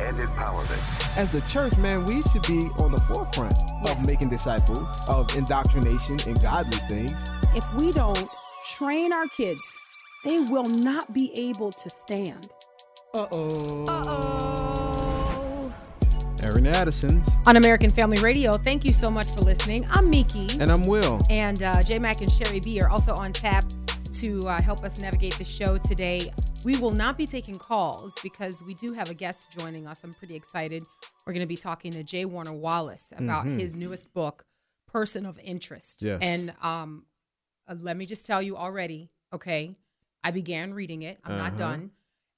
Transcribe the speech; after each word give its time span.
and 0.00 0.16
empowerment. 0.16 1.16
As 1.16 1.30
the 1.30 1.40
church, 1.42 1.76
man, 1.76 2.04
we 2.06 2.22
should 2.22 2.42
be 2.46 2.68
on 2.78 2.92
the 2.92 3.00
forefront 3.02 3.54
Yes. 3.84 4.00
of 4.02 4.06
making 4.06 4.28
disciples, 4.30 4.88
of 5.08 5.34
indoctrination 5.36 6.18
and 6.26 6.40
godly 6.40 6.78
things. 6.88 7.24
If 7.54 7.64
we 7.74 7.92
don't 7.92 8.28
train 8.76 9.12
our 9.12 9.26
kids, 9.28 9.76
they 10.24 10.38
will 10.38 10.64
not 10.64 11.12
be 11.12 11.32
able 11.36 11.72
to 11.72 11.90
stand. 11.90 12.54
Uh-oh. 13.14 13.84
Uh 13.88 14.02
oh. 14.06 15.74
Airing 16.42 16.66
Addison's. 16.66 17.28
On 17.46 17.56
American 17.56 17.90
Family 17.90 18.20
Radio, 18.22 18.56
thank 18.56 18.84
you 18.84 18.92
so 18.92 19.10
much 19.10 19.28
for 19.28 19.42
listening. 19.42 19.86
I'm 19.90 20.08
Miki. 20.10 20.48
And 20.60 20.70
I'm 20.72 20.82
Will. 20.84 21.20
And 21.30 21.62
uh, 21.62 21.82
J 21.82 21.98
Mac 21.98 22.20
and 22.20 22.32
Sherry 22.32 22.58
B 22.60 22.80
are 22.80 22.88
also 22.88 23.14
on 23.14 23.32
tap 23.32 23.64
to 24.14 24.48
uh, 24.48 24.60
help 24.60 24.82
us 24.84 24.98
navigate 25.00 25.34
the 25.34 25.44
show 25.44 25.78
today. 25.78 26.32
We 26.64 26.76
will 26.76 26.92
not 26.92 27.18
be 27.18 27.26
taking 27.26 27.58
calls 27.58 28.14
because 28.22 28.62
we 28.62 28.74
do 28.74 28.92
have 28.92 29.10
a 29.10 29.14
guest 29.14 29.48
joining 29.58 29.86
us. 29.86 30.02
I'm 30.04 30.14
pretty 30.14 30.36
excited. 30.36 30.84
We're 31.26 31.32
going 31.32 31.40
to 31.42 31.46
be 31.48 31.56
talking 31.56 31.92
to 31.92 32.04
J. 32.04 32.24
Warner 32.24 32.52
Wallace 32.52 33.12
about 33.16 33.46
his 33.46 33.74
newest 33.74 34.12
book, 34.12 34.44
Person 34.86 35.26
of 35.26 35.38
Interest. 35.40 36.02
Yes. 36.02 36.18
And 36.22 36.54
um, 36.62 37.04
uh, 37.66 37.74
let 37.80 37.96
me 37.96 38.06
just 38.06 38.26
tell 38.26 38.40
you 38.40 38.56
already, 38.56 39.10
okay, 39.32 39.74
I 40.22 40.30
began 40.30 40.72
reading 40.72 41.02
it. 41.02 41.18
I'm 41.24 41.36
not 41.36 41.48
Uh-huh. 41.54 41.56
done. 41.58 41.90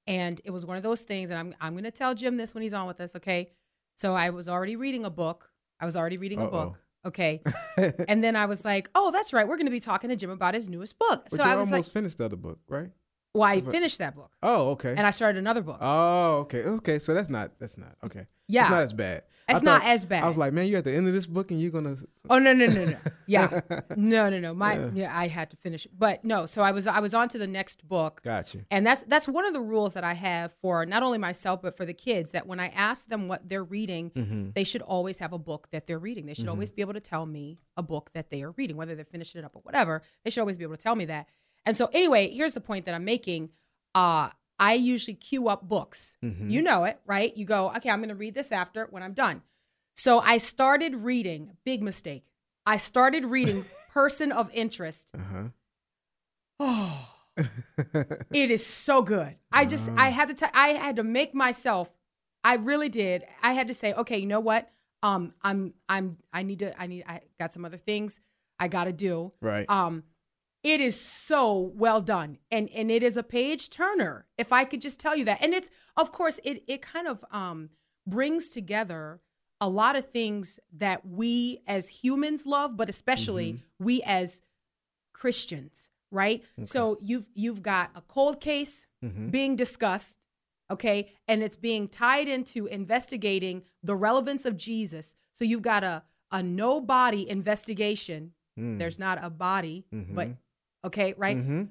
And 0.07 0.41
it 0.45 0.51
was 0.51 0.65
one 0.65 0.77
of 0.79 0.83
those 0.83 1.03
things, 1.03 1.31
and 1.31 1.39
I'm, 1.39 1.55
I'm 1.61 1.73
going 1.75 1.85
to 1.85 1.91
tell 1.91 2.15
Jim 2.15 2.37
this 2.37 2.55
when 2.55 2.63
he's 2.63 2.75
on 2.75 2.87
with 2.87 3.01
us, 3.01 3.15
okay? 3.17 3.51
So 3.97 4.15
I 4.15 4.31
was 4.31 4.49
already 4.49 4.77
reading 4.77 5.05
a 5.05 5.11
book. 5.11 5.51
I 5.81 5.87
was 5.87 5.97
already 5.97 6.17
reading 6.19 6.41
a 6.41 6.47
book. 6.47 6.79
Okay. 7.07 7.43
and 8.09 8.25
then 8.25 8.37
I 8.37 8.47
was 8.47 8.65
like, 8.65 8.89
oh, 8.95 9.11
that's 9.11 9.35
right. 9.35 9.47
We're 9.47 9.57
going 9.57 9.67
to 9.67 9.71
be 9.73 9.81
talking 9.81 10.09
to 10.11 10.17
Jim 10.17 10.31
about 10.31 10.55
his 10.55 10.69
newest 10.71 10.99
book. 10.99 11.25
But 11.31 11.37
so 11.37 11.43
I 11.43 11.57
was 11.57 11.69
almost 11.71 11.89
like, 11.89 11.93
finished 11.93 12.19
the 12.19 12.25
other 12.27 12.37
book, 12.37 12.59
right? 12.69 12.89
Well, 13.35 13.49
I 13.49 13.61
finished 13.61 13.99
that 13.99 14.15
book 14.15 14.31
Oh, 14.43 14.71
okay. 14.71 14.95
and 14.97 15.07
I 15.07 15.11
started 15.11 15.39
another 15.39 15.63
book. 15.63 15.79
oh, 15.81 16.37
okay. 16.43 16.63
Okay. 16.65 16.99
So 16.99 17.13
that's 17.15 17.29
not 17.29 17.53
that's 17.59 17.77
not 17.77 17.97
okay. 18.05 18.27
Yeah. 18.49 18.63
It's 18.63 18.71
not 18.71 18.83
as 18.83 18.93
bad. 18.93 19.23
It's 19.47 19.63
not 19.63 19.85
as 19.85 20.07
bad. 20.07 20.25
I 20.25 20.29
was 20.29 20.39
like, 20.39 20.55
man, 20.55 20.69
you're 20.69 20.79
at 20.79 20.85
the 20.85 20.95
end 20.95 21.07
of 21.07 21.13
this 21.13 21.27
book 21.27 21.51
and 21.51 21.61
you're 21.61 21.71
gonna 21.71 21.97
oh, 22.31 22.39
no, 22.39 22.55
no, 22.55 22.65
no, 22.65 22.85
no. 22.87 22.97
Yeah. 23.27 23.61
No, 23.95 24.31
no, 24.31 24.39
no. 24.41 24.55
My, 24.55 24.89
yeah. 24.95 25.13
I 25.15 25.29
had 25.29 25.51
to 25.51 25.57
finish 25.57 25.85
it. 25.85 25.93
But 25.99 26.25
no, 26.25 26.47
so 26.47 26.63
I 26.63 26.73
was, 26.73 26.87
I 26.87 27.01
was 27.01 27.13
on 27.13 27.29
to 27.31 27.39
the 27.39 27.47
next 27.47 27.87
book. 27.87 28.23
Gotcha. 28.25 28.61
And 28.71 28.87
that's 28.87 29.03
that's 29.05 29.29
one 29.29 29.45
of 29.45 29.53
the 29.53 29.61
rules 29.61 29.93
that 29.95 30.05
I 30.05 30.15
have 30.15 30.53
for 30.63 30.87
not 30.87 31.03
only 31.03 31.19
myself 31.19 31.61
but 31.61 31.77
for 31.77 31.85
the 31.85 31.93
kids 31.93 32.33
that 32.33 32.47
when 32.47 32.59
I 32.59 32.69
ask 32.69 33.09
them 33.09 33.29
what 33.29 33.47
they're 33.49 33.65
reading, 33.65 34.11
Mm-hmm. 34.11 34.51
they 34.55 34.65
should 34.65 34.81
always 34.83 35.19
have 35.19 35.33
a 35.35 35.39
book 35.39 35.69
that 35.73 35.87
they're 35.87 35.99
reading. 35.99 36.25
They 36.27 36.35
should 36.35 36.49
always 36.49 36.71
be 36.71 36.81
able 36.81 36.95
to 36.95 37.01
tell 37.01 37.27
me 37.27 37.59
a 37.77 37.83
book 37.83 38.11
that 38.15 38.31
they 38.31 38.43
are 38.43 38.53
reading, 38.53 38.77
whether 38.79 38.95
they're 38.95 39.05
finishing 39.05 39.41
it 39.41 39.45
up 39.45 39.57
or 39.57 39.61
whatever. 39.63 40.01
They 40.25 40.31
should 40.31 40.41
always 40.41 40.57
be 40.57 40.65
able 40.65 40.77
to 40.77 40.83
tell 40.83 40.97
me 40.97 41.05
that. 41.07 41.29
And 41.67 41.77
so 41.77 41.89
anyway, 41.93 42.31
here's 42.31 42.55
the 42.55 42.61
point 42.61 42.87
that 42.87 42.95
I'm 42.95 43.05
making. 43.05 43.51
Uh 43.95 44.31
I 44.59 44.75
usually 44.75 45.15
queue 45.15 45.49
up 45.49 45.69
books. 45.69 46.17
Mm-hmm. 46.25 46.49
You 46.49 46.63
know 46.63 46.85
it, 46.85 47.01
right? 47.07 47.37
You 47.37 47.45
go, 47.45 47.73
okay, 47.77 47.91
I'm 47.91 47.99
going 47.99 48.09
to 48.09 48.15
read 48.15 48.35
this 48.35 48.53
after 48.53 48.87
when 48.91 49.03
I'm 49.03 49.13
done. 49.13 49.43
So 49.97 50.21
I 50.21 50.39
started 50.39 50.95
reading, 50.97 51.57
big 51.65 51.83
mistake. 51.83 52.25
I 52.67 52.77
started 52.77 53.27
reading 53.27 53.65
Person 53.93 54.33
of 54.33 54.51
Interest. 54.53 55.11
Uh-huh. 55.15 55.49
Oh, 56.61 57.09
it 58.33 58.51
is 58.51 58.65
so 58.65 59.03
good. 59.03 59.37
I 59.53 59.67
just 59.67 59.91
I 59.97 60.11
had 60.11 60.29
to 60.29 60.35
t- 60.35 60.53
I 60.55 60.69
had 60.69 60.97
to 60.97 61.03
make 61.03 61.35
myself. 61.35 61.93
I 62.45 62.55
really 62.55 62.89
did. 62.89 63.25
I 63.43 63.55
had 63.55 63.69
to 63.69 63.75
say, 63.75 63.93
okay, 63.93 64.19
you 64.19 64.27
know 64.27 64.41
what? 64.41 64.71
Um, 65.03 65.35
I'm 65.43 65.75
I'm 65.89 66.17
I 66.33 66.43
need 66.43 66.61
to 66.61 66.81
I 66.81 66.87
need 66.87 67.05
I 67.09 67.23
got 67.39 67.53
some 67.53 67.65
other 67.65 67.77
things 67.77 68.21
I 68.59 68.69
got 68.69 68.85
to 68.85 68.93
do. 68.93 69.33
Right. 69.41 69.69
Um, 69.69 70.05
it 70.65 70.81
is 70.81 70.99
so 70.99 71.73
well 71.77 72.01
done, 72.01 72.39
and 72.51 72.69
and 72.75 72.91
it 72.91 73.03
is 73.03 73.17
a 73.17 73.23
page 73.23 73.71
turner. 73.71 74.27
If 74.37 74.53
I 74.53 74.65
could 74.65 74.81
just 74.81 74.99
tell 74.99 75.15
you 75.15 75.25
that, 75.27 75.39
and 75.41 75.55
it's 75.55 75.71
of 75.97 76.11
course 76.11 76.41
it 76.43 76.65
it 76.67 76.83
kind 76.83 77.07
of 77.07 77.25
um 77.31 77.69
brings 78.07 78.49
together 78.49 79.21
a 79.61 79.69
lot 79.69 79.95
of 79.95 80.07
things 80.07 80.59
that 80.77 81.07
we 81.07 81.61
as 81.67 81.89
humans 81.89 82.47
love, 82.47 82.77
but 82.77 82.89
especially 82.89 83.53
mm-hmm. 83.53 83.85
we 83.85 84.03
as 84.03 84.43
Christians, 85.13 85.91
right? 86.11 86.43
So 86.65 86.99
you've 87.01 87.29
you've 87.35 87.63
got 87.63 87.91
a 87.95 88.01
cold 88.01 88.41
case 88.41 88.87
mm-hmm. 89.05 89.29
being 89.29 89.57
discussed, 89.57 90.19
okay, 90.71 91.13
and 91.29 91.43
it's 91.43 91.57
being 91.57 91.89
tied 91.89 92.27
into 92.27 92.67
investigating 92.67 93.63
the 93.83 93.95
relevance 93.95 94.45
of 94.45 94.57
Jesus. 94.57 95.15
So 95.35 95.45
you've 95.45 95.63
got 95.63 95.85
a 95.85 96.03
a 96.33 96.43
no 96.43 96.81
body 96.81 97.29
investigation. 97.29 98.33
Hmm. 98.57 98.79
There's 98.79 98.99
not 98.99 99.19
a 99.23 99.31
body, 99.31 99.87
but 99.91 100.29
mm-hmm. 100.29 100.35
Okay, 100.85 101.15
right? 101.17 101.37
Mm-hmm. 101.37 101.63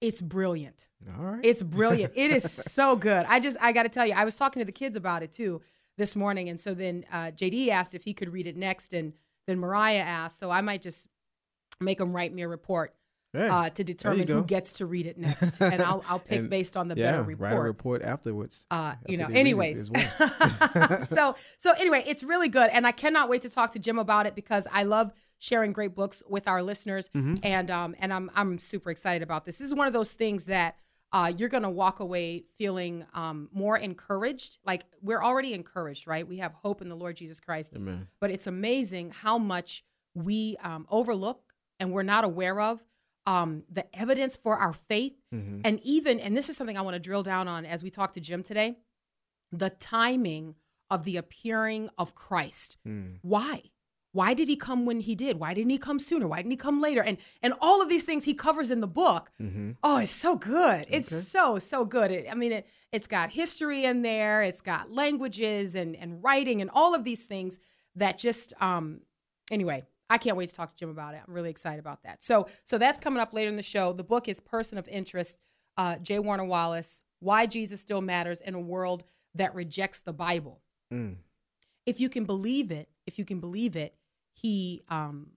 It's 0.00 0.20
brilliant. 0.22 0.86
All 1.18 1.24
right. 1.24 1.44
It's 1.44 1.62
brilliant. 1.62 2.12
it 2.16 2.30
is 2.30 2.50
so 2.72 2.96
good. 2.96 3.26
I 3.28 3.40
just 3.40 3.58
I 3.60 3.72
got 3.72 3.82
to 3.82 3.88
tell 3.88 4.06
you, 4.06 4.14
I 4.14 4.24
was 4.24 4.36
talking 4.36 4.60
to 4.60 4.64
the 4.64 4.72
kids 4.72 4.96
about 4.96 5.22
it 5.22 5.32
too 5.32 5.60
this 5.98 6.16
morning, 6.16 6.48
and 6.48 6.58
so 6.58 6.72
then 6.74 7.04
uh, 7.12 7.30
JD 7.32 7.68
asked 7.68 7.94
if 7.94 8.04
he 8.04 8.14
could 8.14 8.32
read 8.32 8.46
it 8.46 8.56
next, 8.56 8.94
and 8.94 9.12
then 9.46 9.58
Mariah 9.58 9.98
asked, 9.98 10.38
so 10.38 10.50
I 10.50 10.60
might 10.62 10.80
just 10.82 11.06
make 11.80 11.98
them 11.98 12.12
write 12.14 12.32
me 12.32 12.42
a 12.42 12.48
report 12.48 12.94
Hey, 13.32 13.46
uh, 13.48 13.70
to 13.70 13.84
determine 13.84 14.26
who 14.26 14.42
gets 14.42 14.74
to 14.74 14.86
read 14.86 15.06
it 15.06 15.16
next, 15.26 15.60
and 15.60 15.80
I'll 15.82 16.02
I'll 16.08 16.18
pick 16.18 16.40
And, 16.40 16.50
based 16.50 16.76
on 16.76 16.88
the 16.88 16.96
yeah, 16.96 17.12
better 17.12 17.22
Write 17.22 17.52
a 17.52 17.56
report. 17.62 17.64
report 17.66 18.02
afterwards. 18.02 18.66
Uh, 18.70 18.94
you 19.06 19.16
know, 19.18 19.26
they 19.26 19.34
read 19.34 19.36
it 19.36 19.40
anyways. 19.40 19.90
well. 19.90 21.00
so 21.06 21.36
so 21.58 21.72
anyway, 21.72 22.02
it's 22.06 22.22
really 22.24 22.48
good, 22.48 22.70
and 22.72 22.86
I 22.86 22.92
cannot 22.92 23.28
wait 23.28 23.42
to 23.42 23.50
talk 23.50 23.72
to 23.72 23.78
Jim 23.78 23.98
about 23.98 24.26
it 24.26 24.34
because 24.34 24.66
I 24.72 24.82
love 24.82 25.12
sharing 25.40 25.72
great 25.72 25.94
books 25.96 26.22
with 26.28 26.46
our 26.46 26.62
listeners, 26.62 27.08
Mm-hmm. 27.16 27.34
and 27.42 27.68
um 27.70 27.96
and 27.98 28.12
I'm 28.12 28.30
I'm 28.36 28.58
super 28.58 28.90
excited 28.92 29.22
about 29.22 29.44
this. 29.44 29.58
This 29.58 29.66
is 29.66 29.74
one 29.74 29.88
of 29.88 29.92
those 29.92 30.12
things 30.12 30.46
that. 30.46 30.76
Uh, 31.12 31.32
you're 31.36 31.48
gonna 31.48 31.68
walk 31.68 31.98
away 31.98 32.44
feeling 32.56 33.04
um, 33.14 33.48
more 33.52 33.76
encouraged. 33.76 34.58
Like 34.64 34.84
we're 35.02 35.20
already 35.20 35.54
encouraged, 35.54 36.06
right? 36.06 36.24
We 36.24 36.36
have 36.38 36.52
hope 36.52 36.80
in 36.82 36.88
the 36.88 36.94
Lord 36.94 37.16
Jesus 37.16 37.40
Christ. 37.40 37.72
Amen. 37.74 38.06
But 38.20 38.30
it's 38.30 38.46
amazing 38.46 39.10
how 39.10 39.36
much 39.36 39.82
we 40.14 40.56
um, 40.62 40.86
overlook 40.88 41.52
and 41.80 41.90
we're 41.90 42.04
not 42.04 42.22
aware 42.22 42.60
of 42.60 42.84
um, 43.26 43.64
the 43.68 43.86
evidence 43.92 44.36
for 44.36 44.56
our 44.58 44.72
faith, 44.72 45.14
Mm-hmm. 45.34 45.62
and 45.64 45.80
even 45.82 46.20
and 46.20 46.36
this 46.36 46.48
is 46.48 46.56
something 46.56 46.78
I 46.78 46.82
want 46.82 46.94
to 46.94 47.00
drill 47.00 47.24
down 47.24 47.48
on 47.48 47.66
as 47.66 47.82
we 47.82 47.90
talk 47.90 48.12
to 48.12 48.20
Jim 48.20 48.44
today 48.44 48.76
the 49.50 49.70
timing 49.70 50.54
of 50.90 51.04
the 51.04 51.16
appearing 51.16 51.90
of 51.98 52.14
Christ. 52.14 52.76
Mm. 52.86 53.16
Why? 53.22 53.62
Why 54.12 54.34
did 54.34 54.48
he 54.48 54.56
come 54.56 54.86
when 54.86 55.00
he 55.00 55.14
did? 55.14 55.38
Why 55.38 55.54
didn't 55.54 55.70
he 55.70 55.78
come 55.78 55.98
sooner? 56.00 56.26
Why 56.26 56.38
didn't 56.38 56.50
he 56.50 56.56
come 56.56 56.80
later? 56.80 57.02
And 57.02 57.18
and 57.42 57.54
all 57.60 57.80
of 57.80 57.88
these 57.88 58.04
things 58.04 58.24
he 58.24 58.34
covers 58.34 58.70
in 58.70 58.80
the 58.80 58.88
book. 58.88 59.30
Mm-hmm. 59.40 59.72
Oh, 59.84 59.98
it's 59.98 60.10
so 60.10 60.36
good. 60.36 60.86
It's 60.88 61.28
so 61.28 61.58
so 61.60 61.84
good. 61.84 62.10
It, 62.10 62.26
I 62.30 62.34
mean, 62.34 62.52
it, 62.52 62.66
it's 62.92 63.06
got 63.06 63.30
history 63.30 63.84
in 63.84 64.02
there. 64.02 64.42
It's 64.42 64.60
got 64.60 64.90
languages 64.90 65.74
and 65.76 65.94
and 65.94 66.22
writing 66.24 66.60
and 66.60 66.70
all 66.72 66.94
of 66.94 67.04
these 67.04 67.24
things 67.26 67.58
that 67.96 68.18
just 68.18 68.52
um. 68.60 69.00
Anyway, 69.52 69.84
I 70.08 70.18
can't 70.18 70.36
wait 70.36 70.48
to 70.48 70.54
talk 70.54 70.70
to 70.70 70.76
Jim 70.76 70.90
about 70.90 71.14
it. 71.14 71.20
I'm 71.26 71.32
really 71.34 71.50
excited 71.50 71.78
about 71.80 72.02
that. 72.02 72.22
So 72.22 72.48
so 72.64 72.78
that's 72.78 72.98
coming 72.98 73.20
up 73.20 73.32
later 73.32 73.48
in 73.48 73.56
the 73.56 73.62
show. 73.62 73.92
The 73.92 74.04
book 74.04 74.28
is 74.28 74.40
Person 74.40 74.76
of 74.78 74.88
Interest. 74.88 75.38
Uh, 75.76 75.96
J. 75.96 76.18
Warner 76.18 76.44
Wallace. 76.44 77.00
Why 77.20 77.46
Jesus 77.46 77.80
Still 77.80 78.00
Matters 78.00 78.40
in 78.40 78.54
a 78.54 78.60
World 78.60 79.04
That 79.36 79.54
Rejects 79.54 80.00
the 80.00 80.12
Bible 80.12 80.62
Mm. 80.92 81.16
if 81.86 82.00
you 82.00 82.08
can 82.08 82.24
believe 82.24 82.72
it, 82.72 82.88
if 83.06 83.18
you 83.18 83.24
can 83.24 83.38
believe 83.38 83.76
it, 83.76 83.94
he 84.42 84.82
um 84.88 85.32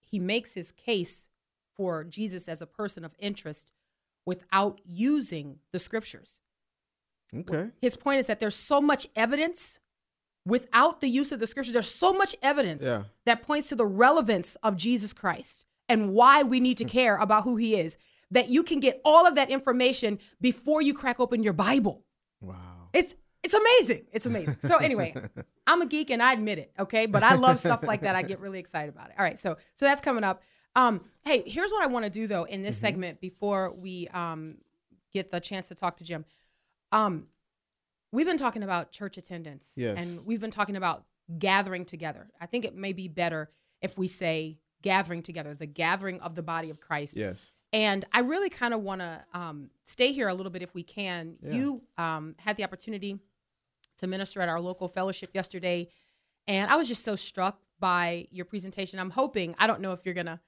he 0.00 0.18
makes 0.18 0.54
his 0.54 0.70
case 0.72 1.28
for 1.76 2.04
Jesus 2.04 2.48
as 2.48 2.62
a 2.62 2.66
person 2.66 3.04
of 3.04 3.14
interest 3.18 3.70
without 4.24 4.80
using 4.86 5.58
the 5.72 5.78
scriptures. 5.78 6.40
Okay. 7.34 7.70
His 7.80 7.96
point 7.96 8.20
is 8.20 8.26
that 8.28 8.40
there's 8.40 8.54
so 8.56 8.80
much 8.80 9.06
evidence 9.14 9.78
without 10.46 11.00
the 11.00 11.08
use 11.08 11.32
of 11.32 11.40
the 11.40 11.46
scriptures. 11.46 11.72
There's 11.74 11.92
so 11.92 12.12
much 12.12 12.36
evidence 12.40 12.84
Yeah. 12.84 13.04
that 13.24 13.42
points 13.42 13.68
to 13.70 13.76
the 13.76 13.84
relevance 13.86 14.56
of 14.62 14.76
Jesus 14.76 15.12
Christ 15.12 15.64
and 15.88 16.12
why 16.12 16.42
we 16.42 16.60
need 16.60 16.76
to 16.78 16.84
care 16.84 17.16
about 17.16 17.44
who 17.44 17.56
he 17.56 17.76
is. 17.76 17.98
That 18.30 18.48
you 18.48 18.62
can 18.62 18.80
get 18.80 19.00
all 19.04 19.26
of 19.26 19.34
that 19.36 19.50
information 19.50 20.18
before 20.40 20.82
you 20.82 20.94
crack 20.94 21.20
open 21.20 21.42
your 21.42 21.52
Bible. 21.52 22.04
Wow. 22.40 22.88
It's 22.92 23.14
it's 23.46 23.54
amazing. 23.54 24.04
It's 24.12 24.26
amazing. 24.26 24.56
So 24.62 24.76
anyway, 24.76 25.14
I'm 25.66 25.80
a 25.82 25.86
geek 25.86 26.10
and 26.10 26.20
I 26.22 26.32
admit 26.32 26.58
it, 26.58 26.72
okay? 26.78 27.06
But 27.06 27.22
I 27.22 27.34
love 27.34 27.58
stuff 27.60 27.82
like 27.82 28.00
that. 28.02 28.16
I 28.16 28.22
get 28.22 28.40
really 28.40 28.58
excited 28.58 28.88
about 28.92 29.10
it. 29.10 29.14
All 29.18 29.24
right, 29.24 29.38
so 29.38 29.56
so 29.74 29.86
that's 29.86 30.00
coming 30.00 30.24
up. 30.24 30.42
Um, 30.74 31.02
hey, 31.24 31.42
here's 31.46 31.70
what 31.70 31.82
I 31.82 31.86
want 31.86 32.04
to 32.04 32.10
do 32.10 32.26
though 32.26 32.44
in 32.44 32.62
this 32.62 32.76
Mm-hmm. 32.76 32.86
segment 32.86 33.20
before 33.20 33.72
we 33.72 34.08
um 34.08 34.56
get 35.14 35.30
the 35.30 35.40
chance 35.40 35.68
to 35.68 35.74
talk 35.74 35.96
to 35.98 36.04
Jim. 36.04 36.24
Um, 36.92 37.26
we've 38.12 38.26
been 38.26 38.36
talking 38.36 38.62
about 38.62 38.90
church 38.92 39.16
attendance, 39.16 39.74
Yes. 39.76 39.96
and 39.98 40.26
we've 40.26 40.40
been 40.40 40.50
talking 40.50 40.76
about 40.76 41.04
gathering 41.38 41.84
together. 41.84 42.28
I 42.40 42.46
think 42.46 42.64
it 42.64 42.74
may 42.74 42.92
be 42.92 43.08
better 43.08 43.50
if 43.80 43.96
we 43.96 44.08
say 44.08 44.58
gathering 44.82 45.22
together, 45.22 45.54
the 45.54 45.66
gathering 45.66 46.20
of 46.20 46.34
the 46.34 46.42
body 46.42 46.70
of 46.70 46.80
Christ. 46.80 47.16
Yes. 47.16 47.52
And 47.72 48.04
I 48.12 48.20
really 48.20 48.48
kind 48.48 48.72
of 48.72 48.80
want 48.82 49.00
to 49.00 49.24
um, 49.34 49.70
stay 49.84 50.12
here 50.12 50.28
a 50.28 50.34
little 50.34 50.52
bit 50.52 50.62
if 50.62 50.72
we 50.74 50.82
can. 50.82 51.36
Yeah. 51.42 51.52
You 51.52 51.82
um, 51.98 52.34
had 52.38 52.56
the 52.56 52.64
opportunity 52.64 53.18
to 53.98 54.06
minister 54.06 54.40
at 54.40 54.48
our 54.48 54.60
local 54.60 54.88
fellowship 54.88 55.30
yesterday, 55.34 55.88
and 56.46 56.70
I 56.70 56.76
was 56.76 56.88
just 56.88 57.04
so 57.04 57.16
struck 57.16 57.60
by 57.78 58.26
your 58.30 58.44
presentation. 58.44 58.98
I'm 58.98 59.10
hoping, 59.10 59.54
I 59.58 59.66
don't 59.66 59.80
know 59.80 59.92
if 59.92 60.00
you're 60.04 60.14
going 60.14 60.26
to 60.26 60.40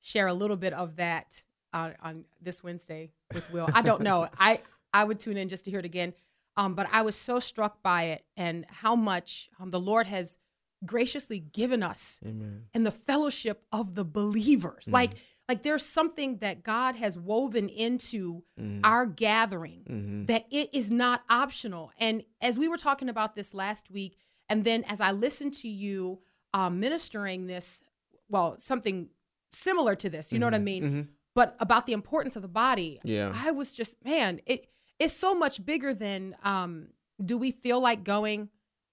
share 0.00 0.26
a 0.26 0.34
little 0.34 0.56
bit 0.56 0.72
of 0.72 0.96
that 0.96 1.42
on, 1.72 1.94
on 2.02 2.24
this 2.40 2.62
Wednesday 2.62 3.10
with 3.32 3.50
Will. 3.52 3.68
I 3.72 3.82
don't 3.82 4.02
know. 4.02 4.28
I, 4.38 4.60
I 4.92 5.04
would 5.04 5.20
tune 5.20 5.36
in 5.36 5.48
just 5.48 5.64
to 5.64 5.70
hear 5.70 5.80
it 5.80 5.84
again. 5.84 6.14
Um, 6.56 6.74
but 6.74 6.88
I 6.92 7.02
was 7.02 7.16
so 7.16 7.38
struck 7.40 7.82
by 7.82 8.04
it 8.04 8.24
and 8.36 8.66
how 8.68 8.96
much 8.96 9.48
um, 9.60 9.70
the 9.70 9.80
Lord 9.80 10.06
has 10.06 10.38
graciously 10.84 11.38
given 11.38 11.82
us 11.82 12.20
Amen. 12.26 12.64
and 12.74 12.84
the 12.84 12.90
fellowship 12.90 13.62
of 13.72 13.94
the 13.94 14.04
believers. 14.04 14.88
Like 14.88 15.12
like 15.50 15.64
there's 15.64 15.84
something 15.84 16.36
that 16.36 16.62
God 16.62 16.94
has 16.94 17.18
woven 17.18 17.68
into 17.68 18.44
our 18.84 19.04
gathering 19.04 20.26
that 20.28 20.46
it 20.48 20.70
is 20.72 20.92
not 20.92 21.24
optional. 21.28 21.90
And 21.98 22.22
as 22.40 22.56
we 22.56 22.68
were 22.68 22.76
talking 22.76 23.08
about 23.08 23.34
this 23.34 23.52
last 23.52 23.90
week, 23.90 24.16
and 24.48 24.62
then 24.62 24.84
as 24.84 25.00
I 25.00 25.10
listened 25.10 25.54
to 25.54 25.68
you 25.68 26.20
um, 26.54 26.78
ministering 26.78 27.46
this, 27.48 27.82
well, 28.28 28.60
something 28.60 29.08
similar 29.50 29.96
to 29.96 30.08
this, 30.08 30.32
you 30.32 30.38
know 30.38 30.46
what 30.46 30.54
I 30.54 30.60
mean? 30.60 31.08
But 31.34 31.56
about 31.58 31.86
the 31.86 31.94
importance 31.94 32.36
of 32.36 32.42
the 32.42 32.48
body, 32.48 33.00
Yeah. 33.02 33.32
I 33.34 33.50
was 33.50 33.74
just 33.74 34.04
man, 34.04 34.40
it 34.46 34.68
it's 35.00 35.14
so 35.14 35.34
much 35.34 35.66
bigger 35.66 35.92
than 35.92 36.36
um, 36.44 36.90
do 37.24 37.36
we 37.36 37.50
feel 37.50 37.80
like 37.80 38.04
going? 38.04 38.50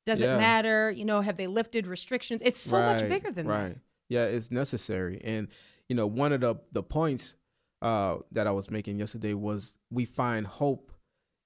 Does 0.08 0.22
Yeah. 0.22 0.34
it 0.34 0.40
matter? 0.40 0.90
You 0.90 1.06
know, 1.06 1.22
have 1.22 1.38
they 1.38 1.46
lifted 1.46 1.86
restrictions? 1.86 2.42
It's 2.44 2.60
so 2.60 2.80
much 2.82 3.08
bigger 3.08 3.30
than 3.30 3.46
right. 3.46 3.58
that. 3.58 3.68
Right. 3.68 3.78
Yeah, 4.10 4.24
it's 4.26 4.50
necessary. 4.50 5.22
And 5.24 5.50
you 5.90 5.96
know, 5.96 6.08
one 6.08 6.32
of 6.34 6.42
the 6.42 6.56
the 6.72 6.84
points 6.84 7.34
uh, 7.82 8.18
that 8.32 8.48
I 8.48 8.52
was 8.52 8.70
making 8.72 8.98
yesterday 9.00 9.34
was 9.34 9.76
we 9.92 10.06
find 10.06 10.46
hope 10.48 10.92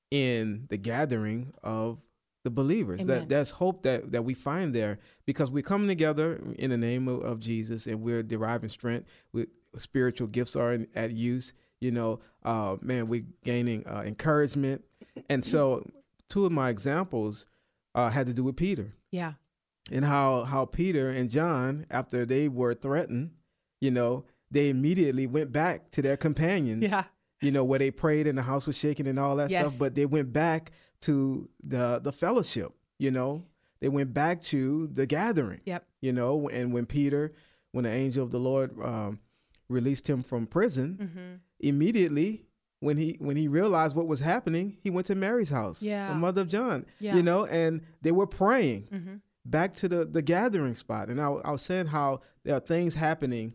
in 0.09 0.65
the 0.69 0.77
gathering 0.77 1.53
of 1.63 1.99
the 2.43 2.49
believers. 2.49 3.01
Amen. 3.01 3.07
That 3.21 3.29
that's 3.29 3.51
hope 3.51 3.83
that 3.83 4.11
that 4.11 4.23
we 4.25 4.33
find 4.33 4.73
there 4.73 4.99
because 5.25 5.51
we 5.51 5.61
come 5.61 5.87
together 5.87 6.41
in 6.57 6.69
the 6.71 6.77
name 6.77 7.07
of, 7.07 7.21
of 7.21 7.39
Jesus 7.39 7.85
and 7.87 8.01
we're 8.01 8.23
deriving 8.23 8.69
strength. 8.69 9.07
With 9.33 9.49
spiritual 9.77 10.27
gifts 10.27 10.55
are 10.55 10.73
in, 10.73 10.87
at 10.95 11.11
use. 11.11 11.53
You 11.79 11.91
know, 11.91 12.19
uh, 12.43 12.75
man, 12.81 13.07
we're 13.07 13.25
gaining 13.43 13.87
uh, 13.87 14.03
encouragement. 14.05 14.83
And 15.29 15.43
so, 15.43 15.83
two 16.29 16.45
of 16.45 16.51
my 16.51 16.69
examples 16.69 17.47
uh, 17.95 18.09
had 18.09 18.27
to 18.27 18.33
do 18.33 18.43
with 18.43 18.55
Peter 18.55 18.93
Yeah. 19.11 19.33
and 19.91 20.05
how 20.05 20.43
how 20.43 20.65
Peter 20.65 21.09
and 21.09 21.29
John, 21.29 21.85
after 21.89 22.23
they 22.25 22.47
were 22.47 22.73
threatened, 22.75 23.31
you 23.81 23.91
know, 23.91 24.23
they 24.49 24.69
immediately 24.69 25.27
went 25.27 25.51
back 25.51 25.91
to 25.91 26.01
their 26.01 26.15
companions. 26.17 26.83
Yeah. 26.83 27.03
You 27.41 27.51
know, 27.51 27.63
where 27.63 27.79
they 27.79 27.89
prayed 27.91 28.27
and 28.27 28.37
the 28.37 28.43
house 28.43 28.65
was 28.67 28.77
shaking 28.77 29.07
and 29.07 29.17
all 29.19 29.35
that 29.37 29.49
Yes. 29.49 29.67
stuff. 29.73 29.79
But 29.79 29.95
they 29.95 30.05
went 30.05 30.31
back 30.31 30.71
to 31.01 31.49
the 31.63 31.99
the 32.01 32.11
fellowship, 32.13 32.71
you 32.99 33.11
know. 33.11 33.45
They 33.79 33.89
went 33.89 34.13
back 34.13 34.43
to 34.43 34.87
the 34.87 35.07
gathering. 35.07 35.61
Yep. 35.65 35.83
You 36.01 36.13
know, 36.13 36.47
and 36.49 36.71
when 36.71 36.85
Peter, 36.85 37.33
when 37.71 37.83
the 37.85 37.89
angel 37.91 38.23
of 38.23 38.29
the 38.31 38.39
Lord 38.39 38.79
um, 38.79 39.19
released 39.69 40.07
him 40.07 40.21
from 40.21 40.45
prison, 40.45 40.97
Mm-hmm. 41.01 41.35
immediately 41.59 42.45
when 42.79 42.97
he 42.97 43.15
when 43.19 43.37
he 43.37 43.47
realized 43.47 43.95
what 43.95 44.07
was 44.07 44.19
happening, 44.19 44.77
he 44.83 44.89
went 44.89 45.07
to 45.07 45.15
Mary's 45.15 45.49
house, 45.49 45.81
Yeah. 45.81 46.09
the 46.09 46.15
mother 46.15 46.41
of 46.41 46.47
John. 46.49 46.85
Yeah. 46.99 47.15
You 47.15 47.23
know, 47.23 47.45
and 47.45 47.81
they 48.01 48.11
were 48.11 48.27
praying 48.27 48.87
Mm-hmm. 48.93 49.15
back 49.45 49.73
to 49.75 49.87
the 49.87 50.05
the 50.05 50.21
gathering 50.21 50.75
spot. 50.75 51.09
And 51.09 51.19
I, 51.21 51.27
I 51.27 51.51
was 51.51 51.61
saying 51.63 51.87
how 51.87 52.21
there 52.43 52.55
are 52.55 52.59
things 52.59 52.95
happening 52.95 53.53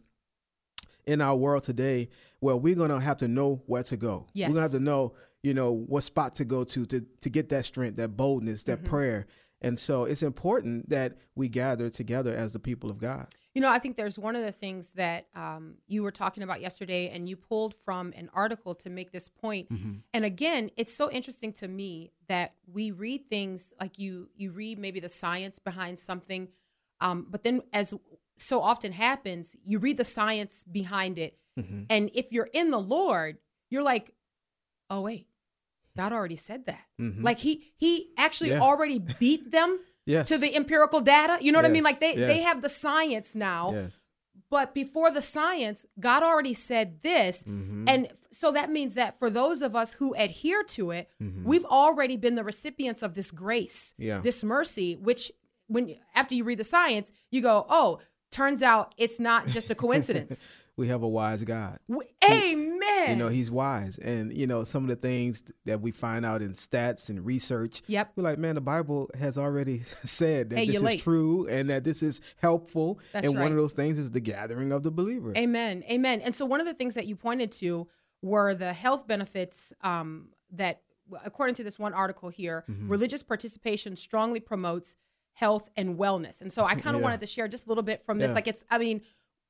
in 1.06 1.20
our 1.20 1.36
world 1.36 1.62
today 1.62 2.08
where 2.40 2.56
we're 2.56 2.74
gonna 2.74 3.00
have 3.00 3.16
to 3.18 3.28
know 3.28 3.62
where 3.66 3.82
to 3.84 3.96
go. 3.96 4.26
Yes. 4.34 4.48
We're 4.48 4.54
gonna 4.54 4.62
have 4.62 4.70
to 4.72 4.80
know, 4.80 5.14
you 5.42 5.54
know, 5.54 5.72
what 5.72 6.02
spot 6.04 6.34
to 6.36 6.44
go 6.44 6.64
to 6.64 6.86
to 6.86 7.00
to 7.20 7.30
get 7.30 7.48
that 7.50 7.64
strength, 7.64 7.96
that 7.96 8.16
boldness, 8.16 8.64
that 8.64 8.78
Mm-hmm. 8.78 8.88
prayer. 8.88 9.26
And 9.62 9.78
so 9.78 10.04
it's 10.04 10.22
important 10.22 10.90
that 10.90 11.16
we 11.34 11.48
gather 11.48 11.88
together 11.88 12.34
as 12.34 12.52
the 12.52 12.58
people 12.58 12.90
of 12.90 12.98
God. 12.98 13.28
You 13.54 13.62
know, 13.62 13.70
I 13.70 13.78
think 13.78 13.96
there's 13.96 14.18
one 14.18 14.36
of 14.36 14.44
the 14.44 14.52
things 14.52 14.90
that 14.96 15.28
um, 15.34 15.76
you 15.86 16.02
were 16.02 16.10
talking 16.10 16.42
about 16.42 16.60
yesterday, 16.60 17.08
and 17.08 17.26
you 17.26 17.36
pulled 17.36 17.72
from 17.72 18.12
an 18.14 18.28
article 18.34 18.74
to 18.74 18.90
make 18.90 19.12
this 19.12 19.30
point. 19.30 19.68
And 20.12 20.24
again, 20.26 20.70
it's 20.76 20.92
so 20.92 21.10
interesting 21.10 21.54
to 21.54 21.68
me 21.68 22.12
that 22.28 22.52
we 22.70 22.90
read 22.90 23.30
things 23.30 23.72
like 23.80 23.98
you 23.98 24.28
you 24.36 24.50
read 24.50 24.78
maybe 24.78 25.00
the 25.00 25.08
science 25.08 25.58
behind 25.58 25.98
something, 25.98 26.48
um, 27.00 27.26
but 27.30 27.44
then 27.44 27.62
as 27.72 27.94
so 28.36 28.60
often 28.62 28.92
happens, 28.92 29.56
you 29.64 29.78
read 29.78 29.96
the 29.96 30.04
science 30.04 30.64
behind 30.70 31.18
it, 31.18 31.38
and 31.88 32.10
if 32.14 32.32
you're 32.32 32.50
in 32.52 32.70
the 32.70 32.78
Lord, 32.80 33.38
you're 33.70 33.82
like, 33.82 34.12
oh 34.90 35.00
wait, 35.00 35.26
God 35.96 36.12
already 36.12 36.36
said 36.36 36.66
that. 36.66 36.84
Like 36.98 37.38
he 37.38 37.72
he 37.76 38.10
actually 38.18 38.50
Yeah. 38.50 38.60
already 38.60 38.98
beat 38.98 39.50
them. 39.50 39.80
Yes. 40.08 40.28
To 40.28 40.38
the 40.38 40.54
empirical 40.54 41.00
data, 41.00 41.36
you 41.40 41.50
know 41.50 41.58
what 41.58 41.64
I 41.66 41.68
mean? 41.68 41.82
Like 41.82 41.98
they 41.98 42.14
they 42.14 42.40
have 42.42 42.62
the 42.62 42.68
science 42.68 43.34
now, 43.34 43.72
Yes. 43.72 44.02
but 44.50 44.72
before 44.72 45.10
the 45.10 45.20
science, 45.20 45.84
God 45.98 46.22
already 46.22 46.54
said 46.54 47.02
this. 47.02 47.42
Mm-hmm. 47.42 47.88
And 47.88 48.08
so 48.30 48.52
that 48.52 48.70
means 48.70 48.94
that 48.94 49.18
for 49.18 49.30
those 49.30 49.62
of 49.62 49.74
us 49.74 49.94
who 49.94 50.14
adhere 50.14 50.62
to 50.78 50.92
it, 50.92 51.10
we've 51.42 51.64
already 51.64 52.16
been 52.16 52.36
the 52.36 52.44
recipients 52.44 53.02
of 53.02 53.14
this 53.14 53.32
grace, 53.32 53.94
Mm-hmm. 53.94 54.02
Yeah. 54.08 54.20
this 54.20 54.44
mercy, 54.44 54.94
which 54.94 55.32
when 55.66 55.96
after 56.14 56.36
you 56.36 56.44
read 56.44 56.58
the 56.58 56.70
science, 56.76 57.10
you 57.32 57.40
go, 57.42 57.66
oh, 57.68 57.98
turns 58.30 58.62
out 58.62 58.94
it's 58.96 59.18
not 59.20 59.46
just 59.48 59.70
a 59.70 59.74
coincidence. 59.74 60.46
We 60.78 60.88
have 60.88 61.02
a 61.02 61.08
wise 61.08 61.42
God. 61.42 61.78
W- 61.88 62.06
Amen. 62.22 63.08
You 63.10 63.16
know, 63.16 63.28
he's 63.28 63.50
wise. 63.50 63.96
And, 63.96 64.30
you 64.30 64.46
know, 64.46 64.62
some 64.62 64.82
of 64.84 64.90
the 64.90 64.96
things 64.96 65.42
that 65.64 65.80
we 65.80 65.90
find 65.90 66.26
out 66.26 66.42
in 66.42 66.50
stats 66.50 67.08
and 67.08 67.24
research, 67.24 67.82
Yep. 67.86 68.12
we're 68.14 68.22
like, 68.24 68.38
man, 68.38 68.56
the 68.56 68.60
Bible 68.60 69.08
has 69.18 69.38
already 69.38 69.82
said 69.84 70.50
that 70.50 70.58
Hey, 70.58 70.66
this 70.66 70.76
is 70.76 70.82
late. 70.82 71.00
true 71.00 71.46
and 71.48 71.70
that 71.70 71.82
this 71.84 72.02
is 72.02 72.20
helpful. 72.36 72.98
That's 73.12 73.26
and 73.26 73.38
one 73.38 73.50
of 73.52 73.56
those 73.56 73.72
things 73.72 73.96
is 73.96 74.10
the 74.10 74.20
gathering 74.20 74.70
of 74.70 74.82
the 74.82 74.90
believer. 74.90 75.32
Amen. 75.34 75.82
Amen. 75.90 76.20
And 76.20 76.34
so 76.34 76.44
one 76.44 76.60
of 76.60 76.66
the 76.66 76.74
things 76.74 76.94
that 76.94 77.06
you 77.06 77.16
pointed 77.16 77.52
to 77.52 77.88
were 78.20 78.54
the 78.54 78.74
health 78.74 79.06
benefits 79.08 79.72
um, 79.80 80.28
that, 80.52 80.82
according 81.24 81.54
to 81.54 81.64
this 81.64 81.78
one 81.78 81.94
article 81.94 82.28
here, 82.28 82.64
Mm-hmm. 82.68 82.88
religious 82.90 83.22
participation 83.22 83.96
strongly 83.96 84.40
promotes 84.40 84.94
health 85.36 85.68
and 85.76 85.98
wellness. 85.98 86.40
And 86.40 86.50
so 86.52 86.64
I 86.64 86.74
kind 86.74 86.96
of 86.96 87.00
Yeah. 87.00 87.04
wanted 87.08 87.20
to 87.20 87.26
share 87.26 87.46
just 87.46 87.66
a 87.66 87.68
little 87.68 87.82
bit 87.84 88.04
from 88.06 88.18
this. 88.18 88.30
Yeah. 88.30 88.34
Like 88.36 88.48
it's, 88.48 88.64
I 88.70 88.78
mean, 88.78 89.02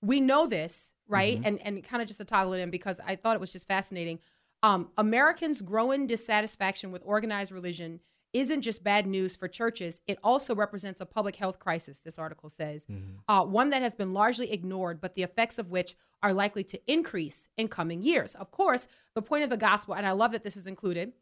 we 0.02 0.20
know 0.20 0.46
this, 0.46 0.94
right? 1.08 1.36
Mm-hmm. 1.38 1.46
And 1.46 1.62
and 1.62 1.84
kind 1.84 2.02
of 2.02 2.08
just 2.08 2.18
to 2.18 2.24
toggle 2.24 2.52
it 2.54 2.60
in 2.60 2.70
because 2.70 3.00
I 3.06 3.14
thought 3.16 3.34
it 3.34 3.40
was 3.40 3.50
just 3.50 3.66
fascinating. 3.68 4.18
Um, 4.62 4.90
Americans' 4.98 5.62
growing 5.62 6.06
dissatisfaction 6.06 6.90
with 6.90 7.02
organized 7.04 7.52
religion 7.52 8.00
isn't 8.32 8.62
just 8.62 8.82
bad 8.82 9.06
news 9.06 9.36
for 9.36 9.46
churches. 9.48 10.00
It 10.06 10.18
also 10.24 10.54
represents 10.54 11.00
a 11.00 11.06
public 11.06 11.36
health 11.36 11.58
crisis, 11.58 12.00
this 12.00 12.18
article 12.18 12.50
says, 12.50 12.86
uh, 13.28 13.44
one 13.44 13.70
that 13.70 13.80
has 13.80 13.94
been 13.94 14.12
largely 14.12 14.50
ignored, 14.52 15.00
but 15.00 15.14
the 15.14 15.22
effects 15.22 15.58
of 15.58 15.70
which 15.70 15.94
are 16.22 16.32
likely 16.34 16.64
to 16.64 16.78
increase 16.92 17.48
in 17.56 17.68
coming 17.68 18.02
years. 18.02 18.34
Of 18.34 18.50
course, 18.50 18.88
the 19.14 19.22
point 19.22 19.44
of 19.44 19.50
the 19.50 19.56
gospel, 19.56 19.94
and 19.94 20.06
I 20.06 20.12
love 20.12 20.32
that 20.32 20.42
this 20.42 20.56
is 20.56 20.66
included. 20.66 21.12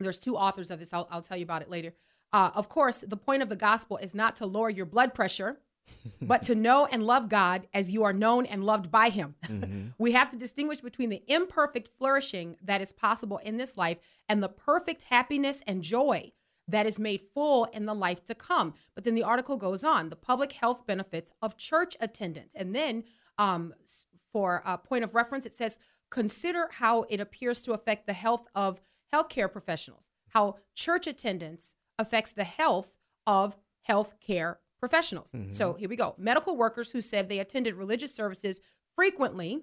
There's 0.00 0.18
two 0.18 0.36
authors 0.36 0.70
of 0.70 0.80
this. 0.80 0.92
I'll, 0.92 1.06
I'll 1.10 1.22
tell 1.22 1.36
you 1.38 1.44
about 1.44 1.62
it 1.62 1.70
later. 1.70 1.94
Uh, 2.32 2.50
of 2.54 2.68
course, 2.68 2.98
the 2.98 3.16
point 3.16 3.42
of 3.42 3.48
the 3.48 3.56
gospel 3.56 3.96
is 3.98 4.14
not 4.14 4.36
to 4.36 4.46
lower 4.46 4.70
your 4.70 4.86
blood 4.86 5.14
pressure, 5.14 5.58
but 6.22 6.42
to 6.42 6.54
know 6.54 6.86
and 6.86 7.04
love 7.04 7.28
God 7.28 7.66
as 7.74 7.90
you 7.90 8.04
are 8.04 8.12
known 8.12 8.46
and 8.46 8.64
loved 8.64 8.90
by 8.90 9.10
Him. 9.10 9.34
we 9.98 10.12
have 10.12 10.30
to 10.30 10.36
distinguish 10.36 10.80
between 10.80 11.10
the 11.10 11.22
imperfect 11.26 11.90
flourishing 11.98 12.56
that 12.62 12.80
is 12.80 12.92
possible 12.92 13.38
in 13.38 13.56
this 13.56 13.76
life 13.76 13.98
and 14.28 14.42
the 14.42 14.48
perfect 14.48 15.04
happiness 15.04 15.60
and 15.66 15.82
joy 15.82 16.32
that 16.68 16.86
is 16.86 16.98
made 16.98 17.20
full 17.34 17.64
in 17.66 17.84
the 17.86 17.94
life 17.94 18.24
to 18.24 18.34
come. 18.34 18.74
But 18.94 19.04
then 19.04 19.14
the 19.14 19.24
article 19.24 19.56
goes 19.56 19.82
on 19.82 20.08
the 20.08 20.16
public 20.16 20.52
health 20.52 20.86
benefits 20.86 21.32
of 21.42 21.56
church 21.56 21.96
attendance. 22.00 22.54
And 22.54 22.74
then 22.74 23.04
um, 23.38 23.74
for 24.32 24.62
a 24.64 24.78
point 24.78 25.04
of 25.04 25.14
reference, 25.14 25.46
it 25.46 25.54
says, 25.54 25.78
consider 26.10 26.68
how 26.72 27.02
it 27.08 27.20
appears 27.20 27.62
to 27.62 27.72
affect 27.72 28.06
the 28.06 28.12
health 28.12 28.46
of 28.54 28.80
healthcare 29.12 29.50
professionals, 29.50 30.04
how 30.28 30.56
church 30.74 31.06
attendance 31.06 31.76
affects 32.00 32.32
the 32.32 32.44
health 32.44 32.94
of 33.26 33.56
healthcare 33.88 34.56
professionals. 34.80 35.30
Mm-hmm. 35.32 35.52
So 35.52 35.74
here 35.74 35.88
we 35.88 35.96
go. 35.96 36.14
Medical 36.18 36.56
workers 36.56 36.90
who 36.90 37.00
said 37.00 37.28
they 37.28 37.38
attended 37.38 37.74
religious 37.74 38.14
services 38.14 38.60
frequently, 38.96 39.60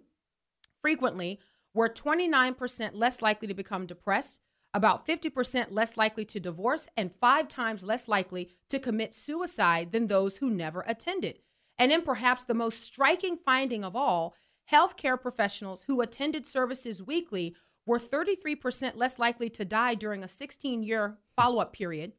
frequently 0.82 1.39
were 1.74 1.89
29% 1.89 2.91
less 2.94 3.22
likely 3.22 3.48
to 3.48 3.53
become 3.53 3.86
depressed, 3.86 4.39
about 4.74 5.08
50% 5.08 5.67
less 5.72 5.98
likely 5.98 6.24
to 6.25 6.39
divorce, 6.39 6.88
and 6.96 7.12
five 7.20 7.48
times 7.48 7.84
less 7.84 8.08
likely 8.08 8.51
to 8.70 8.79
commit 8.79 9.13
suicide 9.13 9.91
than 9.91 10.08
those 10.08 10.38
who 10.38 10.50
never 10.50 10.84
attended. 10.88 11.39
And 11.79 11.91
then 11.91 12.03
perhaps 12.03 12.44
the 12.44 12.53
most 12.53 12.84
striking 12.84 13.38
finding 13.38 13.84
of 13.84 13.96
all, 13.96 14.36
healthcare 14.72 15.20
professionals 15.20 15.84
who 15.84 16.01
attended 16.01 16.46
services 16.46 17.01
weekly 17.01 17.56
were 17.86 18.00
33% 18.00 18.94
less 18.96 19.17
likely 19.17 19.50
to 19.50 19.65
die 19.65 19.96
during 19.96 20.24
a 20.24 20.27
16 20.27 20.84
year 20.84 21.17
follow 21.36 21.62
up 21.62 21.74
period, 21.74 22.13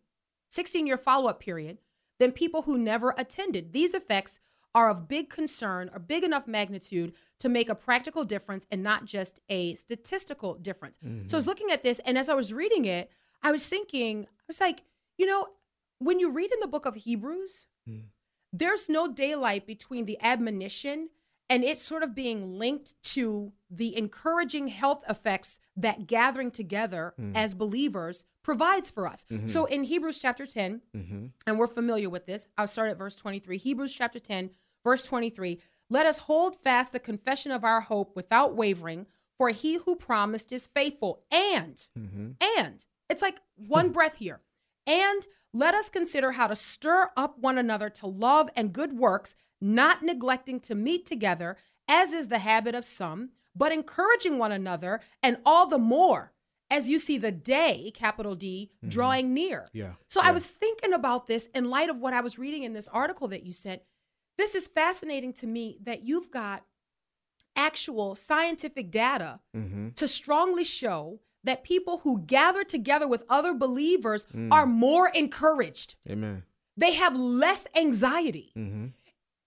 16 0.49 0.87
year 0.87 0.99
follow 0.99 1.29
up 1.29 1.41
period, 1.41 1.79
than 2.19 2.33
people 2.33 2.63
who 2.63 2.77
never 2.77 3.15
attended. 3.17 3.73
These 3.73 3.95
effects 3.95 4.41
are 4.75 4.91
of 4.91 5.09
big 5.09 5.31
concern 5.31 5.91
or 5.93 5.99
big 5.99 6.25
enough 6.25 6.47
magnitude 6.47 7.13
to 7.41 7.49
make 7.49 7.69
a 7.69 7.75
practical 7.75 8.25
difference 8.25 8.67
and 8.71 8.83
not 8.83 9.05
just 9.05 9.41
a 9.49 9.75
statistical 9.75 10.55
difference. 10.55 10.99
So 11.03 11.09
I 11.09 11.39
was 11.39 11.45
mm-hmm. 11.45 11.49
looking 11.49 11.71
at 11.71 11.83
this, 11.83 12.01
and 12.01 12.19
as 12.19 12.29
I 12.29 12.35
was 12.35 12.53
reading 12.53 12.85
it, 12.85 13.11
I 13.43 13.53
was 13.53 13.67
thinking, 13.69 14.27
I 14.27 14.45
was 14.47 14.61
like, 14.61 14.83
you 15.17 15.27
know, 15.27 15.49
when 15.99 16.21
you 16.21 16.31
read 16.31 16.53
in 16.53 16.61
the 16.61 16.67
book 16.67 16.87
of 16.87 16.95
Hebrews, 16.97 17.67
mm. 17.89 18.03
there's 18.53 18.89
no 18.89 19.13
daylight 19.13 19.67
between 19.67 20.07
the 20.07 20.19
admonition 20.21 21.11
and 21.51 21.65
it's 21.65 21.83
sort 21.83 22.03
of 22.03 22.15
being 22.15 22.59
linked 22.59 22.95
to 23.03 23.53
the 23.71 23.97
encouraging 23.97 24.69
health 24.69 25.03
effects 25.09 25.61
that 25.77 26.07
gathering 26.07 26.51
together 26.51 27.15
mm-hmm. 27.19 27.37
as 27.37 27.55
believers 27.55 28.27
provides 28.43 28.91
for 28.91 29.07
us. 29.07 29.25
Mm-hmm. 29.31 29.47
So 29.47 29.65
in 29.65 29.85
Hebrews 29.85 30.19
chapter 30.19 30.47
10, 30.47 30.83
mm-hmm. 30.95 31.27
and 31.47 31.59
we're 31.59 31.67
familiar 31.67 32.11
with 32.11 32.27
this, 32.27 32.47
I'll 32.57 32.67
start 32.67 32.91
at 32.91 32.99
verse 32.99 33.17
23. 33.17 33.59
Hebrews 33.59 33.95
chapter 33.95 34.19
10, 34.19 34.51
verse 34.85 35.05
23. 35.07 35.61
Let 35.91 36.07
us 36.07 36.19
hold 36.19 36.55
fast 36.55 36.93
the 36.93 36.99
confession 36.99 37.51
of 37.51 37.65
our 37.65 37.81
hope 37.81 38.15
without 38.15 38.55
wavering, 38.55 39.07
for 39.39 39.51
he 39.51 39.79
who 39.79 39.97
promised 39.97 40.53
is 40.53 40.67
faithful. 40.67 41.23
And, 41.31 41.83
and, 42.57 42.85
it's 43.09 43.23
like 43.23 43.41
one 43.57 43.91
breath 43.93 44.17
here. 44.17 44.41
And 44.87 45.27
let 45.53 45.75
us 45.75 45.89
consider 45.89 46.33
how 46.33 46.47
to 46.47 46.57
stir 46.57 47.11
up 47.17 47.39
one 47.39 47.59
another 47.59 47.89
to 47.91 48.07
love 48.07 48.49
and 48.57 48.73
good 48.73 48.93
works, 48.99 49.35
not 49.61 50.03
neglecting 50.03 50.61
to 50.61 50.75
meet 50.75 51.07
together, 51.07 51.57
as 51.89 52.13
is 52.13 52.29
the 52.29 52.39
habit 52.41 52.75
of 52.75 52.85
some, 52.85 53.31
but 53.57 53.73
encouraging 53.73 54.39
one 54.39 54.53
another, 54.53 55.01
and 55.23 55.39
all 55.45 55.67
the 55.67 55.79
more 55.79 56.33
as 56.71 56.87
you 56.91 56.99
see 56.99 57.17
the 57.17 57.33
day, 57.33 57.91
capital 57.95 58.35
D, 58.35 58.71
drawing 58.87 59.33
near. 59.33 59.69
Yeah, 59.73 59.93
So 60.07 60.21
I 60.23 60.33
was 60.33 60.47
thinking 60.47 60.93
about 60.93 61.27
this 61.27 61.49
in 61.55 61.71
light 61.71 61.89
of 61.89 61.97
what 61.99 62.13
I 62.13 62.21
was 62.21 62.39
reading 62.39 62.63
in 62.63 62.75
this 62.75 62.89
article 62.89 63.27
that 63.29 63.43
you 63.43 63.55
sent. 63.55 63.81
This 64.37 64.55
is 64.55 64.69
fascinating 64.69 65.33
to 65.35 65.47
me 65.47 65.79
that 65.81 66.07
you've 66.07 66.31
got 66.31 66.65
actual 67.57 68.15
scientific 68.15 68.91
data 68.91 69.41
Mm-hmm. 69.57 69.89
to 69.97 70.07
strongly 70.07 70.63
show 70.65 71.21
that 71.49 71.65
people 71.65 71.99
who 72.05 72.21
gather 72.27 72.63
together 72.63 73.09
with 73.09 73.23
other 73.29 73.55
believers 73.55 74.27
Mm. 74.35 74.53
are 74.53 74.67
more 74.67 75.09
encouraged. 75.09 75.97
Amen. 76.09 76.43
They 76.77 76.93
have 76.95 77.17
less 77.17 77.67
anxiety. 77.75 78.53
Mm-hmm. 78.57 78.87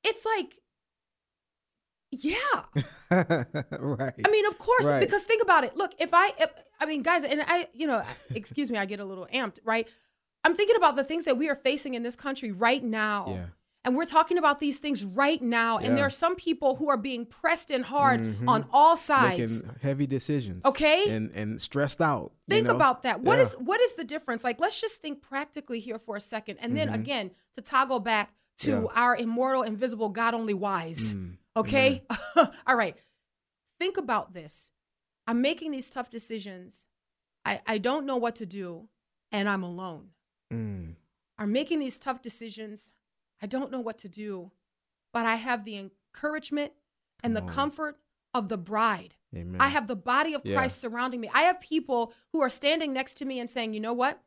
It's 0.04 0.26
like, 0.26 0.60
yeah. 2.12 2.36
right. 3.80 4.14
I 4.26 4.30
mean, 4.32 4.46
of 4.48 4.58
course, 4.58 4.86
Right. 4.88 5.00
because 5.00 5.24
think 5.24 5.42
about 5.44 5.64
it. 5.64 5.78
Look, 5.78 5.92
if 6.00 6.10
I, 6.14 6.34
if, 6.40 6.50
I 6.80 6.86
mean, 6.86 7.04
guys, 7.04 7.24
and 7.24 7.42
I, 7.46 7.68
you 7.74 7.88
know, 7.88 8.04
excuse 8.36 8.70
me, 8.72 8.78
I 8.78 8.86
get 8.86 9.00
a 9.00 9.06
little 9.06 9.28
amped, 9.34 9.60
right? 9.64 9.88
I'm 10.44 10.56
thinking 10.56 10.76
about 10.76 10.96
the 10.96 11.04
things 11.04 11.26
that 11.26 11.38
we 11.38 11.50
are 11.50 11.56
facing 11.56 11.94
in 11.94 12.04
this 12.04 12.16
country 12.16 12.52
right 12.52 12.84
now. 12.84 13.26
Yeah. 13.30 13.46
And 13.84 13.96
we're 13.96 14.06
talking 14.06 14.38
about 14.38 14.60
these 14.60 14.78
things 14.80 15.04
right 15.04 15.42
now. 15.42 15.80
And 15.80 15.98
there 15.98 16.06
are 16.06 16.10
some 16.12 16.36
people 16.36 16.76
who 16.76 16.88
are 16.90 16.98
being 16.98 17.26
pressed 17.26 17.72
in 17.72 17.82
hard 17.82 18.38
on 18.48 18.68
all 18.72 18.96
sides. 18.96 19.64
making 19.64 19.76
heavy 19.82 20.06
decisions. 20.06 20.64
Okay? 20.66 21.10
And 21.10 21.32
and 21.34 21.60
stressed 21.60 22.00
out. 22.02 22.32
you 22.48 22.56
think 22.56 22.68
know? 22.68 22.76
about 22.76 23.02
that. 23.04 23.22
What 23.22 23.38
Yeah. 23.38 23.44
is 23.44 23.54
what 23.54 23.82
is 23.82 23.96
the 23.96 24.04
difference? 24.04 24.44
Like 24.44 24.60
let's 24.60 24.80
just 24.80 25.02
think 25.02 25.22
practically 25.22 25.80
here 25.80 25.98
for 25.98 26.16
a 26.16 26.22
second. 26.22 26.58
And 26.60 26.78
then 26.78 26.90
again, 26.90 27.32
to 27.56 27.62
toggle 27.62 28.00
back 28.00 28.34
to 28.60 28.72
Mm-hmm. 28.72 28.86
Yeah. 28.86 29.02
Our 29.02 29.16
immortal, 29.16 29.64
invisible, 29.64 30.10
God 30.10 30.36
only 30.36 30.54
wise. 30.54 31.16
Okay? 31.58 32.04
All 32.68 32.76
right. 32.76 32.96
Think 33.80 33.98
about 33.98 34.34
this. 34.34 34.70
I'm 35.26 35.42
making 35.42 35.72
these 35.72 35.90
tough 35.90 36.10
decisions. 36.12 36.88
I, 37.44 37.62
I 37.66 37.80
don't 37.80 38.06
know 38.06 38.18
what 38.18 38.36
to 38.36 38.46
do, 38.46 38.88
and 39.32 39.50
I'm 39.50 39.64
alone. 39.64 40.10
Mm. 40.54 40.94
I'm 41.40 41.52
making 41.52 41.80
these 41.80 41.98
tough 41.98 42.22
decisions. 42.22 42.92
I 43.42 43.48
don't 43.48 43.72
know 43.72 43.80
what 43.80 43.98
to 44.00 44.10
do, 44.10 44.52
but 45.14 45.26
I 45.26 45.36
have 45.36 45.64
the 45.64 45.78
encouragement 45.78 46.74
and 47.24 47.36
the 47.36 47.42
comfort 47.42 47.98
of 48.34 48.50
the 48.50 48.58
bride. 48.58 49.16
Amen. 49.36 49.60
I 49.62 49.70
have 49.70 49.88
the 49.88 49.96
body 49.96 50.34
of 50.34 50.42
Yeah. 50.46 50.56
Christ 50.56 50.80
surrounding 50.80 51.22
me. 51.22 51.30
I 51.34 51.42
have 51.44 51.60
people 51.60 52.14
who 52.32 52.42
are 52.42 52.50
standing 52.50 52.94
next 52.94 53.16
to 53.16 53.26
me 53.26 53.40
and 53.40 53.50
saying, 53.50 53.74
you 53.74 53.80
know 53.80 53.94
what? 53.94 54.22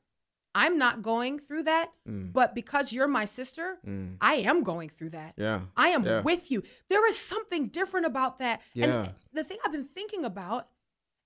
I'm 0.56 0.78
not 0.78 1.02
going 1.02 1.38
through 1.40 1.64
that, 1.64 1.90
Mm. 2.08 2.32
but 2.32 2.54
because 2.54 2.92
you're 2.92 3.08
my 3.08 3.24
sister, 3.24 3.80
Mm. 3.84 4.18
I 4.20 4.34
am 4.36 4.62
going 4.62 4.88
through 4.88 5.10
that. 5.10 5.34
Yeah. 5.36 5.62
I 5.76 5.88
am 5.88 6.04
Yeah. 6.04 6.20
with 6.22 6.50
you. 6.50 6.62
There 6.88 7.06
is 7.08 7.18
something 7.18 7.66
different 7.68 8.06
about 8.06 8.38
that. 8.38 8.62
Yeah. 8.72 8.84
And 9.06 9.14
the 9.32 9.42
thing 9.42 9.58
I've 9.64 9.72
been 9.72 9.82
thinking 9.84 10.24
about 10.24 10.68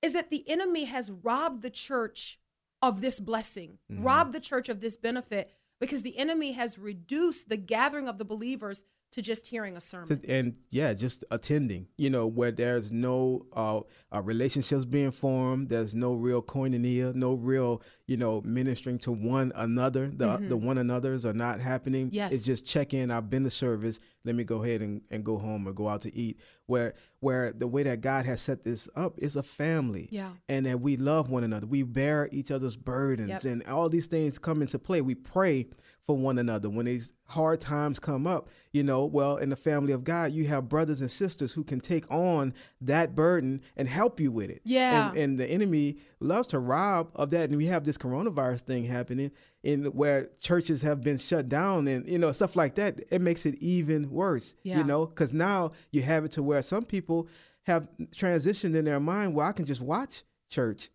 is 0.00 0.14
that 0.14 0.30
the 0.30 0.48
enemy 0.48 0.84
has 0.86 1.10
robbed 1.10 1.60
the 1.62 1.70
church 1.70 2.40
of 2.80 3.00
this 3.02 3.20
blessing, 3.20 3.78
Mm-hmm. 3.92 4.02
robbed 4.02 4.32
the 4.32 4.40
church 4.40 4.68
of 4.68 4.80
this 4.80 4.96
benefit 4.96 5.50
because 5.80 6.02
the 6.02 6.18
enemy 6.18 6.52
has 6.52 6.78
reduced 6.78 7.48
the 7.48 7.56
gathering 7.56 8.08
of 8.08 8.18
the 8.18 8.24
believers 8.24 8.84
to 9.10 9.22
just 9.22 9.46
hearing 9.46 9.76
a 9.76 9.80
sermon. 9.80 10.20
And 10.28 10.56
yeah, 10.70 10.92
just 10.92 11.24
attending, 11.30 11.88
you 11.96 12.10
know, 12.10 12.26
where 12.26 12.50
there's 12.50 12.92
no 12.92 13.46
uh, 13.54 13.80
uh, 14.14 14.20
relationships 14.22 14.84
being 14.84 15.10
formed, 15.10 15.70
there's 15.70 15.94
no 15.94 16.12
real 16.12 16.42
koinonia, 16.42 17.14
no 17.14 17.34
real, 17.34 17.82
you 18.06 18.16
know, 18.18 18.42
ministering 18.44 18.98
to 19.00 19.12
one 19.12 19.52
another. 19.54 20.08
The 20.08 20.36
the 20.48 20.56
one 20.56 20.76
another's 20.78 21.24
are 21.24 21.32
not 21.32 21.60
happening. 21.60 22.06
Mm-hmm. 22.08 22.14
Yes. 22.16 22.32
It's 22.34 22.44
just 22.44 22.66
check 22.66 22.92
in. 22.92 23.10
I've 23.10 23.30
been 23.30 23.44
to 23.44 23.50
service. 23.50 23.98
Let 24.24 24.34
me 24.34 24.44
go 24.44 24.62
ahead 24.62 24.82
and, 24.82 25.00
and 25.10 25.24
go 25.24 25.38
home 25.38 25.66
or 25.66 25.72
go 25.72 25.88
out 25.88 26.02
to 26.02 26.14
eat. 26.14 26.38
Where 26.66 26.92
where 27.20 27.50
the 27.52 27.66
way 27.66 27.82
that 27.84 28.02
God 28.02 28.26
has 28.26 28.42
set 28.42 28.62
this 28.62 28.90
up 28.94 29.14
is 29.18 29.36
a 29.36 29.42
family. 29.42 30.08
Yeah. 30.12 30.32
And 30.50 30.66
that 30.66 30.80
we 30.80 30.96
love 30.98 31.30
one 31.30 31.44
another. 31.44 31.66
We 31.66 31.82
bear 31.82 32.28
each 32.30 32.50
other's 32.50 32.76
burdens 32.76 33.28
Yep. 33.28 33.44
and 33.44 33.64
all 33.64 33.88
these 33.88 34.06
things 34.06 34.38
come 34.38 34.60
into 34.60 34.78
play. 34.78 35.00
We 35.00 35.14
pray 35.14 35.66
for 36.08 36.16
one 36.16 36.38
another 36.38 36.70
when 36.70 36.86
these 36.86 37.12
hard 37.26 37.60
times 37.60 37.98
come 37.98 38.26
up. 38.26 38.48
You 38.72 38.82
know, 38.82 39.04
well, 39.04 39.36
in 39.36 39.50
the 39.50 39.56
family 39.56 39.92
of 39.92 40.04
God, 40.04 40.32
you 40.32 40.46
have 40.46 40.66
brothers 40.66 41.02
and 41.02 41.10
sisters 41.10 41.52
who 41.52 41.62
can 41.62 41.80
take 41.80 42.10
on 42.10 42.54
that 42.80 43.14
burden 43.14 43.60
and 43.76 43.86
help 43.86 44.18
you 44.18 44.32
with 44.32 44.48
it. 44.48 44.62
Yeah. 44.64 45.10
And, 45.10 45.18
and 45.18 45.38
the 45.38 45.46
enemy 45.46 45.98
loves 46.18 46.48
to 46.48 46.60
rob 46.60 47.10
of 47.14 47.28
that. 47.30 47.50
And 47.50 47.58
we 47.58 47.66
have 47.66 47.84
this 47.84 47.98
coronavirus 47.98 48.62
thing 48.62 48.84
happening 48.84 49.32
in 49.62 49.84
where 49.86 50.30
churches 50.40 50.80
have 50.80 51.02
been 51.02 51.18
shut 51.18 51.50
down 51.50 51.86
and, 51.86 52.08
you 52.08 52.18
know, 52.18 52.32
stuff 52.32 52.56
like 52.56 52.74
that. 52.76 53.00
It 53.10 53.20
makes 53.20 53.44
it 53.44 53.62
even 53.62 54.08
worse, 54.10 54.54
Yeah. 54.62 54.78
you 54.78 54.84
know, 54.84 55.04
because 55.04 55.34
now 55.34 55.72
you 55.90 56.00
have 56.02 56.24
it 56.24 56.32
to 56.32 56.42
where 56.42 56.62
some 56.62 56.84
people 56.86 57.28
have 57.64 57.86
transitioned 58.16 58.74
in 58.74 58.86
their 58.86 58.98
mind 59.00 59.34
where 59.34 59.44
I 59.44 59.52
can 59.52 59.66
just 59.66 59.82
watch 59.82 60.22
church 60.48 60.90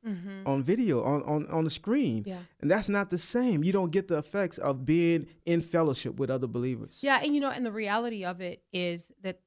on 0.46 0.64
video 0.64 1.04
on, 1.04 1.22
on 1.24 1.48
on 1.48 1.64
the 1.64 1.70
screen 1.70 2.22
Mm-hmm. 2.24 2.30
Yeah. 2.30 2.42
and 2.62 2.70
that's 2.72 2.90
not 2.90 3.10
the 3.10 3.18
same 3.18 3.64
you 3.64 3.72
don't 3.72 3.92
get 3.92 4.08
the 4.08 4.18
effects 4.18 4.58
of 4.58 4.86
being 4.86 5.28
in 5.46 5.62
fellowship 5.62 6.16
with 6.20 6.30
other 6.30 6.48
believers 6.48 7.00
Yeah, 7.04 7.20
and 7.24 7.34
you 7.36 7.40
know, 7.42 7.50
and 7.52 7.66
the 7.66 7.72
reality 7.72 8.26
of 8.26 8.42
it 8.42 8.64
is 8.74 9.14
that 9.22 9.40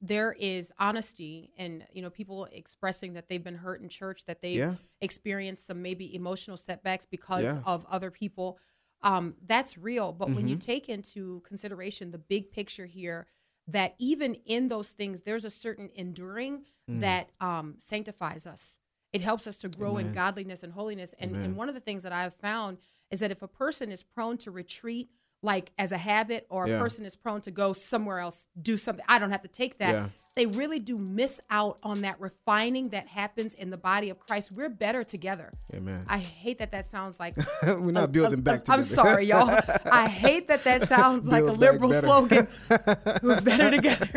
there 0.00 0.32
is 0.38 0.72
honesty 0.78 1.52
and 1.56 1.86
you 1.92 2.02
know 2.02 2.10
people 2.10 2.48
expressing 2.52 3.12
that 3.14 3.28
they've 3.28 3.42
been 3.50 3.54
hurt 3.66 3.80
in 3.82 3.88
church 3.88 4.24
that 4.26 4.42
they've 4.42 4.58
Yeah. 4.58 4.74
experienced 5.00 5.64
some 5.66 5.80
maybe 5.80 6.12
emotional 6.14 6.56
setbacks 6.56 7.06
because 7.06 7.44
Yeah. 7.44 7.62
of 7.64 7.86
other 7.88 8.10
people 8.10 8.58
um, 9.04 9.34
that's 9.46 9.76
real 9.78 10.12
but 10.12 10.28
when 10.28 10.38
Mm-hmm. 10.38 10.48
you 10.48 10.56
take 10.56 10.88
into 10.88 11.40
consideration 11.40 12.10
the 12.10 12.18
big 12.18 12.50
picture 12.50 12.86
here 12.86 13.26
that 13.68 13.94
even 13.98 14.34
in 14.44 14.68
those 14.68 14.90
things 14.90 15.22
there's 15.22 15.44
a 15.44 15.50
certain 15.50 15.88
enduring 15.94 16.64
Mm. 16.90 17.00
that 17.00 17.30
um, 17.40 17.76
sanctifies 17.78 18.44
us 18.44 18.76
it 19.12 19.20
helps 19.20 19.46
us 19.46 19.58
to 19.58 19.68
grow 19.68 19.96
in 19.98 20.12
godliness 20.12 20.62
and 20.62 20.72
holiness. 20.72 21.14
And, 21.18 21.36
and 21.36 21.56
one 21.56 21.68
of 21.68 21.74
the 21.74 21.80
things 21.80 22.02
that 22.02 22.12
i've 22.12 22.34
found 22.34 22.78
is 23.10 23.20
that 23.20 23.30
if 23.30 23.42
a 23.42 23.48
person 23.48 23.92
is 23.92 24.02
prone 24.02 24.38
to 24.38 24.50
retreat 24.50 25.08
like 25.44 25.72
as 25.76 25.90
a 25.90 25.98
habit 25.98 26.46
or 26.50 26.66
a 26.66 26.68
Yeah. 26.68 26.78
person 26.78 27.04
is 27.04 27.16
prone 27.16 27.40
to 27.40 27.50
go 27.50 27.72
somewhere 27.72 28.20
else 28.20 28.46
do 28.60 28.76
something 28.76 29.04
i 29.08 29.18
don't 29.18 29.32
have 29.32 29.42
to 29.42 29.48
take 29.48 29.78
that. 29.78 29.92
Yeah. 29.92 30.08
they 30.36 30.46
really 30.46 30.78
do 30.78 30.96
miss 30.96 31.40
out 31.50 31.78
on 31.82 32.02
that 32.02 32.20
refining 32.20 32.90
that 32.90 33.06
happens 33.08 33.52
in 33.54 33.70
the 33.70 33.76
body 33.76 34.08
of 34.08 34.20
christ. 34.20 34.52
We're 34.52 34.68
better 34.68 35.02
together. 35.02 35.50
Amen. 35.74 36.04
I 36.08 36.18
hate 36.18 36.58
that 36.58 36.70
that 36.70 36.86
sounds 36.86 37.18
like 37.18 37.34
we're 37.66 37.90
not 37.90 38.04
a- 38.04 38.08
building 38.08 38.38
a- 38.38 38.42
back 38.42 38.68
a- 38.68 38.72
i'm 38.72 38.82
together. 38.82 38.94
sorry 38.94 39.26
y'all. 39.26 39.50
I 39.92 40.08
hate 40.08 40.46
that 40.48 40.62
that 40.64 40.86
sounds 40.88 41.26
like 41.26 41.42
a 41.42 41.52
liberal 41.52 41.92
slogan. 41.92 42.46
We're 43.22 43.40
better 43.40 43.70
together 43.72 44.08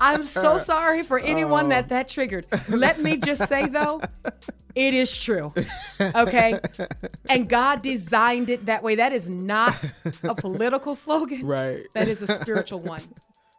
i'm 0.00 0.24
so 0.24 0.56
sorry 0.72 1.02
for 1.02 1.18
anyone 1.18 1.66
Oh. 1.66 1.68
that 1.70 1.88
that 1.88 2.08
triggered 2.08 2.46
let 2.70 2.98
me 3.00 3.16
just 3.16 3.48
say 3.48 3.66
though 3.66 4.00
it 4.76 4.92
is 4.92 5.16
true. 5.16 5.52
Okay. 6.00 6.58
And 7.28 7.48
God 7.48 7.80
designed 7.80 8.50
it 8.50 8.66
that 8.66 8.82
way. 8.82 8.96
That 8.96 9.12
is 9.12 9.30
not 9.30 9.72
a 10.24 10.34
political 10.34 10.96
slogan. 10.96 11.46
Right. 11.46 11.86
That 11.94 12.08
is 12.08 12.22
a 12.22 12.26
spiritual 12.26 12.80
one. 12.80 13.02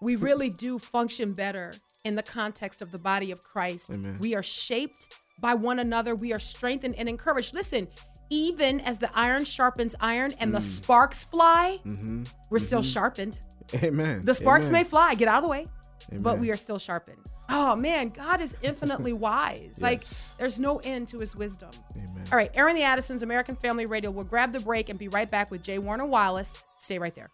We 0.01 0.17
really 0.17 0.49
do 0.49 0.77
function 0.77 1.31
better 1.31 1.73
in 2.03 2.15
the 2.15 2.21
context 2.21 2.81
of 2.81 2.91
the 2.91 2.97
body 2.97 3.31
of 3.31 3.41
Christ. 3.45 3.91
Amen. 3.91 4.17
We 4.19 4.35
are 4.35 4.43
shaped 4.43 5.17
by 5.39 5.53
one 5.53 5.79
another. 5.79 6.15
We 6.15 6.33
are 6.33 6.39
strengthened 6.39 6.95
and 6.97 7.07
encouraged. 7.07 7.53
Listen, 7.53 7.87
even 8.29 8.81
as 8.81 8.97
the 8.99 9.09
iron 9.17 9.45
sharpens 9.45 9.95
iron 10.01 10.33
and 10.41 10.51
Mm. 10.51 10.55
the 10.55 10.61
sparks 10.61 11.23
fly, 11.23 11.79
Mm-hmm. 11.85 12.23
we're 12.49 12.59
still 12.59 12.83
sharpened. 12.83 13.39
amen 13.73 14.23
The 14.25 14.33
sparks 14.33 14.65
Amen. 14.65 14.83
may 14.83 14.83
fly, 14.83 15.13
get 15.15 15.29
out 15.29 15.37
of 15.37 15.43
the 15.43 15.49
way, 15.49 15.67
but 16.11 16.39
we 16.39 16.51
are 16.51 16.57
still 16.57 16.79
sharpened. 16.79 17.17
Oh 17.49 17.75
man, 17.75 18.09
God 18.09 18.41
is 18.41 18.57
infinitely 18.61 19.13
wise. 19.27 19.79
Like 19.81 20.03
there's 20.37 20.59
no 20.59 20.77
end 20.79 21.07
to 21.09 21.19
his 21.19 21.35
wisdom. 21.35 21.69
Amen. 21.95 22.23
All 22.31 22.37
right, 22.37 22.51
Airing 22.53 22.75
the 22.75 22.83
Addisons, 22.83 23.21
American 23.21 23.55
Family 23.55 23.85
Radio. 23.85 24.11
We'll 24.11 24.25
grab 24.25 24.51
the 24.51 24.59
break 24.59 24.89
and 24.89 24.97
be 24.97 25.07
right 25.07 25.29
back 25.29 25.51
with 25.51 25.61
J. 25.61 25.77
Warner 25.79 26.05
Wallace. 26.05 26.65
Stay 26.79 26.97
right 26.97 27.13
there. 27.13 27.29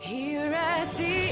Here 0.00 0.52
at 0.52 0.92
the 0.96 1.23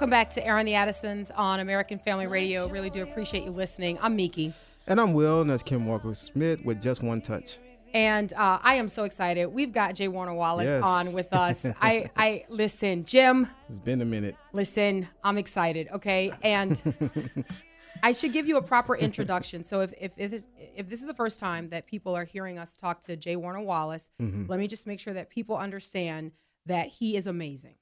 Welcome 0.00 0.12
back 0.12 0.30
to 0.30 0.46
Airing 0.46 0.64
the 0.64 0.76
Addisons 0.76 1.30
on 1.32 1.60
American 1.60 1.98
Family 1.98 2.26
Radio. 2.26 2.66
Really 2.68 2.88
do 2.88 3.02
appreciate 3.02 3.44
you 3.44 3.50
listening. 3.50 3.98
I'm 4.00 4.16
Miki. 4.16 4.54
And 4.86 4.98
I'm 4.98 5.12
Will, 5.12 5.42
and 5.42 5.50
that's 5.50 5.62
Kim 5.62 5.84
Walker 5.84 6.14
Smith 6.14 6.64
with 6.64 6.80
Just 6.80 7.02
One 7.02 7.20
Touch. 7.20 7.58
And 7.92 8.32
uh, 8.32 8.60
I 8.62 8.76
am 8.76 8.88
so 8.88 9.04
excited. 9.04 9.44
We've 9.48 9.72
got 9.72 9.94
J. 9.96 10.08
Warner 10.08 10.32
Wallace 10.32 10.68
Yes. 10.70 10.82
on 10.82 11.12
with 11.12 11.34
us. 11.34 11.66
I, 11.82 12.08
I 12.16 12.46
listen, 12.48 13.04
Jim. 13.04 13.46
It's 13.68 13.76
been 13.78 14.00
a 14.00 14.06
minute. 14.06 14.36
Listen, 14.54 15.06
I'm 15.22 15.36
excited. 15.36 15.88
Okay, 15.92 16.32
and 16.40 17.44
I 18.02 18.12
should 18.12 18.32
give 18.32 18.46
you 18.48 18.56
a 18.56 18.62
proper 18.62 18.96
introduction. 18.96 19.64
So 19.64 19.82
if 19.82 19.92
if 20.00 20.12
if 20.16 20.30
this, 20.30 20.46
if 20.74 20.88
this 20.88 21.02
is 21.02 21.08
the 21.08 21.14
first 21.14 21.38
time 21.38 21.68
that 21.68 21.84
people 21.84 22.16
are 22.16 22.24
hearing 22.24 22.58
us 22.58 22.74
talk 22.78 23.02
to 23.02 23.16
J. 23.18 23.36
Warner 23.36 23.60
Wallace, 23.60 24.08
Mm-hmm. 24.18 24.46
let 24.48 24.58
me 24.60 24.66
just 24.66 24.86
make 24.86 24.98
sure 24.98 25.12
that 25.12 25.28
people 25.28 25.58
understand 25.58 26.32
that 26.64 26.86
he 26.88 27.18
is 27.18 27.26
amazing. 27.26 27.74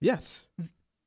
Yes. 0.00 0.48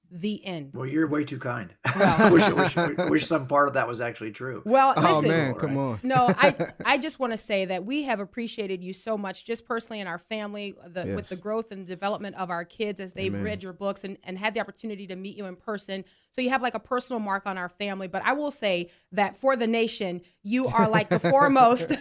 The 0.09 0.45
end. 0.45 0.71
Well, 0.73 0.85
you're 0.85 1.07
way 1.07 1.23
too 1.25 1.39
kind. 1.39 1.73
Well- 1.95 2.31
wish, 2.33 2.47
wish, 2.49 2.75
wish 3.09 3.25
some 3.25 3.45
part 3.47 3.67
of 3.67 3.73
that 3.73 3.87
was 3.87 3.99
actually 3.99 4.31
true. 4.31 4.61
Well, 4.65 4.93
Oh 4.95 5.01
listen, 5.01 5.27
man, 5.29 5.51
Right. 5.51 5.59
come 5.59 5.77
on. 5.77 5.99
No, 6.03 6.33
I 6.37 6.55
I 6.85 6.97
just 6.97 7.19
want 7.19 7.33
to 7.33 7.37
say 7.37 7.65
that 7.65 7.85
we 7.85 8.03
have 8.03 8.19
appreciated 8.19 8.83
you 8.83 8.93
so 8.93 9.17
much, 9.17 9.43
just 9.45 9.65
personally 9.65 9.99
in 9.99 10.07
our 10.07 10.19
family, 10.19 10.75
the, 10.85 11.13
with 11.15 11.29
the 11.29 11.35
growth 11.35 11.71
and 11.71 11.85
development 11.85 12.35
of 12.37 12.49
our 12.49 12.63
kids 12.63 12.99
as 12.99 13.13
they've 13.13 13.33
Amen. 13.33 13.43
read 13.43 13.63
your 13.63 13.73
books 13.73 14.03
and, 14.03 14.17
and 14.23 14.37
had 14.37 14.53
the 14.53 14.59
opportunity 14.61 15.07
to 15.07 15.15
meet 15.15 15.35
you 15.35 15.45
in 15.45 15.55
person. 15.55 16.05
So 16.31 16.41
you 16.41 16.51
have 16.51 16.61
like 16.61 16.75
a 16.75 16.79
personal 16.79 17.19
mark 17.19 17.45
on 17.45 17.57
our 17.57 17.69
family. 17.69 18.07
But 18.07 18.21
I 18.23 18.33
will 18.33 18.51
say 18.51 18.89
that 19.11 19.35
for 19.35 19.55
the 19.55 19.67
nation, 19.67 20.21
you 20.43 20.67
are 20.67 20.87
like 20.87 21.09
the 21.09 21.19
foremost 21.31 21.91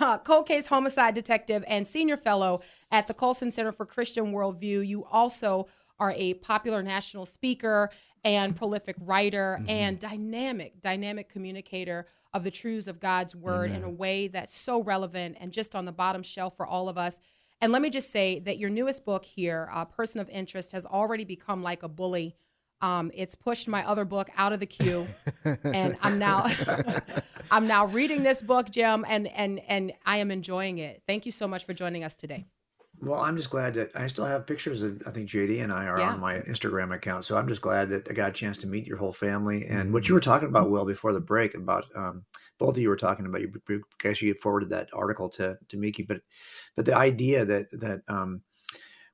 uh, 0.00 0.18
cold 0.18 0.46
case 0.46 0.66
homicide 0.66 1.14
detective 1.14 1.64
and 1.68 1.86
senior 1.86 2.16
fellow 2.16 2.60
at 2.90 3.06
the 3.06 3.14
Colson 3.14 3.50
Center 3.50 3.72
for 3.72 3.86
Christian 3.86 4.32
Worldview. 4.32 4.86
You 4.86 5.04
also 5.04 5.68
are 5.98 6.12
a 6.16 6.34
popular 6.34 6.82
national 6.82 7.26
speaker 7.26 7.90
and 8.24 8.56
prolific 8.56 8.96
writer 9.00 9.62
and 9.68 9.98
dynamic, 9.98 10.80
dynamic 10.80 11.28
communicator 11.28 12.06
of 12.32 12.42
the 12.42 12.50
truths 12.50 12.88
of 12.88 12.98
God's 12.98 13.36
word 13.36 13.70
in 13.70 13.84
a 13.84 13.90
way 13.90 14.26
that's 14.26 14.56
so 14.56 14.82
relevant 14.82 15.36
and 15.38 15.52
just 15.52 15.76
on 15.76 15.84
the 15.84 15.92
bottom 15.92 16.22
shelf 16.22 16.56
for 16.56 16.66
all 16.66 16.88
of 16.88 16.98
us. 16.98 17.20
And 17.60 17.70
let 17.70 17.80
me 17.80 17.90
just 17.90 18.10
say 18.10 18.40
that 18.40 18.58
your 18.58 18.70
newest 18.70 19.04
book 19.04 19.24
here, 19.24 19.70
uh, 19.72 19.84
Person 19.84 20.20
of 20.20 20.28
Interest, 20.28 20.72
has 20.72 20.84
already 20.84 21.24
become 21.24 21.62
like 21.62 21.82
a 21.82 21.88
bully. 21.88 22.34
Um, 22.80 23.10
it's 23.14 23.34
pushed 23.34 23.68
my 23.68 23.86
other 23.86 24.04
book 24.04 24.28
out 24.36 24.52
of 24.52 24.60
the 24.60 24.66
queue, 24.66 25.06
and 25.62 25.96
I'm 26.02 26.18
now 26.18 26.46
I'm 27.50 27.66
now 27.66 27.86
reading 27.86 28.22
this 28.22 28.42
book, 28.42 28.70
Jim, 28.70 29.04
and 29.08 29.28
and 29.28 29.60
and 29.68 29.92
I 30.04 30.18
am 30.18 30.30
enjoying 30.30 30.78
it. 30.78 31.02
Thank 31.06 31.24
you 31.24 31.32
so 31.32 31.46
much 31.46 31.64
for 31.64 31.72
joining 31.72 32.04
us 32.04 32.14
today. 32.14 32.46
Well, 33.00 33.20
I'm 33.20 33.36
just 33.36 33.50
glad 33.50 33.74
that 33.74 33.90
I 33.94 34.06
still 34.06 34.24
have 34.24 34.46
pictures 34.46 34.82
of, 34.82 35.02
I 35.06 35.10
think 35.10 35.28
JD 35.28 35.62
and 35.62 35.72
I 35.72 35.86
are 35.86 35.98
Yeah. 35.98 36.12
on 36.12 36.20
my 36.20 36.38
Instagram 36.40 36.94
account. 36.94 37.24
So 37.24 37.36
I'm 37.36 37.48
just 37.48 37.60
glad 37.60 37.90
that 37.90 38.08
I 38.08 38.12
got 38.14 38.30
a 38.30 38.32
chance 38.32 38.56
to 38.58 38.66
meet 38.66 38.86
your 38.86 38.96
whole 38.96 39.12
family. 39.12 39.66
And 39.66 39.92
what 39.92 40.08
you 40.08 40.14
were 40.14 40.20
talking 40.20 40.48
about, 40.48 40.70
Will, 40.70 40.84
before 40.86 41.12
the 41.12 41.20
break, 41.20 41.54
about 41.54 41.84
um, 41.94 42.24
both 42.58 42.76
of 42.76 42.82
you 42.82 42.88
were 42.88 42.96
talking 42.96 43.26
about, 43.26 43.40
you 43.42 43.52
you- 43.68 43.84
guys, 43.98 44.22
you 44.22 44.32
forwarded 44.34 44.70
that 44.70 44.88
article 44.92 45.28
to, 45.30 45.58
to 45.68 45.76
Miki, 45.76 46.02
but, 46.02 46.22
but 46.76 46.86
the 46.86 46.96
idea 46.96 47.44
that, 47.44 47.66
that, 47.72 48.00
um, 48.08 48.42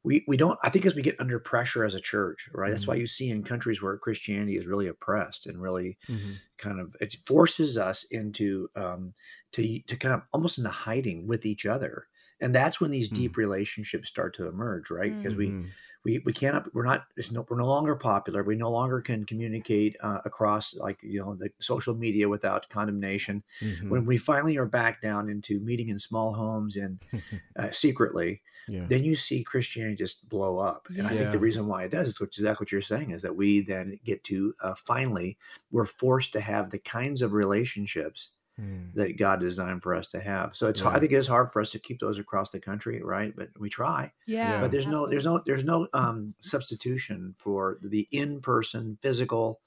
we, 0.03 0.25
we 0.29 0.37
don't, 0.39 0.59
I 0.63 0.71
think 0.71 0.87
as 0.87 0.95
we 0.95 1.03
get 1.03 1.21
under 1.21 1.39
pressure 1.39 1.85
as 1.85 1.95
a 1.95 2.01
church, 2.01 2.49
right? 2.55 2.71
That's 2.71 2.87
why 2.87 2.95
you 2.95 3.07
see 3.07 3.29
in 3.29 3.43
countries 3.43 3.83
where 3.83 3.99
Christianity 3.99 4.57
is 4.57 4.67
really 4.67 4.87
oppressed 4.89 5.47
and 5.47 5.61
really 5.61 5.99
Mm-hmm. 6.09 6.33
kind 6.59 6.81
of, 6.81 6.95
it 7.01 7.17
forces 7.27 7.77
us 7.77 8.05
into, 8.05 8.69
um, 8.77 9.15
to, 9.53 9.81
to 9.81 9.97
kind 9.97 10.15
of 10.15 10.23
almost 10.33 10.59
into 10.59 10.71
hiding 10.71 11.27
with 11.27 11.45
each 11.45 11.67
other. 11.67 12.07
And 12.41 12.55
that's 12.55 12.81
when 12.81 12.91
these 12.91 13.11
deep 13.11 13.37
relationships 13.37 14.09
start 14.09 14.35
to 14.37 14.47
emerge, 14.49 14.91
right? 14.91 15.17
Because 15.21 15.37
we, 15.37 15.57
Mhm. 15.57 15.75
we 16.05 16.19
we 16.25 16.33
cannot 16.33 16.73
we're 16.75 16.85
not 16.85 17.07
it's 17.17 17.31
no, 17.31 17.47
we're 17.49 17.59
no 17.59 17.67
longer 17.67 17.95
popular 17.95 18.43
we 18.43 18.57
no 18.57 18.71
longer 18.71 19.01
can 19.01 19.25
communicate 19.27 19.97
uh, 20.03 20.21
across 20.25 20.75
like 20.75 21.03
you 21.03 21.21
know 21.21 21.35
the 21.35 21.51
social 21.61 21.95
media 21.95 22.29
without 22.29 22.69
condemnation 22.71 23.43
Mhm. 23.61 23.89
when 23.89 24.07
we 24.07 24.17
finally 24.17 24.57
are 24.57 24.67
back 24.67 25.03
down 25.03 25.29
into 25.29 25.61
meeting 25.61 25.89
in 25.89 25.99
small 25.99 26.33
homes 26.33 26.77
and 26.77 27.01
uh, 27.57 27.71
secretly 27.71 28.43
Yeah. 28.67 28.89
then 28.89 29.05
you 29.05 29.15
see 29.15 29.45
christianity 29.45 29.97
just 29.97 30.29
blow 30.29 30.59
up 30.59 30.89
and 30.97 31.07
i 31.07 31.15
think 31.15 31.31
the 31.31 31.39
reason 31.39 31.67
why 31.67 31.85
it 31.85 31.91
does 31.91 32.09
is 32.09 32.21
which 32.21 32.37
is 32.39 32.45
exactly 32.45 32.65
what 32.65 32.73
you're 32.73 32.81
saying 32.81 33.11
is 33.11 33.23
that 33.23 33.37
we 33.37 33.61
then 33.61 33.99
get 34.05 34.25
to 34.25 34.55
uh, 34.63 34.75
finally 34.75 35.39
we're 35.71 35.87
forced 35.87 36.33
to 36.33 36.41
have 36.41 36.71
the 36.71 36.79
kinds 36.79 37.23
of 37.23 37.33
relationships 37.33 38.31
Mm. 38.61 38.93
that 38.95 39.17
god 39.17 39.41
designed 39.41 39.83
for 39.83 39.95
us 39.95 40.07
to 40.09 40.21
have. 40.21 40.55
So 40.55 40.69
it's 40.69 40.81
hard, 40.81 40.97
i 40.97 41.01
think 41.01 41.13
it 41.13 41.17
is 41.17 41.27
hard 41.27 41.51
for 41.51 41.63
us 41.63 41.71
to 41.71 41.79
keep 41.79 41.99
those 42.01 42.19
across 42.19 42.51
the 42.51 42.61
country 42.61 43.01
right? 43.03 43.33
But 43.35 43.49
we 43.59 43.71
try. 43.71 44.13
Yeah. 44.27 44.61
but 44.61 44.71
there's 44.71 44.87
no 44.87 45.07
there's 45.09 45.25
no 45.25 45.43
there's 45.47 45.65
no 45.65 45.89
um 45.95 46.35
substitution 46.41 47.35
for 47.39 47.79
the 47.83 48.07
in-person 48.13 48.99
physical 49.01 49.61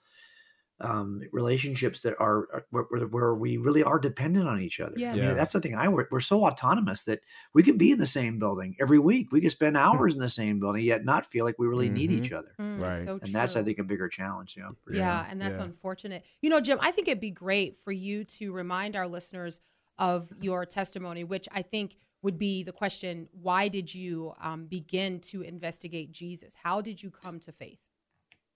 um 0.80 1.22
relationships 1.32 2.00
that 2.02 2.16
are 2.20 2.48
are- 2.54 2.66
where, 2.72 2.84
where- 2.90 3.08
where 3.08 3.36
we 3.36 3.58
really 3.58 3.84
are 3.84 4.00
dependent 4.00 4.48
on 4.48 4.60
each 4.60 4.80
other 4.80 4.96
Yeah. 4.98 5.12
I 5.14 5.16
mean, 5.16 5.36
that's 5.36 5.54
the 5.54 5.62
thing 5.62 5.76
i 5.76 5.88
we're, 5.88 6.08
we're 6.12 6.20
so 6.20 6.46
autonomous 6.46 7.04
that 7.04 7.20
we 7.54 7.62
could 7.62 7.78
be 7.78 7.92
in 7.92 8.00
the 8.00 8.08
same 8.08 8.40
building 8.40 8.76
every 8.82 8.98
week 9.00 9.32
we 9.32 9.40
could 9.42 9.52
spend 9.52 9.78
hours 9.86 10.14
in 10.16 10.20
the 10.20 10.30
same 10.30 10.60
building 10.60 10.84
yet 10.84 11.06
not 11.06 11.26
feel 11.28 11.46
like 11.46 11.60
we 11.60 11.68
really 11.68 11.90
need 11.90 12.10
Mhm. 12.10 12.18
each 12.18 12.32
other 12.32 12.54
Mm, 12.60 12.76
it's 12.76 12.84
Right. 12.84 13.04
so 13.06 13.20
and 13.22 13.32
that's 13.32 13.56
i 13.56 13.62
think 13.64 13.78
a 13.80 13.84
bigger 13.84 14.10
challenge 14.10 14.56
you 14.58 14.64
know 14.64 14.76
for 14.84 14.94
sure. 14.94 15.02
Yeah, 15.04 15.28
and 15.30 15.40
that's 15.40 15.58
yeah. 15.58 15.64
unfortunate. 15.64 16.24
You 16.42 16.50
know, 16.50 16.60
Jim, 16.60 16.80
I 16.82 16.92
think 16.92 17.08
it'd 17.08 17.22
be 17.22 17.32
great 17.32 17.78
for 17.84 17.92
you 17.92 18.24
to 18.26 18.52
remind 18.52 18.96
our 18.96 19.08
listeners 19.08 19.62
of 20.00 20.32
your 20.42 20.66
testimony, 20.66 21.24
which 21.24 21.48
I 21.52 21.62
think 21.62 21.98
would 22.24 22.38
be 22.40 22.64
the 22.64 22.72
question 22.72 23.28
why 23.32 23.68
did 23.68 23.94
you 23.94 24.34
um, 24.42 24.66
begin 24.66 25.20
to 25.32 25.42
investigate 25.42 26.12
Jesus? 26.12 26.56
How 26.64 26.82
did 26.82 27.04
you 27.04 27.12
come 27.12 27.40
to 27.42 27.52
faith? 27.52 27.80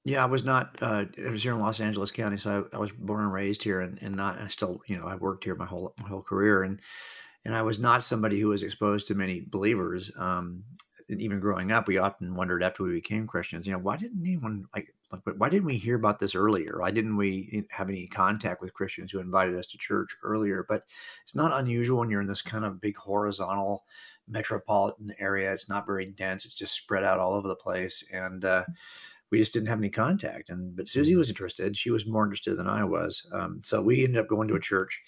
Yeah, 0.08 0.24
I 0.24 0.26
was 0.26 0.46
not. 0.46 0.78
Uh, 0.82 1.04
I 1.26 1.30
was 1.30 1.44
here 1.44 1.52
in 1.52 1.60
Los 1.60 1.82
Angeles 1.82 2.12
County, 2.12 2.38
so 2.38 2.66
I, 2.72 2.78
I 2.78 2.80
was 2.80 2.94
born 2.94 3.26
and 3.26 3.34
raised 3.34 3.62
here, 3.62 3.82
and, 3.82 4.02
and 4.02 4.16
not. 4.16 4.40
I 4.40 4.48
still, 4.48 4.82
you 4.88 4.98
know, 4.98 5.06
I 5.06 5.16
worked 5.16 5.44
here 5.44 5.54
my 5.54 5.66
whole 5.66 5.94
my 6.02 6.08
whole 6.08 6.22
career, 6.22 6.64
and 6.64 6.82
and 7.44 7.54
I 7.54 7.62
was 7.62 7.78
not 7.78 8.06
somebody 8.06 8.40
who 8.40 8.48
was 8.48 8.64
exposed 8.64 9.08
to 9.08 9.16
many 9.16 9.42
believers. 9.42 10.10
Um, 10.18 10.64
even 11.10 11.42
growing 11.42 11.74
up, 11.74 11.90
we 11.90 11.98
often 11.98 12.36
wondered 12.36 12.64
after 12.64 12.84
we 12.84 12.94
became 12.94 13.28
Christians, 13.28 13.68
you 13.68 13.74
know, 13.74 13.80
why 13.80 13.98
didn't 13.98 14.22
anyone 14.22 14.66
like, 14.74 14.94
like 15.12 15.24
why 15.36 15.50
didn't 15.50 15.66
we 15.66 15.78
hear 15.78 15.98
about 15.98 16.20
this 16.20 16.36
earlier? 16.36 16.80
Why 16.80 16.92
didn't 16.92 17.18
we 17.18 17.66
have 17.70 17.90
any 17.90 18.08
contact 18.08 18.62
with 18.62 18.74
Christians 18.74 19.12
who 19.12 19.20
invited 19.20 19.58
us 19.58 19.68
to 19.68 19.78
church 19.78 20.16
earlier? 20.24 20.66
But 20.70 20.84
it's 21.24 21.36
not 21.36 21.52
unusual 21.52 22.00
when 22.00 22.10
you're 22.10 22.22
in 22.22 22.28
this 22.28 22.42
kind 22.42 22.64
of 22.64 22.80
big 22.80 22.96
horizontal 22.96 23.84
metropolitan 24.26 25.14
area. 25.20 25.52
It's 25.52 25.68
not 25.68 25.86
very 25.86 26.06
dense. 26.06 26.46
It's 26.46 26.56
just 26.56 26.76
spread 26.76 27.04
out 27.04 27.20
all 27.20 27.34
over 27.34 27.50
the 27.50 27.56
place, 27.56 28.06
and 28.14 28.46
uh, 28.46 28.64
we 29.32 29.40
just 29.40 29.54
didn't 29.54 29.68
have 29.68 29.80
any 29.80 29.90
contact. 29.90 30.50
And 30.50 30.76
but 30.76 30.88
Susie 30.88 31.16
was 31.16 31.30
interested. 31.30 31.76
She 31.76 31.92
was 31.92 32.06
more 32.06 32.24
interested 32.24 32.56
than 32.56 32.68
I 32.68 32.84
was. 32.84 33.28
Um, 33.32 33.60
so 33.64 33.82
we 33.82 34.04
ended 34.04 34.22
up 34.22 34.30
going 34.30 34.48
to 34.50 34.56
a 34.56 34.60
church. 34.60 35.02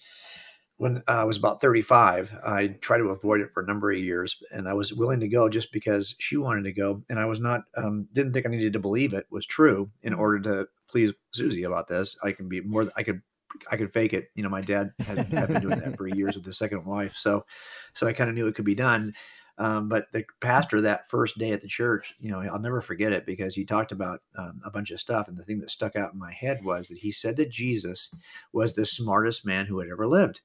When 0.78 1.04
I 1.10 1.26
was 1.26 1.36
about 1.36 1.60
35, 1.60 2.34
I 2.46 2.68
tried 2.80 3.00
to 3.00 3.10
avoid 3.10 3.42
it 3.42 3.52
for 3.54 3.62
a 3.62 3.66
number 3.66 3.92
of 3.92 3.98
years, 3.98 4.38
and 4.54 4.68
I 4.68 4.74
was 4.74 4.94
willing 4.94 5.20
to 5.20 5.28
go 5.28 5.50
just 5.50 5.74
because 5.74 6.16
she 6.20 6.38
wanted 6.38 6.64
to 6.64 6.72
go, 6.72 7.04
and 7.10 7.20
I 7.20 7.26
was 7.26 7.42
not 7.42 7.64
um, 7.76 8.08
didn't 8.14 8.32
think 8.32 8.46
I 8.46 8.50
needed 8.50 8.74
to 8.74 8.80
believe 8.80 9.14
it 9.14 9.26
was 9.30 9.46
true 9.46 9.90
in 10.04 10.14
order 10.14 10.40
to 10.40 10.68
please 10.90 11.12
Susie 11.32 11.64
about 11.64 11.90
this. 11.90 12.16
I 12.24 12.32
can 12.32 12.48
be 12.48 12.62
more. 12.62 12.90
I 12.96 13.04
could 13.04 13.22
I 13.70 13.78
could 13.78 13.92
fake 13.92 14.14
it. 14.14 14.30
You 14.36 14.44
know, 14.44 14.50
my 14.50 14.62
dad 14.62 14.92
had, 15.00 15.18
had 15.34 15.48
been 15.50 15.62
doing 15.62 15.80
that 15.80 15.98
for 15.98 16.08
years 16.08 16.36
with 16.36 16.46
his 16.46 16.58
second 16.58 16.86
wife, 16.86 17.16
so 17.16 17.46
so 17.94 18.08
I 18.08 18.14
kind 18.14 18.30
of 18.30 18.36
knew 18.36 18.48
it 18.48 18.56
could 18.56 18.66
be 18.66 18.76
done. 18.76 19.14
Um, 19.60 19.90
but 19.90 20.06
the 20.14 20.24
pastor 20.40 20.82
that 20.82 21.10
first 21.10 21.38
day 21.38 21.52
at 21.52 21.62
the 21.62 21.68
church, 21.68 22.16
you 22.20 22.32
know, 22.32 22.40
I'll 22.40 22.60
never 22.60 22.82
forget 22.82 23.12
it 23.12 23.26
because 23.26 23.54
he 23.54 23.66
talked 23.66 23.92
about 23.92 24.22
um, 24.38 24.62
a 24.66 24.72
bunch 24.72 24.90
of 24.92 25.00
stuff. 25.00 25.28
And 25.28 25.38
the 25.38 25.44
thing 25.44 25.60
that 25.60 25.70
stuck 25.70 25.96
out 25.98 26.14
in 26.14 26.20
my 26.20 26.32
head 26.32 26.64
was 26.64 26.88
that 26.88 26.98
he 26.98 27.12
said 27.12 27.36
that 27.38 27.52
Jesus 27.52 28.10
was 28.54 28.74
the 28.74 28.86
smartest 28.86 29.46
man 29.46 29.66
who 29.66 29.80
had 29.80 29.90
ever 29.90 30.08
lived. 30.08 30.42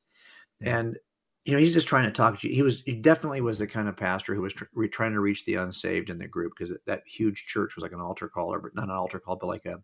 And 0.60 0.96
you 1.44 1.52
know, 1.52 1.58
he's 1.58 1.74
just 1.74 1.88
trying 1.88 2.06
to 2.06 2.10
talk 2.10 2.40
to 2.40 2.48
you. 2.48 2.54
He 2.54 2.62
was, 2.62 2.82
he 2.86 2.94
definitely 2.94 3.42
was 3.42 3.58
the 3.58 3.66
kind 3.66 3.86
of 3.86 3.98
pastor 3.98 4.34
who 4.34 4.40
was 4.40 4.54
tr- 4.54 4.64
trying 4.90 5.12
to 5.12 5.20
reach 5.20 5.44
the 5.44 5.56
unsaved 5.56 6.08
in 6.08 6.16
the 6.18 6.26
group 6.26 6.54
because 6.56 6.74
that 6.86 7.02
huge 7.06 7.44
church 7.46 7.76
was 7.76 7.82
like 7.82 7.92
an 7.92 8.00
altar 8.00 8.28
call, 8.28 8.52
or 8.52 8.60
but 8.60 8.74
not 8.74 8.84
an 8.84 8.90
altar 8.90 9.20
call, 9.20 9.36
but 9.36 9.48
like 9.48 9.66
a, 9.66 9.76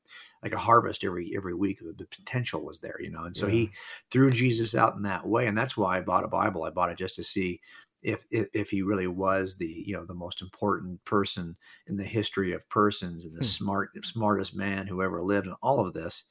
like 0.43 0.55
a 0.55 0.59
harvest 0.59 1.05
every 1.05 1.35
every 1.37 1.53
week. 1.53 1.81
The 1.81 2.07
potential 2.07 2.65
was 2.65 2.79
there, 2.81 2.97
you 2.99 3.11
know, 3.11 3.25
and 3.25 3.37
so 3.37 3.47
Yeah. 3.47 3.53
he 3.53 3.71
threw 4.11 4.31
Jesus 4.31 4.75
out 4.75 4.97
in 4.97 5.03
that 5.03 5.27
way, 5.27 5.47
and 5.49 5.59
that's 5.59 5.77
why 5.77 5.99
I 5.99 6.01
bought 6.01 6.25
a 6.25 6.29
Bible. 6.29 6.65
I 6.65 6.71
bought 6.71 6.91
it 6.93 6.97
just 6.99 7.17
to 7.17 7.25
see 7.25 7.61
if, 8.03 8.27
if 8.31 8.49
if 8.55 8.71
he 8.71 8.83
really 8.83 9.07
was 9.07 9.57
the 9.57 9.67
you 9.87 9.95
know 9.95 10.05
the 10.05 10.15
most 10.15 10.43
important 10.43 11.05
person 11.05 11.57
in 11.87 11.97
the 11.97 12.05
history 12.05 12.53
of 12.53 12.69
persons 12.69 13.25
and 13.25 13.37
the 13.37 13.43
Hmm. 13.43 13.47
smart 13.47 13.91
smartest 14.05 14.55
man 14.55 14.87
who 14.87 15.03
ever 15.03 15.23
lived 15.23 15.47
and 15.47 15.57
all 15.63 15.81
of 15.81 15.95
this 15.95 16.25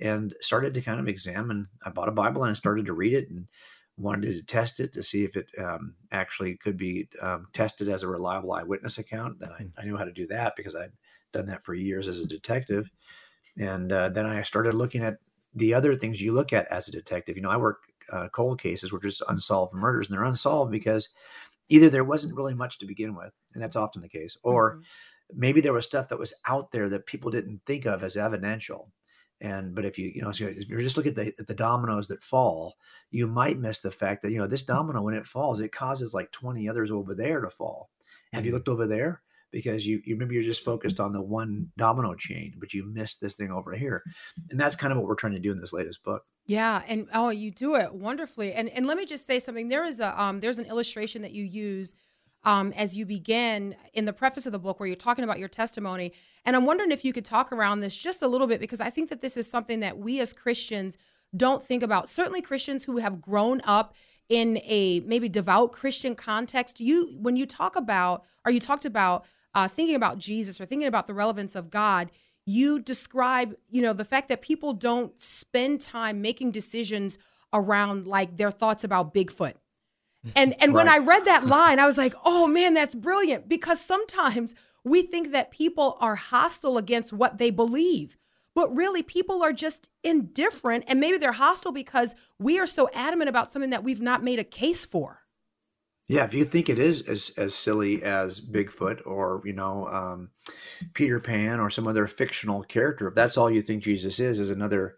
and 0.00 0.34
started 0.40 0.74
to 0.74 0.80
kind 0.80 1.00
of 1.00 1.08
examine 1.08 1.68
i 1.84 1.90
bought 1.90 2.08
a 2.08 2.12
bible 2.12 2.42
and 2.42 2.50
I 2.50 2.54
started 2.54 2.86
to 2.86 2.92
read 2.92 3.12
it 3.14 3.28
and 3.30 3.48
wanted 3.96 4.32
to 4.32 4.42
test 4.42 4.80
it 4.80 4.92
to 4.94 5.04
see 5.04 5.22
if 5.24 5.36
it 5.36 5.46
um, 5.56 5.94
actually 6.10 6.56
could 6.56 6.76
be 6.76 7.08
um, 7.22 7.46
tested 7.52 7.88
as 7.88 8.02
a 8.02 8.08
reliable 8.08 8.52
eyewitness 8.52 8.98
account 8.98 9.38
then 9.38 9.50
I, 9.52 9.66
I 9.80 9.84
knew 9.84 9.96
how 9.96 10.04
to 10.04 10.12
do 10.12 10.26
that 10.28 10.54
because 10.56 10.74
i'd 10.74 10.92
done 11.32 11.46
that 11.46 11.64
for 11.64 11.74
years 11.74 12.08
as 12.08 12.20
a 12.20 12.26
detective 12.26 12.90
and 13.58 13.92
uh, 13.92 14.08
then 14.08 14.26
i 14.26 14.42
started 14.42 14.74
looking 14.74 15.02
at 15.02 15.18
the 15.54 15.74
other 15.74 15.94
things 15.94 16.20
you 16.20 16.32
look 16.32 16.52
at 16.52 16.66
as 16.68 16.88
a 16.88 16.92
detective 16.92 17.36
you 17.36 17.42
know 17.42 17.50
i 17.50 17.56
work 17.56 17.84
uh, 18.12 18.28
cold 18.30 18.60
cases 18.60 18.92
which 18.92 19.04
is 19.04 19.22
unsolved 19.28 19.74
murders 19.74 20.08
and 20.08 20.14
they're 20.16 20.24
unsolved 20.24 20.70
because 20.70 21.08
either 21.68 21.90
there 21.90 22.04
wasn't 22.04 22.36
really 22.36 22.54
much 22.54 22.78
to 22.78 22.86
begin 22.86 23.14
with 23.14 23.32
and 23.54 23.62
that's 23.62 23.76
often 23.76 24.02
the 24.02 24.08
case 24.08 24.36
or 24.44 24.76
Mhm. 24.76 24.86
maybe 25.32 25.60
there 25.60 25.72
was 25.72 25.84
stuff 25.86 26.08
that 26.08 26.18
was 26.18 26.34
out 26.46 26.70
there 26.72 26.88
that 26.88 27.06
people 27.06 27.30
didn't 27.30 27.60
think 27.66 27.86
of 27.86 28.02
as 28.02 28.16
evidential 28.16 28.92
and 29.40 29.74
but 29.74 29.84
if 29.84 29.98
you 29.98 30.10
you 30.14 30.22
know 30.22 30.32
so 30.32 30.46
if 30.46 30.68
you 30.68 30.78
just 30.80 30.96
look 30.96 31.06
at 31.06 31.16
the 31.16 31.32
at 31.38 31.46
the 31.46 31.54
dominoes 31.54 32.08
that 32.08 32.22
fall 32.22 32.76
you 33.10 33.26
might 33.26 33.58
miss 33.58 33.80
the 33.80 33.90
fact 33.90 34.22
that 34.22 34.30
you 34.32 34.38
know 34.38 34.46
this 34.46 34.62
domino 34.62 35.02
when 35.02 35.14
it 35.14 35.26
falls 35.26 35.60
it 35.60 35.72
causes 35.72 36.14
like 36.14 36.30
20 36.30 36.68
others 36.68 36.90
over 36.90 37.14
there 37.14 37.40
to 37.40 37.50
fall 37.50 37.90
have 38.32 38.44
you 38.46 38.52
Mhm. 38.52 38.52
looked 38.52 38.68
over 38.68 38.86
there 38.86 39.22
because 39.54 39.86
you 39.86 40.02
you 40.04 40.16
maybe 40.16 40.34
you're 40.34 40.44
just 40.44 40.64
focused 40.64 41.00
on 41.00 41.12
the 41.12 41.22
one 41.22 41.68
domino 41.78 42.14
chain 42.14 42.52
but 42.58 42.74
you 42.74 42.84
missed 42.92 43.20
this 43.20 43.34
thing 43.34 43.50
over 43.50 43.72
here 43.72 44.02
and 44.50 44.60
that's 44.60 44.76
kind 44.76 44.92
of 44.92 44.98
what 44.98 45.06
we're 45.06 45.14
trying 45.14 45.32
to 45.32 45.38
do 45.38 45.52
in 45.52 45.60
this 45.60 45.72
latest 45.72 46.02
book 46.04 46.22
Yeah, 46.46 46.82
and 46.86 47.08
oh, 47.14 47.30
you 47.30 47.50
do 47.50 47.76
it 47.76 47.94
wonderfully. 47.94 48.52
And 48.52 48.68
and 48.68 48.86
let 48.86 48.96
me 48.96 49.06
just 49.06 49.26
say 49.26 49.40
something. 49.40 49.68
There 49.68 49.84
is 49.84 50.00
a 50.00 50.20
um, 50.20 50.40
there's 50.40 50.58
an 50.58 50.66
illustration 50.66 51.22
that 51.22 51.32
you 51.32 51.44
use 51.44 51.94
um, 52.44 52.72
as 52.76 52.96
you 52.96 53.06
begin 53.06 53.74
in 53.94 54.04
the 54.04 54.12
preface 54.12 54.44
of 54.44 54.52
the 54.52 54.58
book 54.58 54.78
where 54.78 54.86
you're 54.86 54.96
talking 54.96 55.24
about 55.24 55.38
your 55.38 55.48
testimony. 55.48 56.12
And 56.44 56.54
I'm 56.54 56.66
wondering 56.66 56.90
if 56.90 57.04
you 57.04 57.12
could 57.12 57.24
talk 57.24 57.50
around 57.52 57.80
this 57.80 57.96
just 57.96 58.20
a 58.20 58.28
little 58.28 58.46
bit 58.46 58.60
because 58.60 58.80
I 58.80 58.90
think 58.90 59.08
that 59.08 59.22
this 59.22 59.36
is 59.36 59.50
something 59.50 59.80
that 59.80 59.96
we 59.96 60.20
as 60.20 60.34
Christians 60.34 60.98
don't 61.34 61.62
think 61.62 61.82
about. 61.82 62.08
Certainly, 62.08 62.42
Christians 62.42 62.84
who 62.84 62.98
have 62.98 63.22
grown 63.22 63.62
up 63.64 63.94
in 64.28 64.58
a 64.64 65.00
maybe 65.00 65.28
devout 65.28 65.72
Christian 65.72 66.14
context. 66.14 66.80
You 66.80 67.16
when 67.18 67.36
you 67.36 67.46
talk 67.46 67.76
about 67.76 68.24
or 68.44 68.52
you 68.52 68.60
talked 68.60 68.84
about 68.84 69.24
uh, 69.54 69.68
thinking 69.68 69.96
about 69.96 70.18
Jesus 70.18 70.60
or 70.60 70.66
thinking 70.66 70.88
about 70.88 71.06
the 71.06 71.14
relevance 71.14 71.54
of 71.54 71.70
God 71.70 72.10
you 72.46 72.78
describe 72.78 73.54
you 73.70 73.82
know 73.82 73.92
the 73.92 74.04
fact 74.04 74.28
that 74.28 74.42
people 74.42 74.72
don't 74.72 75.20
spend 75.20 75.80
time 75.80 76.20
making 76.20 76.50
decisions 76.50 77.18
around 77.52 78.06
like 78.06 78.36
their 78.36 78.50
thoughts 78.50 78.84
about 78.84 79.14
bigfoot. 79.14 79.54
And 80.34 80.54
and 80.58 80.72
when 80.72 80.88
i 80.88 80.96
read 80.96 81.26
that 81.26 81.44
line 81.46 81.78
i 81.78 81.84
was 81.84 81.98
like 81.98 82.14
oh 82.24 82.46
man 82.46 82.74
that's 82.74 82.94
brilliant. 82.94 83.48
Because 83.48 83.80
sometimes 83.80 84.54
we 84.82 85.02
think 85.02 85.32
that 85.32 85.50
people 85.50 85.98
are 86.00 86.16
hostile 86.16 86.78
against 86.78 87.12
what 87.12 87.38
they 87.38 87.50
believe 87.50 88.16
but 88.54 88.74
really 88.74 89.02
people 89.02 89.42
are 89.42 89.52
just 89.52 89.88
indifferent 90.02 90.84
and 90.86 91.00
maybe 91.00 91.18
they're 91.18 91.32
hostile 91.32 91.72
because 91.72 92.14
we 92.38 92.58
are 92.58 92.66
so 92.66 92.88
adamant 92.94 93.28
about 93.28 93.52
something 93.52 93.70
that 93.70 93.84
we've 93.84 94.00
not 94.00 94.22
made 94.22 94.38
a 94.38 94.44
case 94.44 94.86
for 94.86 95.23
Yeah, 96.08 96.24
if 96.24 96.34
you 96.34 96.44
think 96.44 96.68
it 96.68 96.78
is 96.78 97.02
as 97.02 97.32
as 97.38 97.54
silly 97.54 98.02
as 98.02 98.40
Bigfoot 98.40 99.06
or 99.06 99.40
you 99.44 99.54
know 99.54 99.88
um, 99.88 100.30
Peter 100.92 101.18
Pan 101.18 101.60
or 101.60 101.70
some 101.70 101.86
other 101.86 102.06
fictional 102.06 102.62
character, 102.62 103.08
if 103.08 103.14
that's 103.14 103.36
all 103.36 103.50
you 103.50 103.62
think 103.62 103.82
Jesus 103.82 104.20
is, 104.20 104.38
is 104.38 104.50
another 104.50 104.96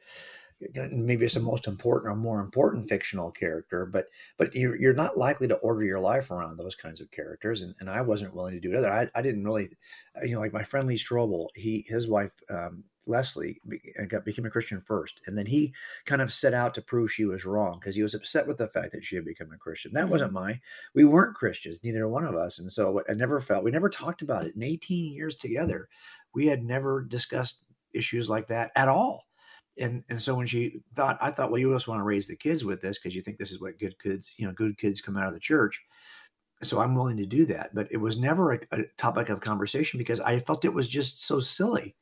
maybe 0.90 1.24
it's 1.24 1.34
the 1.34 1.40
most 1.40 1.66
important 1.66 2.12
or 2.12 2.16
more 2.16 2.40
important 2.40 2.88
fictional 2.88 3.30
character, 3.30 3.84
but 3.86 4.06
but 4.38 4.54
you're 4.54 4.76
you're 4.76 4.94
not 4.94 5.16
likely 5.16 5.46
to 5.48 5.56
order 5.56 5.84
your 5.84 6.00
life 6.00 6.30
around 6.30 6.56
those 6.56 6.74
kinds 6.74 7.00
of 7.00 7.10
characters, 7.10 7.62
and, 7.62 7.74
and 7.78 7.90
I 7.90 8.00
wasn't 8.00 8.34
willing 8.34 8.54
to 8.54 8.60
do 8.60 8.72
it 8.72 8.78
either. 8.78 8.92
I, 8.92 9.08
I 9.14 9.22
didn't 9.22 9.44
really, 9.44 9.68
you 10.22 10.34
know, 10.34 10.40
like 10.40 10.52
my 10.52 10.64
friend 10.64 10.88
Lee 10.88 10.96
Strobel, 10.96 11.48
he 11.54 11.84
his 11.88 12.08
wife 12.08 12.32
um, 12.50 12.84
Leslie 13.06 13.60
be- 13.68 13.80
uh, 14.00 14.04
got 14.06 14.24
became 14.24 14.46
a 14.46 14.50
Christian 14.50 14.80
first, 14.80 15.22
and 15.26 15.36
then 15.36 15.46
he 15.46 15.72
kind 16.04 16.20
of 16.20 16.32
set 16.32 16.54
out 16.54 16.74
to 16.74 16.82
prove 16.82 17.12
she 17.12 17.24
was 17.24 17.44
wrong 17.44 17.78
because 17.78 17.94
he 17.94 18.02
was 18.02 18.14
upset 18.14 18.46
with 18.46 18.58
the 18.58 18.68
fact 18.68 18.92
that 18.92 19.04
she 19.04 19.16
had 19.16 19.24
become 19.24 19.52
a 19.52 19.56
Christian. 19.56 19.92
That 19.92 20.04
mm-hmm. 20.04 20.12
wasn't 20.12 20.32
my. 20.32 20.60
We 20.94 21.04
weren't 21.04 21.36
Christians, 21.36 21.78
neither 21.82 22.08
one 22.08 22.24
of 22.24 22.34
us, 22.34 22.58
and 22.58 22.70
so 22.70 23.02
I 23.08 23.14
never 23.14 23.40
felt 23.40 23.64
we 23.64 23.70
never 23.70 23.88
talked 23.88 24.22
about 24.22 24.46
it 24.46 24.56
in 24.56 24.62
18 24.62 25.12
years 25.12 25.36
together. 25.36 25.88
We 26.34 26.46
had 26.46 26.64
never 26.64 27.02
discussed 27.02 27.62
issues 27.92 28.28
like 28.28 28.46
that 28.48 28.70
at 28.76 28.88
all. 28.88 29.24
And 29.78 30.02
and 30.08 30.20
so 30.20 30.34
when 30.34 30.46
she 30.46 30.80
thought, 30.94 31.18
I 31.20 31.30
thought, 31.30 31.50
well, 31.50 31.60
you 31.60 31.72
just 31.72 31.88
want 31.88 32.00
to 32.00 32.04
raise 32.04 32.26
the 32.26 32.36
kids 32.36 32.64
with 32.64 32.80
this 32.80 32.98
because 32.98 33.14
you 33.14 33.22
think 33.22 33.38
this 33.38 33.50
is 33.50 33.60
what 33.60 33.78
good 33.78 33.98
kids, 33.98 34.34
you 34.38 34.46
know, 34.46 34.52
good 34.52 34.78
kids 34.78 35.00
come 35.00 35.16
out 35.16 35.28
of 35.28 35.34
the 35.34 35.40
church. 35.40 35.82
So 36.62 36.80
I'm 36.80 36.94
willing 36.94 37.18
to 37.18 37.26
do 37.26 37.44
that, 37.46 37.74
but 37.74 37.86
it 37.90 37.98
was 37.98 38.16
never 38.16 38.54
a, 38.54 38.60
a 38.72 38.82
topic 38.96 39.28
of 39.28 39.40
conversation 39.40 39.98
because 39.98 40.20
I 40.20 40.40
felt 40.40 40.64
it 40.64 40.72
was 40.72 40.88
just 40.88 41.22
so 41.22 41.38
silly 41.38 41.94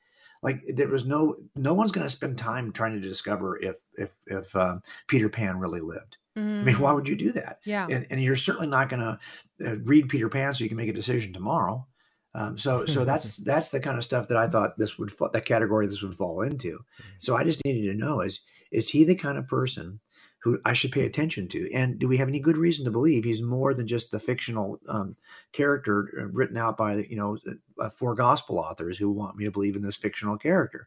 like 0.44 0.60
there 0.74 0.88
was 0.88 1.06
no 1.06 1.36
no 1.56 1.72
one's 1.72 1.90
going 1.90 2.06
to 2.06 2.10
spend 2.10 2.36
time 2.36 2.70
trying 2.70 2.92
to 2.92 3.00
discover 3.00 3.60
if 3.60 3.78
if 3.96 4.10
if 4.26 4.54
um, 4.54 4.82
Peter 5.08 5.28
Pan 5.30 5.58
really 5.58 5.80
lived. 5.80 6.18
I 6.60 6.64
mean, 6.64 6.78
why 6.80 6.92
would 6.92 7.08
you 7.08 7.16
do 7.16 7.32
that? 7.32 7.60
yeah 7.64 7.86
And, 7.90 8.06
and 8.10 8.22
you're 8.22 8.36
certainly 8.36 8.66
not 8.66 8.88
going 8.88 9.00
to 9.00 9.18
uh, 9.66 9.76
read 9.78 10.08
Peter 10.08 10.28
Pan 10.28 10.52
so 10.52 10.62
you 10.62 10.68
can 10.68 10.76
make 10.76 10.88
a 10.88 10.92
decision 10.92 11.32
tomorrow. 11.32 11.86
Um, 12.34 12.58
so 12.58 12.84
so 12.84 13.04
that's 13.04 13.36
that's 13.44 13.70
the 13.70 13.80
kind 13.80 13.96
of 13.96 14.04
stuff 14.04 14.28
that 14.28 14.36
I 14.36 14.46
thought 14.46 14.78
this 14.78 14.98
would 14.98 15.12
that 15.32 15.46
category 15.46 15.86
this 15.86 16.02
would 16.02 16.14
fall 16.14 16.42
into. 16.42 16.78
So 17.18 17.36
I 17.36 17.42
just 17.44 17.64
needed 17.64 17.90
to 17.90 17.98
know 17.98 18.20
is 18.20 18.42
is 18.70 18.90
he 18.90 19.04
the 19.04 19.14
kind 19.14 19.38
of 19.38 19.48
person 19.48 20.00
who 20.44 20.60
I 20.66 20.74
should 20.74 20.92
pay 20.92 21.06
attention 21.06 21.48
to, 21.48 21.72
and 21.72 21.98
do 21.98 22.06
we 22.06 22.18
have 22.18 22.28
any 22.28 22.38
good 22.38 22.58
reason 22.58 22.84
to 22.84 22.90
believe 22.90 23.24
he's 23.24 23.40
more 23.40 23.72
than 23.72 23.88
just 23.88 24.10
the 24.10 24.20
fictional 24.20 24.78
um, 24.88 25.16
character 25.52 26.10
uh, 26.20 26.26
written 26.26 26.58
out 26.58 26.76
by 26.76 26.96
you 27.08 27.16
know 27.16 27.38
uh, 27.80 27.88
four 27.88 28.14
gospel 28.14 28.58
authors 28.58 28.98
who 28.98 29.10
want 29.10 29.36
me 29.36 29.46
to 29.46 29.50
believe 29.50 29.74
in 29.74 29.82
this 29.82 29.96
fictional 29.96 30.36
character, 30.36 30.86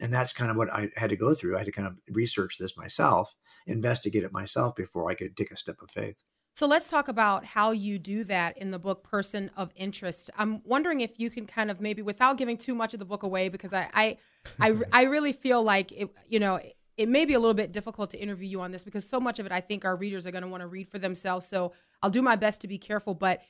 and 0.00 0.12
that's 0.12 0.32
kind 0.32 0.50
of 0.50 0.56
what 0.56 0.70
I 0.72 0.90
had 0.96 1.10
to 1.10 1.16
go 1.16 1.34
through. 1.34 1.54
I 1.54 1.58
had 1.58 1.66
to 1.66 1.72
kind 1.72 1.86
of 1.86 1.96
research 2.08 2.58
this 2.58 2.76
myself, 2.76 3.32
investigate 3.68 4.24
it 4.24 4.32
myself 4.32 4.74
before 4.74 5.08
I 5.08 5.14
could 5.14 5.36
take 5.36 5.52
a 5.52 5.56
step 5.56 5.80
of 5.80 5.90
faith. 5.90 6.24
So 6.56 6.66
let's 6.66 6.88
talk 6.88 7.08
about 7.08 7.44
how 7.44 7.72
you 7.72 7.98
do 7.98 8.24
that 8.24 8.56
in 8.56 8.70
the 8.70 8.78
book 8.78 9.04
Person 9.04 9.50
of 9.58 9.72
Interest. 9.76 10.30
I'm 10.38 10.62
wondering 10.64 11.02
if 11.02 11.20
you 11.20 11.28
can 11.28 11.44
kind 11.46 11.70
of 11.70 11.82
maybe 11.82 12.00
without 12.00 12.38
giving 12.38 12.56
too 12.56 12.74
much 12.74 12.94
of 12.94 12.98
the 12.98 13.04
book 13.04 13.22
away 13.22 13.50
because 13.50 13.74
I 13.74 13.90
I 13.92 14.16
I, 14.58 14.74
I 14.92 15.02
really 15.02 15.32
feel 15.32 15.62
like 15.62 15.92
it 15.92 16.08
you 16.28 16.40
know 16.40 16.58
it 16.96 17.08
may 17.08 17.24
be 17.24 17.34
a 17.34 17.38
little 17.38 17.54
bit 17.54 17.72
difficult 17.72 18.10
to 18.10 18.18
interview 18.18 18.48
you 18.48 18.60
on 18.60 18.72
this 18.72 18.84
because 18.84 19.08
so 19.08 19.20
much 19.20 19.38
of 19.38 19.46
it 19.46 19.52
I 19.52 19.60
think 19.60 19.84
our 19.84 19.96
readers 19.96 20.26
are 20.26 20.30
going 20.30 20.42
to 20.42 20.48
want 20.48 20.62
to 20.62 20.66
read 20.66 20.88
for 20.88 20.98
themselves. 20.98 21.46
So 21.46 21.72
I'll 22.02 22.10
do 22.10 22.22
my 22.22 22.36
best 22.36 22.60
to 22.62 22.68
be 22.68 22.78
careful, 22.78 23.14
but 23.14 23.40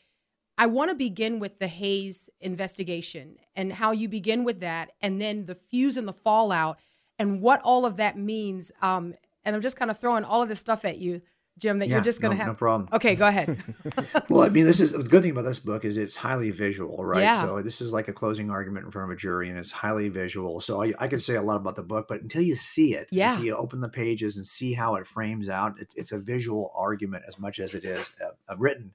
I 0.59 0.67
want 0.67 0.91
to 0.91 0.95
begin 0.95 1.39
with 1.39 1.59
the 1.59 1.69
Hayes 1.69 2.31
investigation 2.41 3.37
and 3.55 3.75
how 3.75 3.93
you 3.93 4.09
begin 4.09 4.43
with 4.43 4.61
that, 4.61 4.93
and 5.03 5.21
then 5.21 5.45
the 5.45 5.55
fuse 5.55 5.97
and 5.97 6.09
the 6.09 6.15
fallout, 6.15 6.79
and 7.19 7.43
what 7.43 7.61
all 7.63 7.85
of 7.85 7.97
that 7.97 8.17
means. 8.17 8.73
Um, 8.81 9.15
and 9.45 9.55
I'm 9.55 9.63
just 9.63 9.77
kind 9.77 9.91
of 9.91 9.99
throwing 9.99 10.25
all 10.25 10.43
of 10.43 10.49
this 10.49 10.61
stuff 10.61 10.85
at 10.85 10.99
you, 10.99 11.21
Jim, 11.59 11.79
that 11.79 11.89
Yeah, 11.89 11.95
you're 11.97 12.05
just 12.05 12.21
going 12.21 12.33
to 12.33 12.39
no- 12.39 12.45
have. 12.45 12.55
no 12.55 12.59
problem. 12.59 12.89
Okay, 12.93 13.15
go 13.15 13.27
ahead. 13.27 13.63
well, 14.29 14.43
I 14.43 14.51
mean, 14.51 14.67
this 14.67 14.79
is 14.81 14.93
the 14.93 15.03
good 15.03 15.23
thing 15.23 15.31
about 15.31 15.45
this 15.45 15.59
book 15.59 15.85
is 15.87 15.97
it's 15.97 16.15
highly 16.15 16.51
visual, 16.51 17.03
right? 17.05 17.23
Yeah. 17.23 17.43
So 17.43 17.63
this 17.63 17.81
is 17.81 17.93
like 17.93 18.09
a 18.09 18.13
closing 18.13 18.51
argument 18.51 18.85
in 18.85 18.91
front 18.91 19.11
of 19.11 19.17
a 19.17 19.19
jury, 19.19 19.49
and 19.49 19.59
it's 19.59 19.71
highly 19.71 20.09
visual. 20.11 20.61
So 20.61 20.83
I, 20.83 20.93
I 20.99 21.09
could 21.09 21.23
say 21.23 21.37
a 21.37 21.43
lot 21.43 21.57
about 21.57 21.75
the 21.77 21.83
book, 21.83 22.07
but 22.09 22.21
until 22.21 22.43
you 22.43 22.57
see 22.57 22.95
it, 22.95 23.09
Yeah. 23.11 23.31
until 23.33 23.47
you 23.47 23.57
open 23.57 23.81
the 23.81 23.89
pages 23.89 24.37
and 24.37 24.45
see 24.47 24.75
how 24.75 24.97
it 24.97 25.07
frames 25.07 25.49
out, 25.49 25.75
it's, 25.81 25.95
it's 25.95 26.13
a 26.13 26.19
visual 26.19 26.73
argument 26.77 27.25
as 27.27 27.39
much 27.39 27.59
as 27.59 27.75
it 27.75 27.85
is 27.85 28.11
a, 28.21 28.53
a 28.53 28.57
written 28.59 28.93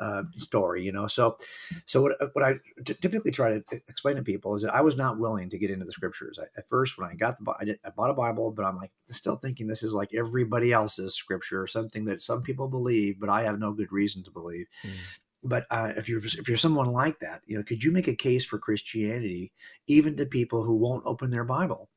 uh, 0.00 0.22
story, 0.36 0.82
you 0.82 0.92
know. 0.92 1.06
So, 1.06 1.36
so 1.86 2.02
what 2.02 2.12
what 2.32 2.44
I 2.44 2.54
t- 2.84 2.94
typically 3.00 3.30
try 3.30 3.50
to 3.50 3.64
explain 3.88 4.16
to 4.16 4.22
people 4.22 4.54
is 4.54 4.62
that 4.62 4.74
I 4.74 4.80
was 4.80 4.96
not 4.96 5.18
willing 5.18 5.50
to 5.50 5.58
get 5.58 5.70
into 5.70 5.84
the 5.84 5.92
scriptures. 5.92 6.38
I, 6.40 6.44
at 6.58 6.68
first, 6.68 6.98
when 6.98 7.08
I 7.08 7.14
got 7.14 7.38
the 7.38 7.54
I, 7.58 7.64
did, 7.64 7.78
I 7.84 7.90
bought 7.90 8.10
a 8.10 8.14
Bible, 8.14 8.50
but 8.50 8.64
I'm 8.64 8.76
like 8.76 8.92
still 9.08 9.36
thinking 9.36 9.66
this 9.66 9.82
is 9.82 9.94
like 9.94 10.14
everybody 10.14 10.72
else's 10.72 11.14
scripture, 11.14 11.66
something 11.66 12.04
that 12.06 12.22
some 12.22 12.42
people 12.42 12.68
believe, 12.68 13.20
but 13.20 13.28
I 13.28 13.42
have 13.42 13.58
no 13.58 13.72
good 13.72 13.92
reason 13.92 14.22
to 14.24 14.30
believe 14.30 14.66
but 15.44 15.66
uh, 15.70 15.92
if 15.96 16.08
you're 16.08 16.24
if 16.24 16.48
you're 16.48 16.56
someone 16.56 16.90
like 16.90 17.20
that, 17.20 17.42
you 17.46 17.56
know, 17.56 17.62
could 17.62 17.84
you 17.84 17.92
make 17.92 18.08
a 18.08 18.16
case 18.16 18.44
for 18.46 18.58
Christianity 18.58 19.52
even 19.86 20.16
to 20.16 20.26
people 20.26 20.62
who 20.62 20.76
won't 20.76 21.04
open 21.04 21.30
their 21.30 21.44
Bible? 21.44 21.90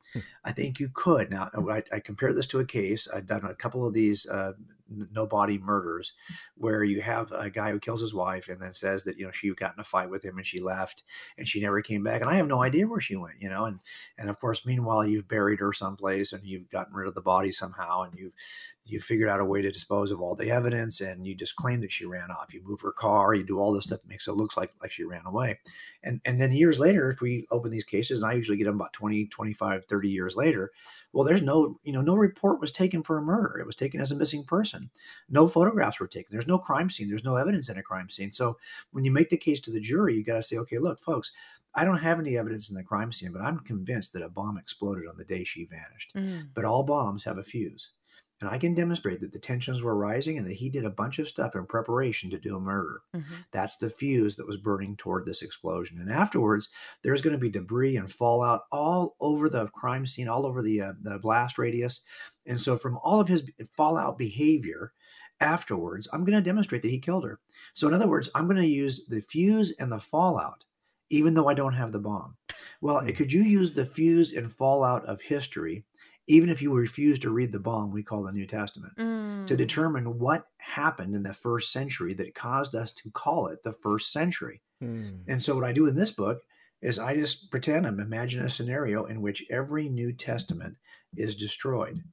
I 0.44 0.52
think 0.52 0.78
you 0.78 0.90
could. 0.92 1.30
Now, 1.30 1.50
I, 1.70 1.82
I 1.90 2.00
compare 2.00 2.32
this 2.32 2.46
to 2.48 2.60
a 2.60 2.64
case. 2.64 3.08
I've 3.08 3.26
done 3.26 3.44
a 3.44 3.54
couple 3.54 3.86
of 3.86 3.94
these 3.94 4.26
uh, 4.26 4.52
no 4.88 5.26
body 5.26 5.58
murders, 5.58 6.12
where 6.56 6.84
you 6.84 7.00
have 7.00 7.32
a 7.32 7.50
guy 7.50 7.70
who 7.70 7.78
kills 7.78 8.00
his 8.00 8.14
wife 8.14 8.48
and 8.48 8.60
then 8.60 8.72
says 8.72 9.04
that 9.04 9.18
you 9.18 9.24
know 9.24 9.32
she 9.32 9.52
got 9.54 9.74
in 9.74 9.80
a 9.80 9.84
fight 9.84 10.10
with 10.10 10.24
him 10.24 10.36
and 10.38 10.46
she 10.46 10.60
left 10.60 11.02
and 11.36 11.48
she 11.48 11.60
never 11.60 11.80
came 11.82 12.02
back, 12.02 12.20
and 12.20 12.30
I 12.30 12.34
have 12.34 12.46
no 12.46 12.62
idea 12.62 12.86
where 12.86 13.00
she 13.00 13.16
went. 13.16 13.40
You 13.40 13.48
know, 13.48 13.64
and 13.64 13.80
and 14.16 14.30
of 14.30 14.38
course, 14.40 14.64
meanwhile, 14.66 15.06
you've 15.06 15.28
buried 15.28 15.60
her 15.60 15.72
someplace 15.72 16.32
and 16.32 16.44
you've 16.44 16.70
gotten 16.70 16.94
rid 16.94 17.08
of 17.08 17.14
the 17.14 17.22
body 17.22 17.52
somehow, 17.52 18.02
and 18.02 18.18
you've 18.18 18.32
you 18.88 19.00
figured 19.00 19.28
out 19.28 19.40
a 19.40 19.44
way 19.44 19.60
to 19.60 19.70
dispose 19.70 20.10
of 20.10 20.20
all 20.20 20.34
the 20.34 20.50
evidence 20.50 21.00
and 21.00 21.26
you 21.26 21.34
just 21.34 21.56
claim 21.56 21.80
that 21.82 21.92
she 21.92 22.06
ran 22.06 22.30
off. 22.30 22.52
You 22.52 22.62
move 22.64 22.80
her 22.80 22.92
car 22.92 23.34
you 23.34 23.44
do 23.44 23.58
all 23.58 23.72
this 23.72 23.84
stuff 23.84 24.00
that 24.00 24.08
makes 24.08 24.26
it 24.26 24.32
look 24.32 24.56
like 24.56 24.72
like 24.80 24.90
she 24.90 25.04
ran 25.04 25.26
away. 25.26 25.58
And 26.02 26.20
and 26.24 26.40
then 26.40 26.52
years 26.52 26.78
later 26.78 27.10
if 27.10 27.20
we 27.20 27.46
open 27.50 27.70
these 27.70 27.84
cases 27.84 28.20
and 28.20 28.30
i 28.30 28.34
usually 28.34 28.56
get 28.56 28.64
them 28.64 28.76
about 28.76 28.92
20 28.92 29.26
25 29.26 29.84
30 29.84 30.08
years 30.08 30.36
later 30.36 30.70
well 31.12 31.24
there's 31.24 31.42
no 31.42 31.78
you 31.84 31.92
know 31.92 32.00
no 32.00 32.14
report 32.14 32.60
was 32.60 32.72
taken 32.72 33.02
for 33.02 33.18
a 33.18 33.22
murder. 33.22 33.58
It 33.58 33.66
was 33.66 33.76
taken 33.76 34.00
as 34.00 34.12
a 34.12 34.16
missing 34.16 34.44
person 34.44 34.77
no 35.28 35.48
photographs 35.48 36.00
were 36.00 36.06
taken 36.06 36.28
there's 36.30 36.46
no 36.46 36.58
crime 36.58 36.90
scene 36.90 37.08
there's 37.08 37.24
no 37.24 37.36
evidence 37.36 37.68
in 37.68 37.78
a 37.78 37.82
crime 37.82 38.08
scene 38.08 38.30
so 38.30 38.56
when 38.92 39.04
you 39.04 39.10
make 39.10 39.30
the 39.30 39.36
case 39.36 39.60
to 39.60 39.70
the 39.70 39.80
jury 39.80 40.14
you 40.14 40.24
got 40.24 40.34
to 40.34 40.42
say 40.42 40.58
okay 40.58 40.78
look 40.78 41.00
folks 41.00 41.32
I 41.74 41.84
don't 41.84 41.98
have 41.98 42.18
any 42.18 42.36
evidence 42.36 42.70
in 42.70 42.76
the 42.76 42.82
crime 42.82 43.12
scene, 43.12 43.30
but 43.30 43.42
I'm 43.42 43.60
convinced 43.60 44.12
that 44.14 44.22
a 44.22 44.28
bomb 44.28 44.58
exploded 44.58 45.06
on 45.06 45.16
the 45.16 45.24
day 45.24 45.44
she 45.44 45.64
vanished. 45.64 46.12
Mm. 46.16 46.48
But 46.54 46.64
all 46.64 46.82
bombs 46.82 47.22
have 47.22 47.38
a 47.38 47.44
fuse. 47.44 47.90
And 48.40 48.48
I 48.48 48.58
can 48.58 48.72
demonstrate 48.72 49.20
that 49.20 49.32
the 49.32 49.38
tensions 49.38 49.82
were 49.82 49.96
rising 49.96 50.38
and 50.38 50.46
that 50.46 50.54
he 50.54 50.70
did 50.70 50.84
a 50.84 50.90
bunch 50.90 51.18
of 51.18 51.26
stuff 51.26 51.56
in 51.56 51.66
preparation 51.66 52.30
to 52.30 52.38
do 52.38 52.56
a 52.56 52.60
murder. 52.60 53.02
Mhm. 53.14 53.44
That's 53.50 53.76
the 53.76 53.90
fuse 53.90 54.36
that 54.36 54.46
was 54.46 54.56
burning 54.56 54.96
toward 54.96 55.26
this 55.26 55.42
explosion. 55.42 56.00
And 56.00 56.10
afterwards, 56.10 56.68
there's 57.02 57.20
going 57.20 57.32
to 57.32 57.38
be 57.38 57.50
debris 57.50 57.96
and 57.96 58.10
fallout 58.10 58.62
all 58.70 59.16
over 59.20 59.48
the 59.48 59.66
crime 59.68 60.06
scene, 60.06 60.28
all 60.28 60.46
over 60.46 60.62
the 60.62 60.80
uh, 60.80 60.92
the 61.00 61.18
blast 61.18 61.58
radius. 61.58 62.02
And 62.46 62.60
so, 62.60 62.76
from 62.76 62.98
all 63.02 63.20
of 63.20 63.28
his 63.28 63.42
fallout 63.72 64.18
behavior 64.18 64.92
afterwards, 65.40 66.08
I'm 66.12 66.24
going 66.24 66.38
to 66.38 66.42
demonstrate 66.42 66.82
that 66.82 66.90
he 66.90 66.98
killed 67.00 67.24
her. 67.24 67.40
So, 67.74 67.88
in 67.88 67.94
other 67.94 68.08
words, 68.08 68.28
I'm 68.34 68.46
going 68.46 68.56
to 68.56 68.66
use 68.66 69.06
the 69.06 69.20
fuse 69.20 69.72
and 69.78 69.90
the 69.90 70.00
fallout, 70.00 70.64
even 71.10 71.34
though 71.34 71.48
I 71.48 71.54
don't 71.54 71.74
have 71.74 71.92
the 71.92 71.98
bomb. 71.98 72.36
Well, 72.80 73.04
could 73.12 73.32
you 73.32 73.42
use 73.42 73.72
the 73.72 73.84
fuse 73.84 74.32
and 74.32 74.50
fallout 74.52 75.04
of 75.06 75.20
history, 75.20 75.84
even 76.28 76.48
if 76.48 76.62
you 76.62 76.72
refuse 76.74 77.18
to 77.20 77.30
read 77.30 77.52
the 77.52 77.58
bomb 77.58 77.90
we 77.90 78.02
call 78.02 78.22
the 78.22 78.32
New 78.32 78.46
Testament? 78.46 78.92
to 78.96 79.02
Mm. 79.02 79.56
determine 79.56 80.18
what 80.18 80.46
happened 80.58 81.14
in 81.14 81.22
the 81.22 81.32
first 81.32 81.72
century 81.72 82.14
that 82.14 82.34
caused 82.34 82.74
us 82.74 82.92
to 82.92 83.10
call 83.12 83.48
it 83.48 83.62
the 83.62 83.72
first 83.72 84.12
century. 84.12 84.62
Mm. 84.82 85.24
And 85.26 85.40
so, 85.42 85.54
what 85.54 85.64
I 85.64 85.72
do 85.72 85.86
in 85.86 85.94
this 85.94 86.12
book 86.12 86.42
is 86.82 86.98
I 86.98 87.14
just 87.14 87.50
pretend 87.50 87.86
I'm 87.86 87.98
imagine 88.00 88.44
a 88.44 88.48
scenario 88.48 89.06
in 89.06 89.20
which 89.22 89.44
every 89.50 89.88
New 89.88 90.12
Testament 90.12 90.76
is 91.16 91.34
destroyed. 91.34 92.04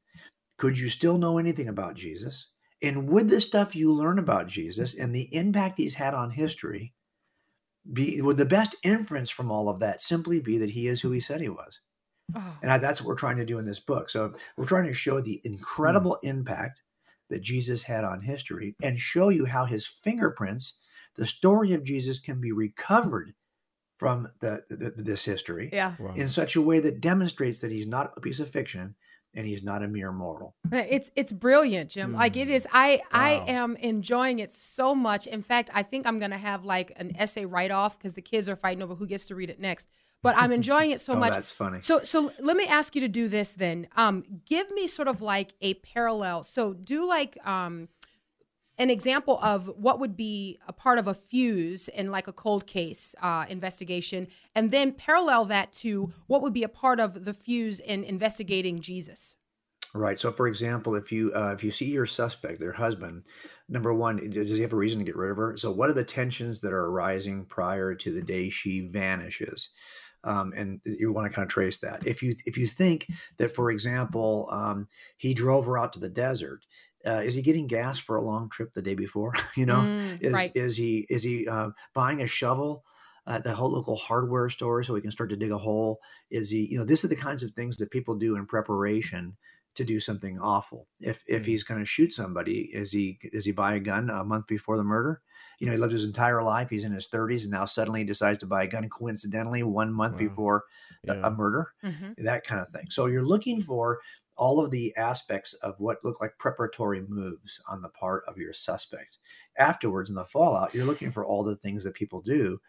Could 0.58 0.80
you 0.80 0.90
still 0.90 1.18
know 1.18 1.38
anything 1.38 1.68
about 1.68 1.96
Jesus? 1.96 2.48
And 2.82 3.08
would 3.10 3.30
the 3.30 3.42
stuff 3.42 3.76
you 3.76 3.94
learn 3.94 4.20
about 4.20 4.48
Jesus 4.48 4.94
and 4.96 5.14
the 5.14 5.34
impact 5.36 5.78
he's 5.78 5.96
had 5.96 6.14
on 6.14 6.32
history 6.32 6.94
be 7.94 8.22
would 8.22 8.38
the 8.38 8.46
best 8.46 8.76
inference 8.84 9.30
from 9.30 9.52
all 9.52 9.70
of 9.70 9.80
that 9.80 10.02
simply 10.02 10.40
be 10.40 10.58
that 10.58 10.72
he 10.72 10.88
is 10.88 11.02
who 11.02 11.12
he 11.12 11.20
said 11.20 11.42
he 11.42 11.50
was? 11.50 11.80
Oh. 12.34 12.58
And 12.62 12.72
I, 12.72 12.78
that's 12.78 13.02
what 13.02 13.08
we're 13.08 13.16
trying 13.16 13.38
to 13.38 13.46
do 13.46 13.60
in 13.60 13.66
this 13.66 13.80
book. 13.80 14.10
So 14.10 14.34
we're 14.58 14.66
trying 14.66 14.88
to 14.88 14.94
show 14.94 15.22
the 15.22 15.42
hmm. 15.44 15.54
incredible 15.54 16.18
impact 16.24 16.82
that 17.30 17.42
Jesus 17.42 17.84
had 17.84 18.04
on 18.04 18.22
history 18.22 18.76
and 18.82 19.00
show 19.00 19.30
you 19.30 19.46
how 19.46 19.66
his 19.66 19.88
fingerprints, 19.88 20.74
the 21.16 21.26
story 21.26 21.74
of 21.74 21.84
Jesus, 21.84 22.20
can 22.20 22.40
be 22.40 22.52
recovered 22.52 23.34
from 23.98 24.28
the, 24.42 24.62
the 24.70 24.92
this 24.96 25.24
history 25.24 25.70
Yeah. 25.72 25.96
Wow. 26.00 26.14
in 26.16 26.28
such 26.28 26.56
a 26.56 26.62
way 26.62 26.80
that 26.82 27.00
demonstrates 27.00 27.62
that 27.62 27.72
he's 27.72 27.88
not 27.88 28.12
a 28.18 28.22
piece 28.22 28.40
of 28.40 28.50
fiction 28.50 28.96
and 29.34 29.46
he's 29.46 29.64
not 29.64 29.84
a 29.84 29.88
mere 29.88 30.12
mortal. 30.12 30.56
It's 30.72 31.12
it's 31.16 31.34
brilliant, 31.34 31.90
Jim. 31.90 32.14
Like 32.14 32.38
it 32.38 32.48
hmm. 32.48 32.54
is. 32.54 32.68
I 32.72 33.02
I 33.12 33.44
am 33.48 33.76
enjoying 33.78 34.40
it 34.40 34.52
so 34.52 34.96
much. 34.96 35.28
In 35.28 35.42
fact, 35.42 35.70
I 35.74 35.84
think 35.84 36.08
I'm 36.08 36.20
gonna 36.20 36.38
have 36.38 36.64
like 36.64 36.94
an 36.96 37.16
essay 37.18 37.46
write 37.46 37.72
off 37.72 37.98
because 37.98 38.14
the 38.14 38.22
kids 38.22 38.48
are 38.48 38.56
fighting 38.56 38.82
over 38.82 38.96
who 38.96 39.08
gets 39.08 39.26
to 39.28 39.36
read 39.36 39.50
it 39.50 39.60
next. 39.60 39.90
But 40.26 40.36
I'm 40.38 40.52
enjoying 40.52 40.92
it 40.92 41.00
so 41.00 41.14
Oh, 41.14 41.20
much. 41.20 41.34
that's 41.34 41.52
funny. 41.52 41.80
So 41.82 42.02
so 42.04 42.32
let 42.40 42.58
me 42.58 42.66
ask 42.68 42.96
you 42.96 43.02
to 43.02 43.08
do 43.08 43.28
this 43.28 43.54
then. 43.54 43.88
Um, 43.96 44.24
give 44.46 44.70
me 44.72 44.88
sort 44.88 45.08
of 45.08 45.22
like 45.22 45.54
a 45.62 45.76
parallel. 45.76 46.44
So 46.44 46.74
do 46.74 47.08
like 47.08 47.38
um 47.48 47.90
an 48.78 48.90
example 48.90 49.40
of 49.42 49.68
what 49.78 50.00
would 50.00 50.18
be 50.18 50.60
a 50.68 50.74
part 50.74 51.00
of 51.00 51.08
a 51.08 51.14
fuse 51.14 51.88
in 51.88 52.12
like 52.12 52.28
a 52.28 52.34
cold 52.34 52.68
case 52.68 53.16
uh, 53.22 53.46
investigation, 53.48 54.28
and 54.54 54.70
then 54.72 54.92
parallel 54.92 55.46
that 55.46 55.72
to 55.72 56.12
what 56.28 56.42
would 56.42 56.52
be 56.52 56.64
a 56.64 56.68
part 56.68 57.00
of 57.00 57.24
the 57.24 57.34
fuse 57.34 57.80
in 57.80 58.04
investigating 58.04 58.82
Jesus. 58.82 59.38
Right. 59.94 60.20
So, 60.20 60.30
for 60.30 60.48
example, 60.50 60.96
if 60.96 61.10
you 61.10 61.32
uh, 61.34 61.54
if 61.54 61.64
you 61.64 61.72
see 61.72 61.90
your 61.90 62.06
suspect, 62.06 62.60
their 62.60 62.74
husband, 62.74 63.24
number 63.70 63.94
one, 63.94 64.30
does 64.30 64.50
he 64.50 64.62
have 64.62 64.74
a 64.74 64.76
reason 64.76 65.00
to 65.00 65.06
get 65.06 65.16
rid 65.16 65.32
of 65.32 65.38
her? 65.38 65.56
So, 65.56 65.72
what 65.72 65.90
are 65.90 65.94
the 65.94 66.04
tensions 66.04 66.60
that 66.60 66.74
are 66.74 66.88
arising 66.88 67.46
prior 67.46 67.96
to 67.96 68.12
the 68.12 68.22
day 68.22 68.50
she 68.50 68.82
vanishes? 68.82 69.70
Um, 70.26 70.52
and 70.56 70.82
you 70.86 71.14
want 71.14 71.30
to 71.32 71.36
kind 71.36 71.46
of 71.46 71.50
trace 71.52 71.78
that. 71.80 72.06
If 72.06 72.24
you 72.24 72.36
if 72.46 72.58
you 72.58 72.68
think 72.68 73.08
that, 73.38 73.52
for 73.52 73.72
example, 73.72 74.50
um, 74.52 74.88
he 75.18 75.34
drove 75.34 75.66
her 75.66 75.78
out 75.78 75.94
to 75.94 76.00
the 76.00 76.10
desert, 76.10 76.66
uh, 77.06 77.22
is 77.24 77.36
he 77.36 77.42
getting 77.42 77.68
gas 77.68 78.00
for 78.00 78.16
a 78.16 78.24
long 78.24 78.50
trip 78.50 78.74
the 78.74 78.82
day 78.82 78.96
before? 78.96 79.34
you 79.56 79.66
know, 79.66 79.92
Mm, 79.92 80.20
is 80.20 80.34
right. 80.34 80.56
is 80.56 80.78
he 80.78 81.06
is 81.10 81.24
he 81.24 81.48
uh, 81.48 81.70
buying 81.94 82.22
a 82.22 82.28
shovel? 82.28 82.84
At 83.28 83.44
the 83.44 83.56
whole 83.56 83.72
local 83.72 83.96
hardware 83.96 84.52
store, 84.52 84.84
so 84.84 84.94
he 84.94 85.02
can 85.02 85.10
start 85.10 85.32
to 85.32 85.36
dig 85.36 85.50
a 85.50 85.58
hole. 85.58 86.00
Is 86.30 86.52
he, 86.52 86.68
you 86.70 86.78
know, 86.78 86.86
this 86.86 87.04
are 87.04 87.08
the 87.08 87.16
kinds 87.16 87.42
of 87.42 87.54
things 87.54 87.78
that 87.78 87.90
people 87.90 88.14
do 88.14 88.36
in 88.36 88.46
preparation 88.46 89.36
to 89.74 89.84
do 89.84 90.00
something 90.00 90.40
awful. 90.40 90.88
If 91.00 91.24
if 91.26 91.44
Mm. 91.44 91.48
he's 91.48 91.64
going 91.64 91.80
to 91.80 91.88
shoot 91.88 92.14
somebody, 92.14 92.70
is 92.72 92.92
he 92.92 93.20
does 93.34 93.46
he 93.46 93.52
buy 93.52 93.74
a 93.74 93.80
gun 93.80 94.12
a 94.12 94.24
month 94.24 94.46
before 94.46 94.78
the 94.78 94.84
murder? 94.84 95.24
You 95.60 95.68
know, 95.68 95.74
he 95.74 95.78
lived 95.78 95.94
his 95.94 96.06
entire 96.06 96.44
life. 96.44 96.70
He's 96.70 96.84
in 96.86 96.92
his 96.92 97.08
30s, 97.08 97.46
and 97.46 97.52
now 97.52 97.66
suddenly 97.66 98.02
he 98.02 98.06
decides 98.06 98.40
to 98.40 98.48
buy 98.48 98.64
a 98.64 98.68
gun 98.68 98.90
coincidentally 98.90 99.64
one 99.64 99.94
month 99.94 100.16
Wow. 100.16 100.18
before 100.18 100.66
a- 101.08 101.16
Yeah. 101.16 101.22
a 101.24 101.32
murder. 101.32 101.74
Mhm. 101.84 102.16
That 102.18 102.46
kind 102.46 102.62
of 102.62 102.70
thing. 102.70 102.90
So 102.90 103.06
you're 103.06 103.26
looking 103.26 103.62
for 103.62 104.00
all 104.38 104.64
of 104.64 104.70
the 104.72 104.94
aspects 104.98 105.54
of 105.56 105.80
what 105.80 106.04
look 106.04 106.20
like 106.20 106.38
preparatory 106.38 107.02
moves 107.08 107.60
on 107.68 107.82
the 107.82 107.90
part 107.90 108.24
of 108.28 108.38
your 108.38 108.52
suspect. 108.54 109.18
Afterwards, 109.58 110.10
in 110.10 110.16
the 110.16 110.26
fallout, 110.26 110.74
you're 110.74 110.86
looking 110.86 111.10
for 111.12 111.26
all 111.26 111.44
the 111.44 111.56
things 111.56 111.84
that 111.86 111.94
people 111.96 112.22
do 112.22 112.60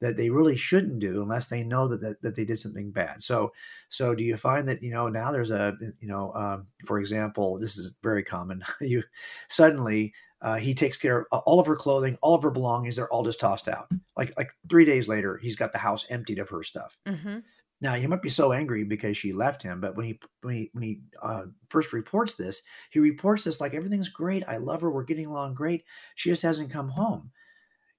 that 0.00 0.16
they 0.16 0.30
really 0.30 0.56
shouldn't 0.56 0.98
do 0.98 1.22
unless 1.22 1.48
they 1.48 1.62
know 1.62 1.86
that, 1.86 1.98
that, 2.00 2.22
that 2.22 2.34
they 2.36 2.44
did 2.44 2.58
something 2.58 2.90
bad. 2.90 3.22
So, 3.22 3.52
so 3.90 4.14
do 4.14 4.24
you 4.24 4.36
find 4.36 4.66
that, 4.68 4.82
you 4.82 4.90
know, 4.90 5.08
now 5.08 5.30
there's 5.30 5.50
a, 5.50 5.76
you 6.00 6.08
know, 6.08 6.32
um, 6.32 6.68
for 6.86 6.98
example, 6.98 7.58
this 7.58 7.76
is 7.76 7.96
very 8.02 8.24
common. 8.24 8.64
you 8.80 9.02
suddenly, 9.48 10.14
uh, 10.42 10.56
he 10.56 10.74
takes 10.74 10.96
care 10.96 11.26
of 11.32 11.40
all 11.46 11.60
of 11.60 11.66
her 11.66 11.76
clothing, 11.76 12.16
all 12.22 12.34
of 12.34 12.42
her 12.42 12.50
belongings. 12.50 12.96
They're 12.96 13.10
all 13.12 13.22
just 13.24 13.40
tossed 13.40 13.68
out. 13.68 13.88
Like, 14.16 14.32
like 14.36 14.52
three 14.68 14.84
days 14.84 15.08
later, 15.08 15.36
he's 15.38 15.56
got 15.56 15.72
the 15.72 15.78
house 15.78 16.04
emptied 16.10 16.38
of 16.38 16.48
her 16.50 16.62
stuff. 16.62 16.96
Mhm. 17.06 17.42
Now 17.82 17.94
he 17.94 18.06
might 18.06 18.20
be 18.20 18.28
so 18.28 18.52
angry 18.52 18.84
because 18.84 19.16
she 19.16 19.32
left 19.32 19.62
him, 19.62 19.80
but 19.80 19.96
when 19.96 20.04
he 20.06 20.20
when 20.42 20.54
he 20.54 20.70
when 20.74 20.82
he 20.82 21.00
uh, 21.22 21.44
first 21.70 21.92
reports 21.94 22.34
this, 22.34 22.62
he 22.90 22.98
reports 23.00 23.44
this 23.44 23.60
like 23.60 23.72
everything's 23.74 24.10
great. 24.10 24.46
I 24.46 24.58
love 24.58 24.82
her. 24.82 24.90
We're 24.90 25.04
getting 25.04 25.24
along 25.26 25.54
great. 25.54 25.84
She 26.14 26.28
just 26.28 26.42
hasn't 26.42 26.70
come 26.70 26.90
home, 26.90 27.30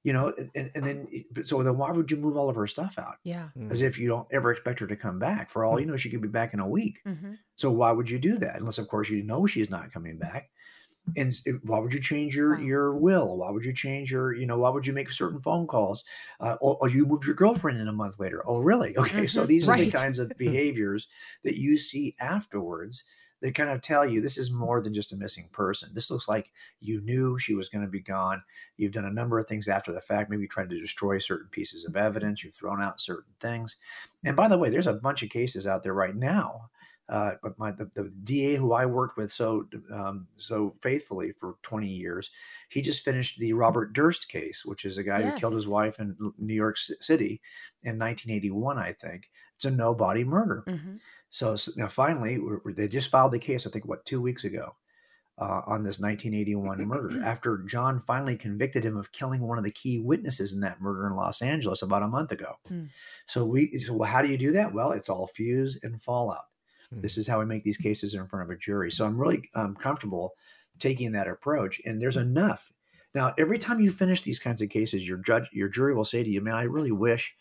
you 0.03 0.13
know. 0.13 0.33
And, 0.55 0.71
and 0.75 0.85
then 0.85 1.07
so 1.45 1.63
then 1.63 1.77
why 1.77 1.91
would 1.91 2.11
you 2.11 2.17
move 2.17 2.37
all 2.37 2.49
of 2.49 2.55
her 2.55 2.67
stuff 2.67 2.99
out 2.99 3.15
Yeah. 3.23 3.49
Mm. 3.57 3.71
as 3.71 3.81
if 3.81 3.97
you 3.99 4.07
don't 4.07 4.27
ever 4.31 4.51
expect 4.51 4.79
her 4.81 4.87
to 4.87 4.95
come 4.95 5.17
back? 5.19 5.49
For 5.49 5.65
all 5.65 5.79
you 5.79 5.87
know, 5.87 5.97
she 5.97 6.11
could 6.11 6.21
be 6.21 6.27
back 6.27 6.53
in 6.53 6.59
a 6.59 6.67
week. 6.67 6.99
Mhm. 7.07 7.37
So 7.55 7.71
why 7.71 7.91
would 7.91 8.09
you 8.09 8.19
do 8.19 8.37
that? 8.37 8.59
Unless 8.59 8.77
of 8.77 8.87
course 8.87 9.09
you 9.09 9.23
know 9.23 9.47
she's 9.47 9.69
not 9.71 9.91
coming 9.91 10.17
back. 10.19 10.51
And 11.17 11.33
why 11.63 11.79
would 11.79 11.93
you 11.93 11.99
change 11.99 12.35
your 12.35 12.59
your 12.61 12.95
will? 12.95 13.37
Why 13.37 13.49
would 13.51 13.65
you 13.65 13.73
change 13.73 14.11
your 14.11 14.33
you 14.33 14.45
know? 14.45 14.57
Why 14.59 14.69
would 14.69 14.87
you 14.87 14.93
make 14.93 15.09
certain 15.09 15.39
phone 15.39 15.67
calls? 15.67 16.03
Uh, 16.39 16.57
or, 16.61 16.77
or 16.79 16.89
you 16.89 17.05
moved 17.05 17.25
your 17.25 17.35
girlfriend 17.35 17.79
in 17.79 17.87
a 17.87 17.93
month 17.93 18.19
later. 18.19 18.41
Oh, 18.45 18.59
really? 18.59 18.95
Okay, 19.01 19.27
so 19.27 19.43
Mhm. 19.43 19.47
these 19.47 19.67
are 19.67 19.75
the 19.75 19.87
kinds 19.87 20.19
of 20.19 20.37
behaviors 20.37 21.07
that 21.43 21.57
you 21.59 21.77
see 21.77 22.15
afterwards 22.19 23.03
that 23.41 23.55
kind 23.55 23.71
of 23.71 23.81
tell 23.81 24.05
you 24.05 24.21
this 24.21 24.37
is 24.37 24.51
more 24.51 24.79
than 24.81 24.93
just 24.93 25.11
a 25.11 25.17
missing 25.17 25.49
person. 25.51 25.89
This 25.95 26.11
looks 26.11 26.27
like 26.27 26.51
you 26.79 27.01
knew 27.01 27.39
she 27.39 27.55
was 27.55 27.69
going 27.69 27.83
to 27.83 27.89
be 27.89 27.99
gone. 27.99 28.43
You've 28.77 28.91
done 28.91 29.05
a 29.05 29.11
number 29.11 29.39
of 29.39 29.47
things 29.47 29.67
after 29.67 29.91
the 29.91 29.99
fact. 30.01 30.29
Maybe 30.29 30.43
you 30.43 30.47
tried 30.47 30.69
to 30.69 30.79
destroy 30.79 31.17
certain 31.17 31.49
pieces 31.49 31.83
of 31.83 31.95
evidence. 31.97 32.43
You've 32.43 32.53
thrown 32.55 32.81
out 32.81 33.01
certain 33.01 33.33
things. 33.39 33.77
And 34.23 34.35
by 34.35 34.47
the 34.47 34.57
way, 34.57 34.69
there's 34.69 34.87
a 34.87 34.93
bunch 34.93 35.23
of 35.23 35.29
cases 35.29 35.65
out 35.67 35.83
there 35.83 35.93
right 35.93 36.15
now 36.15 36.70
uh, 37.11 37.33
but 37.43 37.59
my 37.59 37.71
the, 37.71 37.91
the 37.93 38.09
DA 38.23 38.55
who 38.55 38.73
I 38.73 38.85
worked 38.87 39.17
with 39.17 39.31
so 39.31 39.67
um, 39.93 40.27
so 40.37 40.73
faithfully 40.81 41.33
for 41.39 41.55
20 41.61 41.87
years, 41.87 42.31
he 42.69 42.81
just 42.81 43.03
finished 43.05 43.37
the 43.37 43.53
Robert 43.53 43.93
Durst 43.93 44.29
case, 44.29 44.63
which 44.65 44.85
is 44.85 44.97
a 44.97 45.03
guy 45.03 45.21
who 45.21 45.39
killed 45.39 45.53
his 45.53 45.67
wife 45.67 45.99
in 45.99 46.15
New 46.39 46.53
York 46.55 46.77
City 46.77 47.41
in 47.83 47.99
1981, 47.99 48.77
I 48.79 48.93
think. 48.93 49.29
It's 49.55 49.65
a 49.65 49.71
no 49.71 49.93
body 49.93 50.23
murder. 50.23 50.63
Mhm. 50.67 50.99
So 51.29 51.53
s- 51.53 51.69
now 51.77 51.87
finally, 51.87 52.39
we're, 52.39 52.59
we're- 52.63 52.73
they 52.73 52.87
just 52.87 53.11
filed 53.11 53.31
the 53.33 53.39
case. 53.39 53.67
I 53.67 53.69
think 53.69 53.85
what 53.85 54.05
two 54.05 54.21
weeks 54.21 54.43
ago. 54.43 54.75
Uh, 55.37 55.61
on 55.65 55.81
this 55.81 55.99
1981 55.99 56.85
murder, 56.87 57.19
after 57.25 57.63
John 57.65 57.99
finally 57.99 58.35
convicted 58.37 58.83
him 58.83 58.95
of 58.95 59.11
killing 59.11 59.41
one 59.41 59.57
of 59.57 59.63
the 59.63 59.71
key 59.71 59.97
witnesses 59.97 60.53
in 60.53 60.59
that 60.59 60.79
murder 60.81 61.07
in 61.07 61.15
Los 61.15 61.41
Angeles 61.41 61.81
about 61.81 62.03
a 62.03 62.07
month 62.07 62.31
ago. 62.31 62.57
Hmm. 62.67 62.83
So 63.25 63.43
we, 63.45 63.71
so 63.79 64.03
how 64.03 64.21
do 64.21 64.27
you 64.29 64.37
do 64.37 64.51
that? 64.51 64.71
Well, 64.71 64.91
it's 64.91 65.09
all 65.09 65.25
fuse 65.27 65.79
and 65.81 65.99
fallout. 65.99 66.43
Mm. 66.93 67.01
This 67.01 67.17
is 67.17 67.27
how 67.27 67.39
we 67.39 67.45
make 67.45 67.63
these 67.63 67.77
cases 67.77 68.13
in 68.15 68.27
front 68.27 68.43
of 68.43 68.49
a 68.49 68.57
jury. 68.57 68.91
So 68.91 69.05
I'm 69.05 69.17
really 69.17 69.49
um, 69.55 69.75
comfortable 69.75 70.33
taking 70.79 71.11
that 71.13 71.27
approach. 71.27 71.81
And 71.85 72.01
there's 72.01 72.17
enough. 72.17 72.71
Now, 73.13 73.33
every 73.37 73.57
time 73.57 73.79
you 73.79 73.91
finish 73.91 74.21
these 74.21 74.39
kinds 74.39 74.61
of 74.61 74.69
cases, 74.69 75.07
your 75.07 75.17
judge, 75.17 75.49
your 75.51 75.67
jury 75.67 75.93
will 75.93 76.05
say 76.05 76.23
to 76.23 76.29
you, 76.29 76.41
"Man, 76.41 76.55
I 76.55 76.63
really 76.63 76.93
wish 76.93 77.35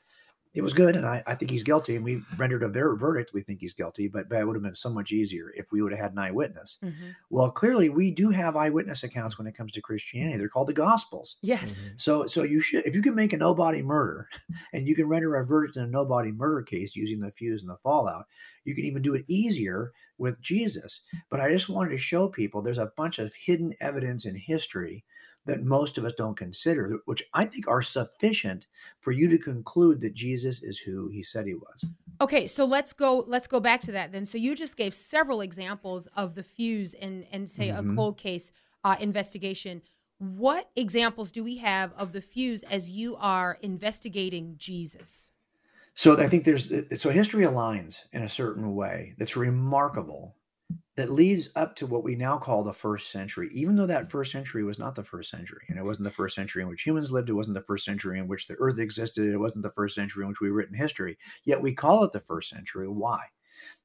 it 0.52 0.62
was 0.62 0.72
good, 0.72 0.96
and 0.96 1.06
I, 1.06 1.22
I 1.26 1.34
think 1.36 1.50
he's 1.50 1.62
guilty, 1.62 1.94
and 1.94 2.04
we 2.04 2.22
rendered 2.36 2.64
a 2.64 2.68
ver- 2.68 2.96
verdict. 2.96 3.32
We 3.32 3.42
think 3.42 3.60
he's 3.60 3.72
guilty, 3.72 4.08
but, 4.08 4.28
but 4.28 4.38
it 4.40 4.46
would 4.46 4.56
have 4.56 4.62
been 4.64 4.74
so 4.74 4.90
much 4.90 5.12
easier 5.12 5.52
if 5.54 5.70
we 5.70 5.80
would 5.80 5.92
have 5.92 6.00
had 6.00 6.12
an 6.12 6.18
eyewitness. 6.18 6.78
Mhm. 6.82 7.14
Well, 7.30 7.50
clearly, 7.52 7.88
we 7.88 8.10
do 8.10 8.30
have 8.30 8.56
eyewitness 8.56 9.04
accounts 9.04 9.38
when 9.38 9.46
it 9.46 9.54
comes 9.54 9.70
to 9.72 9.80
Christianity. 9.80 10.38
They're 10.38 10.48
called 10.48 10.66
the 10.68 10.72
Gospels. 10.72 11.36
Yes. 11.42 11.88
So, 11.96 12.26
so 12.26 12.42
you 12.42 12.60
should, 12.60 12.84
if 12.84 12.96
you 12.96 13.02
can 13.02 13.14
make 13.14 13.32
a 13.32 13.36
nobody 13.36 13.80
murder, 13.80 14.28
and 14.72 14.88
you 14.88 14.94
can 14.96 15.06
render 15.06 15.36
a 15.36 15.46
verdict 15.46 15.76
in 15.76 15.84
a 15.84 15.86
nobody 15.86 16.32
murder 16.32 16.62
case 16.62 16.96
using 16.96 17.20
the 17.20 17.30
fuse 17.30 17.62
and 17.62 17.70
the 17.70 17.76
fallout, 17.76 18.26
you 18.64 18.74
can 18.74 18.84
even 18.84 19.02
do 19.02 19.14
it 19.14 19.24
easier 19.28 19.92
with 20.20 20.40
Jesus. 20.40 21.00
But 21.30 21.40
I 21.40 21.50
just 21.50 21.68
wanted 21.68 21.90
to 21.90 21.98
show 21.98 22.28
people 22.28 22.62
there's 22.62 22.78
a 22.78 22.92
bunch 22.96 23.18
of 23.18 23.32
hidden 23.34 23.74
evidence 23.80 24.26
in 24.26 24.36
history 24.36 25.04
that 25.46 25.62
most 25.62 25.96
of 25.98 26.04
us 26.04 26.12
don't 26.16 26.36
consider, 26.36 26.98
which 27.06 27.24
I 27.34 27.46
think 27.46 27.66
are 27.66 27.82
sufficient 27.82 28.66
for 29.00 29.10
you 29.10 29.26
to 29.28 29.38
conclude 29.38 30.00
that 30.02 30.14
Jesus 30.14 30.62
is 30.62 30.78
who 30.78 31.08
he 31.08 31.22
said 31.22 31.46
he 31.46 31.54
was. 31.54 31.84
Okay, 32.20 32.46
so 32.46 32.66
let's 32.66 32.92
go 32.92 33.24
let's 33.26 33.46
go 33.46 33.60
back 33.60 33.80
to 33.82 33.92
that 33.92 34.12
then. 34.12 34.26
So 34.26 34.36
you 34.36 34.54
just 34.54 34.76
gave 34.76 34.92
several 34.92 35.40
examples 35.40 36.06
of 36.08 36.34
the 36.34 36.42
fuse 36.42 36.92
and 36.92 37.26
and 37.32 37.48
say 37.48 37.68
Mhm. 37.68 37.92
a 37.92 37.96
cold 37.96 38.18
case 38.18 38.52
uh, 38.84 38.96
investigation. 39.00 39.80
What 40.18 40.70
examples 40.76 41.32
do 41.32 41.42
we 41.42 41.56
have 41.56 41.94
of 41.94 42.12
the 42.12 42.20
fuse 42.20 42.62
as 42.64 42.90
you 42.90 43.16
are 43.16 43.58
investigating 43.62 44.56
Jesus? 44.58 45.32
So 46.00 46.16
I 46.16 46.28
think 46.28 46.44
there's 46.44 46.72
so 46.98 47.10
history 47.10 47.44
aligns 47.44 47.98
in 48.14 48.22
a 48.22 48.28
certain 48.28 48.74
way 48.74 49.12
that's 49.18 49.36
remarkable 49.36 50.34
that 50.96 51.10
leads 51.10 51.50
up 51.56 51.76
to 51.76 51.86
what 51.86 52.04
we 52.04 52.16
now 52.16 52.38
call 52.38 52.64
the 52.64 52.72
first 52.72 53.10
century, 53.10 53.50
even 53.52 53.76
though 53.76 53.84
that 53.84 54.10
first 54.10 54.32
century 54.32 54.64
was 54.64 54.78
not 54.78 54.94
the 54.94 55.04
first 55.04 55.30
century. 55.30 55.60
And 55.68 55.78
it 55.78 55.84
wasn't 55.84 56.04
the 56.04 56.10
first 56.10 56.34
century 56.34 56.62
in 56.62 56.70
which 56.70 56.84
humans 56.84 57.12
lived. 57.12 57.28
It 57.28 57.34
wasn't 57.34 57.52
the 57.52 57.64
first 57.64 57.84
century 57.84 58.18
in 58.18 58.28
which 58.28 58.46
the 58.46 58.56
earth 58.60 58.78
existed. 58.78 59.30
It 59.30 59.36
wasn't 59.36 59.62
the 59.62 59.72
first 59.72 59.94
century 59.94 60.22
in 60.22 60.30
which 60.30 60.40
we 60.40 60.48
written 60.48 60.74
history. 60.74 61.18
Yet 61.44 61.60
we 61.60 61.74
call 61.74 62.02
it 62.04 62.12
the 62.12 62.20
first 62.20 62.48
century. 62.48 62.88
Why? 62.88 63.20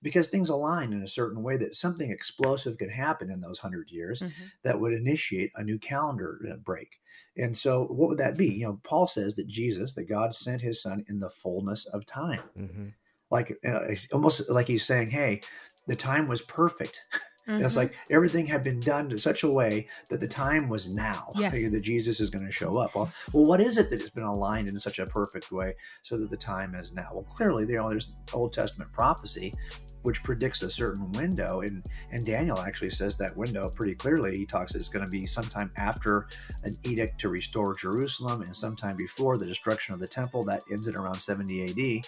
Because 0.01 0.27
things 0.27 0.49
align 0.49 0.93
in 0.93 1.01
a 1.01 1.07
certain 1.07 1.41
way 1.43 1.57
that 1.57 1.75
something 1.75 2.11
explosive 2.11 2.77
could 2.77 2.91
happen 2.91 3.29
in 3.29 3.41
those 3.41 3.59
hundred 3.59 3.91
years 3.91 4.21
that 4.63 4.79
would 4.79 4.93
initiate 4.93 5.51
a 5.55 5.63
new 5.63 5.79
calendar 5.79 6.39
uh, 6.51 6.55
break. 6.57 6.99
And 7.37 7.55
so, 7.55 7.85
what 7.85 8.09
would 8.09 8.17
that 8.19 8.37
be? 8.37 8.47
You 8.47 8.65
know, 8.65 8.79
Paul 8.83 9.07
says 9.07 9.35
that 9.35 9.47
Jesus, 9.47 9.93
that 9.93 10.09
God 10.09 10.33
sent 10.33 10.61
his 10.61 10.81
son 10.81 11.03
in 11.07 11.19
the 11.19 11.29
fullness 11.29 11.85
of 11.85 12.05
time. 12.05 12.43
Mm-hmm. 12.57 12.87
Like, 13.29 13.57
uh, 13.67 13.95
almost 14.13 14.49
like 14.49 14.67
he's 14.67 14.85
saying, 14.85 15.09
hey, 15.09 15.41
the 15.87 15.95
time 15.95 16.27
was 16.27 16.41
perfect. 16.41 17.01
It's 17.47 17.73
Mhm. 17.73 17.77
like 17.77 17.95
everything 18.09 18.45
had 18.45 18.63
been 18.63 18.79
done 18.79 19.09
to 19.09 19.19
such 19.19 19.43
a 19.43 19.49
way 19.49 19.87
that 20.09 20.19
the 20.19 20.27
time 20.27 20.67
was 20.67 20.89
now 20.89 21.31
Yes. 21.35 21.53
that 21.71 21.81
Jesus 21.81 22.19
is 22.19 22.29
going 22.29 22.45
to 22.45 22.51
show 22.51 22.77
up. 22.77 22.95
Well, 22.95 23.11
well, 23.33 23.45
what 23.45 23.61
is 23.61 23.77
it 23.77 23.89
that 23.91 24.01
has 24.01 24.09
been 24.09 24.23
aligned 24.23 24.67
in 24.67 24.79
such 24.79 24.99
a 24.99 25.05
perfect 25.05 25.51
way 25.51 25.75
so 26.03 26.17
that 26.17 26.29
the 26.29 26.37
time 26.37 26.73
is 26.75 26.91
now? 26.91 27.09
Well, 27.13 27.23
clearly, 27.23 27.65
you 27.67 27.75
know, 27.75 27.89
there's 27.89 28.11
Old 28.33 28.53
Testament 28.53 28.91
prophecy 28.91 29.53
which 30.01 30.21
predicts 30.21 30.61
a 30.61 30.69
certain 30.69 31.11
window, 31.13 31.61
and 31.61 31.83
and 32.11 32.23
Daniel 32.23 32.59
actually 32.59 32.91
says 32.91 33.15
that 33.17 33.35
window 33.35 33.67
pretty 33.69 33.95
clearly. 33.95 34.37
He 34.37 34.45
talks 34.45 34.75
it's 34.75 34.87
going 34.87 35.03
to 35.03 35.09
be 35.09 35.25
sometime 35.25 35.71
after 35.77 36.27
an 36.63 36.77
edict 36.83 37.19
to 37.21 37.29
restore 37.29 37.73
Jerusalem, 37.73 38.43
and 38.43 38.55
sometime 38.55 38.97
before 38.97 39.39
the 39.39 39.47
destruction 39.47 39.95
of 39.95 39.99
the 39.99 40.07
temple. 40.07 40.43
That 40.43 40.61
ends 40.71 40.87
at 40.87 40.93
around 40.93 41.19
70 41.19 41.61
A.D. 41.71 42.03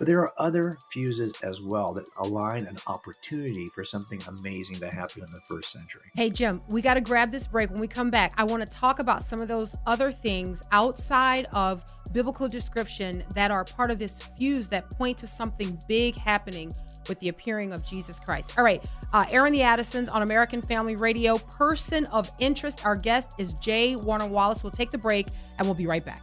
But 0.00 0.06
there 0.06 0.20
are 0.20 0.32
other 0.38 0.78
fuses 0.90 1.34
as 1.42 1.60
well 1.60 1.92
that 1.92 2.06
align 2.16 2.66
an 2.66 2.78
opportunity 2.86 3.68
for 3.74 3.84
something 3.84 4.18
amazing 4.28 4.76
to 4.76 4.88
happen 4.88 5.22
in 5.22 5.30
the 5.30 5.42
first 5.42 5.70
century. 5.70 6.10
Hey, 6.14 6.30
Jim, 6.30 6.62
we 6.70 6.80
got 6.80 6.94
to 6.94 7.02
grab 7.02 7.30
this 7.30 7.46
break. 7.46 7.68
When 7.68 7.78
we 7.78 7.86
come 7.86 8.10
back, 8.10 8.32
I 8.38 8.44
want 8.44 8.62
to 8.62 8.68
talk 8.68 8.98
about 8.98 9.22
some 9.22 9.42
of 9.42 9.48
those 9.48 9.76
other 9.86 10.10
things 10.10 10.62
outside 10.72 11.48
of 11.52 11.84
biblical 12.12 12.48
description 12.48 13.22
that 13.34 13.50
are 13.50 13.62
part 13.62 13.90
of 13.90 13.98
this 13.98 14.22
fuse 14.38 14.70
that 14.70 14.88
point 14.88 15.18
to 15.18 15.26
something 15.26 15.78
big 15.86 16.16
happening 16.16 16.72
with 17.06 17.20
the 17.20 17.28
appearing 17.28 17.74
of 17.74 17.84
Jesus 17.84 18.18
Christ. 18.18 18.54
All 18.56 18.64
right, 18.64 18.82
uh, 19.12 19.26
Airing 19.28 19.52
the 19.52 19.62
Addisons 19.62 20.08
on 20.08 20.22
American 20.22 20.62
Family 20.62 20.96
Radio, 20.96 21.36
person 21.36 22.06
of 22.06 22.32
interest. 22.38 22.86
Our 22.86 22.96
guest 22.96 23.32
is 23.36 23.52
J. 23.52 23.96
Warner 23.96 24.26
Wallace. 24.26 24.62
We'll 24.62 24.72
take 24.72 24.92
the 24.92 24.98
break 24.98 25.26
and 25.58 25.66
we'll 25.66 25.74
be 25.74 25.86
right 25.86 26.04
back. 26.04 26.22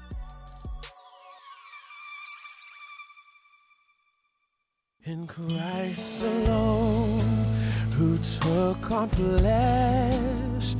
In 5.07 5.25
Christ 5.25 6.23
alone, 6.23 7.19
who 7.93 8.17
took 8.17 8.91
on 8.91 9.07
flesh, 9.07 10.75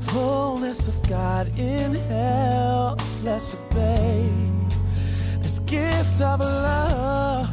fullness 0.00 0.86
of 0.86 1.00
God 1.08 1.48
in 1.58 1.94
helpless 1.94 3.54
obey. 3.54 4.28
This 5.38 5.60
gift 5.60 6.20
of 6.20 6.40
love 6.40 7.48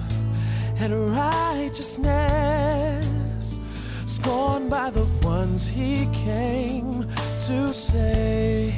and 0.82 1.12
righteousness, 1.12 3.62
scorned 4.06 4.70
by 4.70 4.90
the 4.90 5.06
ones 5.24 5.66
he 5.66 6.08
came 6.08 7.08
to 7.46 7.74
save. 7.74 8.76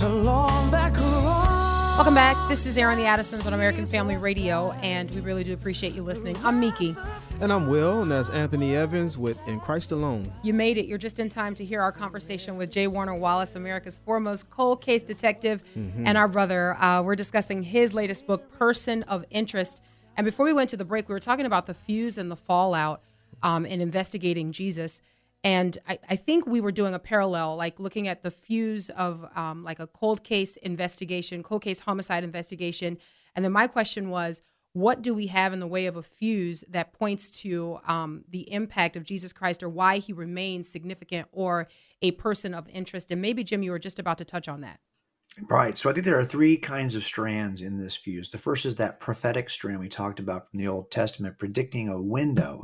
To 0.00 0.08
long 0.08 0.72
that 0.72 0.94
cross. 0.94 1.55
Welcome 1.96 2.14
back. 2.14 2.36
This 2.46 2.66
is 2.66 2.76
Airing 2.76 2.98
the 2.98 3.06
Addisons 3.06 3.46
on 3.46 3.54
American 3.54 3.86
Family 3.86 4.18
Radio, 4.18 4.72
and 4.82 5.10
we 5.12 5.22
really 5.22 5.44
do 5.44 5.54
appreciate 5.54 5.94
you 5.94 6.02
listening. 6.02 6.36
I'm 6.44 6.60
Miki. 6.60 6.94
And 7.40 7.50
I'm 7.50 7.68
Will, 7.68 8.02
and 8.02 8.12
that's 8.12 8.28
Anthony 8.28 8.76
Evans 8.76 9.16
with 9.16 9.40
In 9.48 9.58
Christ 9.58 9.92
Alone. 9.92 10.30
You 10.42 10.52
made 10.52 10.76
it. 10.76 10.84
You're 10.84 10.98
just 10.98 11.18
in 11.18 11.30
time 11.30 11.54
to 11.54 11.64
hear 11.64 11.80
our 11.80 11.92
conversation 11.92 12.58
with 12.58 12.70
J. 12.70 12.86
Warner 12.86 13.14
Wallace, 13.14 13.56
America's 13.56 13.96
foremost 13.96 14.50
cold 14.50 14.82
case 14.82 15.00
detective, 15.00 15.62
and 15.74 16.18
our 16.18 16.28
brother. 16.28 16.74
Uh, 16.74 17.00
we're 17.00 17.16
discussing 17.16 17.62
his 17.62 17.94
latest 17.94 18.26
book, 18.26 18.52
Person 18.52 19.02
of 19.04 19.24
Interest. 19.30 19.80
And 20.18 20.26
before 20.26 20.44
we 20.44 20.52
went 20.52 20.68
to 20.70 20.76
the 20.76 20.84
break, 20.84 21.08
we 21.08 21.14
were 21.14 21.18
talking 21.18 21.46
about 21.46 21.64
the 21.64 21.74
fuse 21.74 22.18
and 22.18 22.30
the 22.30 22.36
fallout 22.36 23.00
um, 23.42 23.64
in 23.64 23.80
investigating 23.80 24.52
Jesus. 24.52 25.00
And 25.46 25.78
I, 25.88 26.00
I 26.10 26.16
think 26.16 26.44
we 26.44 26.60
were 26.60 26.72
doing 26.72 26.92
a 26.92 26.98
parallel, 26.98 27.54
like 27.54 27.78
looking 27.78 28.08
at 28.08 28.24
the 28.24 28.32
fuse 28.32 28.90
of 28.90 29.24
um, 29.36 29.62
like 29.62 29.78
a 29.78 29.86
cold 29.86 30.24
case 30.24 30.56
investigation, 30.56 31.44
cold 31.44 31.62
case 31.62 31.78
homicide 31.78 32.24
investigation. 32.24 32.98
And 33.36 33.44
then 33.44 33.52
my 33.52 33.68
question 33.68 34.10
was, 34.10 34.42
what 34.72 35.02
do 35.02 35.14
we 35.14 35.28
have 35.28 35.52
in 35.52 35.60
the 35.60 35.68
way 35.68 35.86
of 35.86 35.94
a 35.94 36.02
fuse 36.02 36.64
that 36.68 36.92
points 36.92 37.30
to 37.42 37.78
um, 37.86 38.24
the 38.28 38.52
impact 38.52 38.96
of 38.96 39.04
Jesus 39.04 39.32
Christ 39.32 39.62
or 39.62 39.68
why 39.68 39.98
he 39.98 40.12
remains 40.12 40.68
significant 40.68 41.28
or 41.30 41.68
a 42.02 42.10
person 42.10 42.52
of 42.52 42.68
interest? 42.68 43.12
And 43.12 43.22
maybe, 43.22 43.44
Jim, 43.44 43.62
you 43.62 43.70
were 43.70 43.78
just 43.78 44.00
about 44.00 44.18
to 44.18 44.24
touch 44.24 44.48
on 44.48 44.62
that. 44.62 44.80
Right. 45.42 45.76
So 45.76 45.90
I 45.90 45.92
think 45.92 46.06
there 46.06 46.18
are 46.18 46.24
three 46.24 46.56
kinds 46.56 46.94
of 46.94 47.04
strands 47.04 47.60
in 47.60 47.76
this 47.76 47.94
fuse. 47.94 48.30
The 48.30 48.38
first 48.38 48.64
is 48.64 48.76
that 48.76 49.00
prophetic 49.00 49.50
strand 49.50 49.80
we 49.80 49.88
talked 49.88 50.18
about 50.18 50.50
from 50.50 50.58
the 50.58 50.68
Old 50.68 50.90
Testament, 50.90 51.38
predicting 51.38 51.88
a 51.90 52.00
window, 52.00 52.62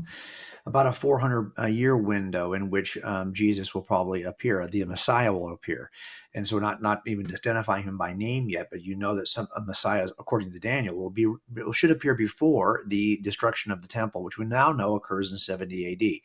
about 0.65 0.87
a 0.87 0.93
400 0.93 1.53
a 1.59 1.69
year 1.69 1.97
window 1.97 2.55
in 2.55 2.71
which 2.71 2.97
um, 3.05 3.35
Jesus 3.35 3.75
will 3.75 3.83
probably 3.83 4.23
appear, 4.23 4.67
the 4.67 4.85
Messiah 4.85 5.33
will 5.33 5.53
appear. 5.53 5.91
And 6.35 6.47
so 6.47 6.59
not 6.59 6.81
not 6.81 7.03
even 7.07 7.27
identifying 7.27 7.85
him 7.85 7.99
by 7.99 8.15
name 8.15 8.49
yet, 8.49 8.69
but 8.71 8.83
you 8.83 8.97
know 8.97 9.15
that 9.17 9.29
some 9.29 9.49
a 9.55 9.61
Messiah, 9.61 10.09
according 10.19 10.53
to 10.53 10.59
Daniel, 10.59 10.97
will 10.97 11.11
be 11.11 11.27
should 11.73 11.91
appear 11.91 12.15
before 12.15 12.83
the 12.87 13.19
destruction 13.23 13.71
of 13.71 13.83
the 13.83 13.89
temple, 13.89 14.23
which 14.23 14.39
we 14.39 14.47
now 14.47 14.73
know 14.73 14.95
occurs 14.95 15.31
in 15.31 15.37
70 15.37 15.93
AD. 15.93 16.21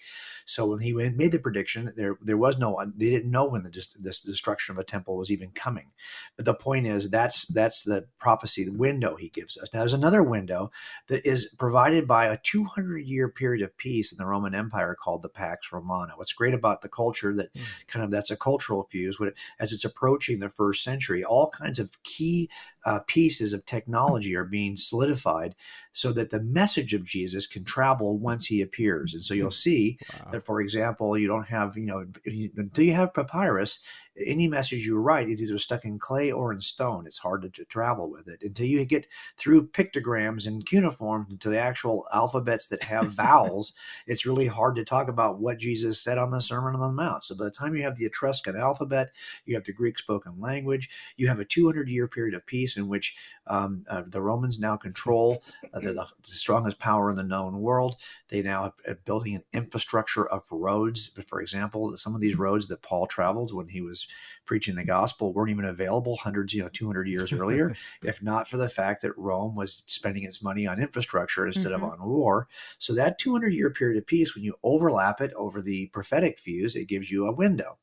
So 0.45 0.67
when 0.67 0.79
he 0.79 0.93
made 0.93 1.31
the 1.31 1.39
prediction, 1.39 1.91
there 1.97 2.17
there 2.21 2.37
was 2.37 2.57
no 2.57 2.79
they 2.95 3.09
didn't 3.09 3.31
know 3.31 3.49
when 3.49 3.63
the 3.63 3.87
this 3.99 4.21
destruction 4.21 4.73
of 4.73 4.79
a 4.79 4.83
temple 4.85 5.17
was 5.17 5.31
even 5.31 5.51
coming. 5.51 5.91
But 6.37 6.45
the 6.45 6.53
point 6.53 6.87
is 6.87 7.09
that's 7.09 7.45
that's 7.47 7.83
the 7.83 8.05
prophecy, 8.19 8.63
the 8.63 8.71
window 8.71 9.15
he 9.15 9.29
gives 9.29 9.57
us. 9.57 9.73
Now 9.73 9.79
there's 9.79 9.93
another 9.93 10.23
window 10.23 10.71
that 11.07 11.27
is 11.27 11.53
provided 11.57 12.07
by 12.07 12.27
a 12.27 12.37
200 12.37 12.99
year 12.99 13.27
period 13.27 13.63
of 13.63 13.75
peace 13.75 14.11
in 14.11 14.19
the 14.19 14.25
Roman 14.25 14.53
Empire 14.53 14.95
called 14.95 15.23
the 15.23 15.29
Pax 15.29 15.73
Romana. 15.73 16.13
What's 16.15 16.33
great 16.33 16.53
about 16.53 16.83
the 16.83 16.89
culture 16.89 17.35
that 17.35 17.49
hmm. 17.53 17.63
kind 17.87 18.05
of 18.05 18.11
that's 18.11 18.31
a 18.31 18.37
cultural 18.37 18.87
fuse, 18.91 19.17
as 19.59 19.73
it's 19.73 19.85
approaching 19.85 20.39
the 20.39 20.49
first 20.49 20.83
century, 20.83 21.23
all 21.23 21.49
kinds 21.49 21.79
of 21.79 21.89
key 22.03 22.49
uh, 22.87 22.99
pieces 23.05 23.51
of 23.51 23.65
technology 23.65 24.33
are 24.33 24.45
being 24.45 24.77
solidified 24.77 25.53
so 25.91 26.13
that 26.13 26.29
the 26.29 26.41
message 26.41 26.93
of 26.93 27.03
Jesus 27.05 27.45
can 27.45 27.65
travel 27.65 28.17
once 28.17 28.45
he 28.45 28.61
appears. 28.61 29.13
And 29.13 29.21
so 29.21 29.33
you'll 29.33 29.51
see 29.51 29.99
Wow. 30.13 30.31
that, 30.31 30.43
for 30.45 30.61
example, 30.61 31.17
you 31.17 31.27
don't 31.27 31.49
have, 31.49 31.75
you 31.77 31.85
know, 31.85 32.05
until 32.25 32.85
you 32.85 32.93
have 32.93 33.13
papyrus, 33.13 33.79
any 34.25 34.47
message 34.47 34.85
you 34.85 34.97
write 34.97 35.27
is 35.29 35.43
either 35.43 35.57
stuck 35.57 35.83
in 35.83 35.99
clay 35.99 36.31
or 36.31 36.53
in 36.53 36.61
stone. 36.61 37.05
It's 37.05 37.17
hard 37.17 37.41
to, 37.41 37.49
to 37.49 37.65
travel 37.65 38.09
with 38.09 38.29
it 38.29 38.41
until 38.41 38.65
you 38.65 38.85
get 38.85 39.05
through 39.37 39.67
pictograms 39.67 40.47
and 40.47 40.65
cuneiform 40.65 41.37
to 41.39 41.49
the 41.49 41.59
actual 41.59 42.05
alphabets 42.13 42.67
that 42.67 42.83
have 42.83 43.11
vowels. 43.15 43.73
It's 44.07 44.25
really 44.25 44.47
hard 44.47 44.75
to 44.77 44.85
talk 44.85 45.09
about 45.09 45.39
what 45.39 45.59
Jesus 45.59 45.99
said 46.01 46.17
on 46.17 46.31
the 46.31 46.39
Sermon 46.39 46.73
on 46.75 46.79
the 46.79 46.91
Mount. 46.91 47.25
So 47.25 47.35
by 47.35 47.43
the 47.45 47.51
time 47.51 47.75
you 47.75 47.83
have 47.83 47.97
the 47.97 48.05
Etruscan 48.05 48.55
alphabet, 48.55 49.11
you 49.45 49.55
have 49.55 49.65
the 49.65 49.73
Greek 49.73 49.99
spoken 49.99 50.39
language, 50.39 50.89
you 51.17 51.27
have 51.27 51.39
a 51.39 51.45
200 51.45 51.89
year 51.89 52.07
period 52.07 52.33
of 52.33 52.45
peace 52.45 52.76
in 52.77 52.87
which 52.87 53.15
um, 53.47 53.83
uh, 53.89 54.03
the 54.07 54.21
Romans 54.21 54.59
now 54.59 54.75
control 54.77 55.43
uh, 55.73 55.79
the, 55.79 55.93
the 55.93 56.07
strongest 56.23 56.79
power 56.79 57.09
in 57.09 57.15
the 57.15 57.23
known 57.23 57.59
world. 57.61 57.97
They 58.29 58.41
now 58.41 58.73
are 58.87 58.95
building 59.05 59.35
an 59.35 59.43
infrastructure 59.53 60.27
of 60.29 60.43
roads. 60.51 61.11
For 61.27 61.41
example, 61.41 61.95
some 61.97 62.15
of 62.15 62.21
these 62.21 62.37
roads 62.37 62.67
that 62.67 62.81
Paul 62.81 63.07
traveled 63.07 63.53
when 63.53 63.67
he 63.67 63.81
was 63.81 64.07
preaching 64.45 64.75
the 64.75 64.83
gospel 64.83 65.33
weren't 65.33 65.51
even 65.51 65.65
available 65.65 66.17
hundreds, 66.17 66.53
you 66.53 66.61
know, 66.63 66.69
200 66.69 67.07
years 67.07 67.33
earlier, 67.33 67.75
if 68.03 68.21
not 68.23 68.47
for 68.47 68.57
the 68.57 68.69
fact 68.69 69.01
that 69.01 69.17
Rome 69.17 69.55
was 69.55 69.83
spending 69.87 70.23
its 70.23 70.41
money 70.41 70.65
on 70.67 70.81
infrastructure 70.81 71.45
instead 71.45 71.71
Mhm. 71.71 71.75
of 71.75 71.83
on 71.83 72.03
war. 72.07 72.47
So 72.79 72.93
that 72.93 73.17
200 73.19 73.53
year 73.53 73.69
period 73.69 73.97
of 73.97 74.05
peace, 74.07 74.35
when 74.35 74.43
you 74.43 74.55
overlap 74.63 75.21
it 75.21 75.33
over 75.35 75.61
the 75.61 75.87
prophetic 75.87 76.39
fuse, 76.39 76.75
it 76.75 76.85
gives 76.85 77.11
you 77.11 77.27
a 77.27 77.31
window. 77.31 77.77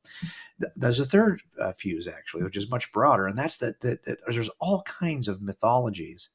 Th- 0.61 0.73
There's 0.77 1.01
a 1.01 1.05
third 1.05 1.43
uh, 1.59 1.73
fuse 1.73 2.07
actually, 2.07 2.45
which 2.45 2.57
is 2.57 2.71
much 2.71 2.93
broader, 2.93 3.27
and 3.27 3.37
that's 3.37 3.57
that, 3.59 3.81
that 3.81 4.05
that 4.05 4.19
there's 4.29 4.49
all 4.61 4.83
kinds 4.85 5.29
of 5.29 5.43
mythologies 5.43 6.31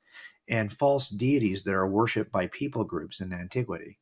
and 0.49 0.73
false 0.73 1.09
deities 1.09 1.63
that 1.63 1.75
are 1.75 1.87
worshipped 1.87 2.31
by 2.31 2.47
people 2.47 2.83
groups 2.83 3.21
in 3.21 3.31
antiquity. 3.31 3.99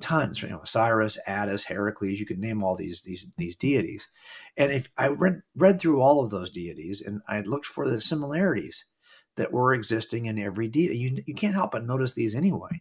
Tons, 0.00 0.42
you 0.42 0.48
know, 0.48 0.62
Cyrus, 0.64 1.18
Attis, 1.26 1.64
Heracles. 1.64 2.18
You 2.18 2.26
could 2.26 2.38
name 2.38 2.64
all 2.64 2.74
these 2.74 3.02
these 3.02 3.26
these 3.36 3.54
deities, 3.54 4.08
and 4.56 4.72
if 4.72 4.88
I 4.96 5.08
read 5.08 5.42
read 5.54 5.78
through 5.78 6.00
all 6.00 6.24
of 6.24 6.30
those 6.30 6.50
deities 6.50 7.02
and 7.02 7.20
I 7.28 7.42
looked 7.42 7.66
for 7.66 7.88
the 7.88 8.00
similarities 8.00 8.86
that 9.36 9.52
were 9.52 9.74
existing 9.74 10.26
in 10.26 10.38
every 10.38 10.68
deity, 10.68 10.96
you 10.98 11.22
you 11.26 11.34
can't 11.34 11.54
help 11.54 11.72
but 11.72 11.86
notice 11.86 12.14
these 12.14 12.34
anyway. 12.34 12.80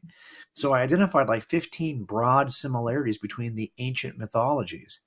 So 0.53 0.73
I 0.73 0.81
identified 0.81 1.27
like 1.27 1.43
15 1.43 2.05
broad 2.05 2.51
similarities 2.51 3.17
between 3.17 3.55
the 3.55 3.71
ancient 3.77 4.17
mythologies. 4.17 5.01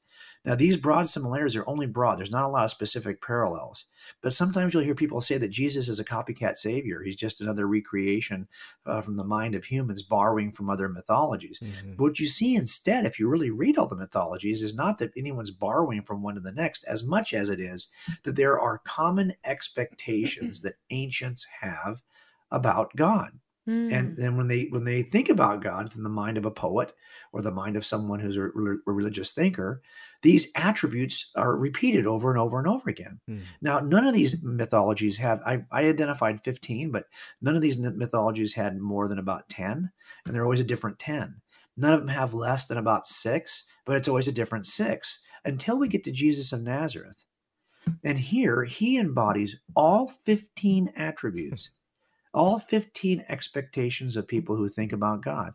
Now, 0.44 0.54
these 0.54 0.76
broad 0.76 1.08
similarities 1.08 1.56
are 1.56 1.68
only 1.68 1.86
broad. 1.86 2.18
There's 2.18 2.30
not 2.30 2.44
a 2.44 2.48
lot 2.48 2.64
of 2.64 2.70
specific 2.70 3.22
parallels. 3.22 3.84
But 4.22 4.34
sometimes 4.34 4.74
you'll 4.74 4.82
hear 4.82 4.94
people 4.94 5.20
say 5.20 5.38
that 5.38 5.48
Jesus 5.48 5.88
is 5.88 6.00
a 6.00 6.04
copycat 6.04 6.56
savior. 6.56 7.02
He's 7.02 7.16
just 7.16 7.40
another 7.40 7.68
recreation 7.68 8.48
uh, 8.86 9.00
from 9.00 9.16
the 9.16 9.24
mind 9.24 9.54
of 9.54 9.64
humans, 9.64 10.02
borrowing 10.02 10.50
from 10.50 10.68
other 10.68 10.88
mythologies. 10.88 11.60
Mhm. 11.60 11.96
But 11.96 12.02
what 12.02 12.18
you 12.18 12.26
see 12.26 12.56
instead, 12.56 13.06
if 13.06 13.18
you 13.18 13.28
really 13.28 13.50
read 13.50 13.78
all 13.78 13.86
the 13.86 13.96
mythologies, 13.96 14.62
is 14.62 14.74
not 14.74 14.98
that 14.98 15.12
anyone's 15.16 15.50
borrowing 15.50 16.02
from 16.02 16.22
one 16.22 16.34
to 16.34 16.40
the 16.40 16.52
next, 16.52 16.84
as 16.84 17.04
much 17.04 17.32
as 17.32 17.48
it 17.48 17.60
is 17.60 17.88
that 18.24 18.36
there 18.36 18.58
are 18.58 18.78
common 18.78 19.34
expectations 19.44 20.60
that 20.62 20.76
ancients 20.90 21.46
have 21.60 22.02
about 22.50 22.94
God 22.96 23.38
Mm. 23.68 23.92
and 23.92 24.16
then 24.16 24.36
when 24.36 24.48
they 24.48 24.64
when 24.70 24.82
they 24.82 25.02
think 25.02 25.28
about 25.28 25.62
god 25.62 25.92
from 25.92 26.02
the 26.02 26.08
mind 26.08 26.36
of 26.36 26.44
a 26.44 26.50
poet 26.50 26.92
or 27.32 27.42
the 27.42 27.52
mind 27.52 27.76
of 27.76 27.86
someone 27.86 28.18
who's 28.18 28.36
a, 28.36 28.48
re- 28.52 28.78
a 28.88 28.90
religious 28.92 29.30
thinker 29.30 29.82
these 30.22 30.48
attributes 30.56 31.30
are 31.36 31.56
repeated 31.56 32.04
over 32.04 32.28
and 32.30 32.40
over 32.40 32.58
and 32.58 32.66
over 32.66 32.90
again 32.90 33.20
Mm. 33.30 33.42
now 33.60 33.78
none 33.78 34.04
of 34.04 34.14
these 34.14 34.42
mythologies 34.42 35.16
have 35.18 35.40
I, 35.46 35.64
I 35.70 35.84
identified 35.84 36.42
15 36.42 36.90
but 36.90 37.04
none 37.40 37.54
of 37.54 37.62
these 37.62 37.78
mythologies 37.78 38.52
had 38.52 38.78
more 38.80 39.06
than 39.06 39.20
about 39.20 39.48
10 39.48 39.92
and 40.26 40.34
they're 40.34 40.42
always 40.42 40.58
a 40.58 40.64
different 40.64 40.98
10 40.98 41.32
none 41.76 41.92
of 41.92 42.00
them 42.00 42.08
have 42.08 42.34
less 42.34 42.64
than 42.66 42.78
about 42.78 43.06
six 43.06 43.62
but 43.84 43.94
it's 43.94 44.08
always 44.08 44.26
a 44.26 44.32
different 44.32 44.66
six 44.66 45.20
until 45.44 45.78
we 45.78 45.86
get 45.86 46.02
to 46.02 46.10
jesus 46.10 46.50
of 46.52 46.62
nazareth 46.62 47.24
and 48.02 48.18
here 48.18 48.64
he 48.64 48.98
embodies 48.98 49.56
all 49.76 50.08
15 50.08 50.92
attributes 50.96 51.70
all 52.34 52.58
15 52.58 53.24
expectations 53.28 54.16
of 54.16 54.26
people 54.28 54.56
who 54.56 54.68
think 54.68 54.92
about 54.92 55.22
God. 55.22 55.52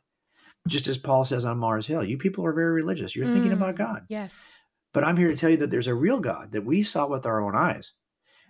Just 0.67 0.87
as 0.87 0.97
Paul 0.97 1.23
says 1.25 1.45
on 1.45 1.57
Mars 1.57 1.87
Hill, 1.87 2.03
you 2.03 2.17
people 2.17 2.45
are 2.45 2.53
very 2.53 2.71
religious. 2.73 3.15
You're 3.15 3.25
thinking 3.27 3.51
Mm. 3.51 3.55
about 3.55 3.75
God. 3.75 4.05
Yes. 4.09 4.49
But 4.93 5.03
I'm 5.03 5.17
here 5.17 5.29
to 5.29 5.35
tell 5.35 5.49
you 5.49 5.57
that 5.57 5.69
there's 5.69 5.87
a 5.87 5.95
real 5.95 6.19
God 6.19 6.51
that 6.51 6.65
we 6.65 6.83
saw 6.83 7.07
with 7.07 7.25
our 7.25 7.41
own 7.41 7.55
eyes. 7.55 7.93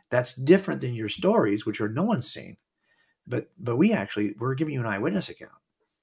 That's 0.09 0.33
different 0.33 0.81
than 0.81 0.93
your 0.93 1.09
stories, 1.09 1.65
which 1.65 1.81
are 1.81 1.89
no 1.89 2.03
one's 2.03 2.31
seen. 2.31 2.57
But 3.27 3.49
but 3.59 3.77
we 3.77 3.91
actually 3.93 4.33
we're 4.39 4.55
giving 4.55 4.73
you 4.73 4.79
an 4.79 4.85
eyewitness 4.85 5.29
account. 5.29 5.51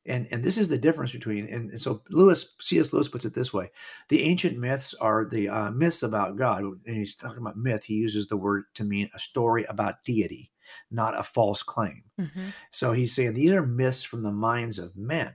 And 0.06 0.28
and 0.30 0.44
this 0.44 0.58
is 0.58 0.68
the 0.68 0.76
difference 0.78 1.12
between 1.12 1.48
and, 1.48 1.70
and 1.70 1.80
so 1.80 2.02
Lewis 2.10 2.54
C.S. 2.60 2.92
Lewis 2.92 3.08
puts 3.08 3.24
it 3.24 3.32
this 3.32 3.52
way: 3.54 3.70
the 4.10 4.22
ancient 4.22 4.58
myths 4.58 4.92
are 4.94 5.24
the 5.24 5.48
uh, 5.48 5.70
myths 5.70 6.02
about 6.02 6.36
God. 6.36 6.62
And 6.62 6.96
he's 6.96 7.16
talking 7.16 7.38
about 7.38 7.56
myth. 7.56 7.84
He 7.84 7.94
uses 7.94 8.26
the 8.26 8.36
word 8.36 8.64
to 8.74 8.84
mean 8.84 9.08
a 9.14 9.18
story 9.18 9.64
about 9.70 10.04
deity, 10.04 10.52
not 10.90 11.18
a 11.18 11.22
false 11.22 11.62
claim. 11.62 12.04
Mhm. 12.18 12.52
So 12.70 12.92
he's 12.92 13.14
saying 13.14 13.34
these 13.34 13.52
are 13.52 13.66
myths 13.66 14.02
from 14.02 14.22
the 14.22 14.32
minds 14.32 14.78
of 14.78 14.96
men, 14.96 15.34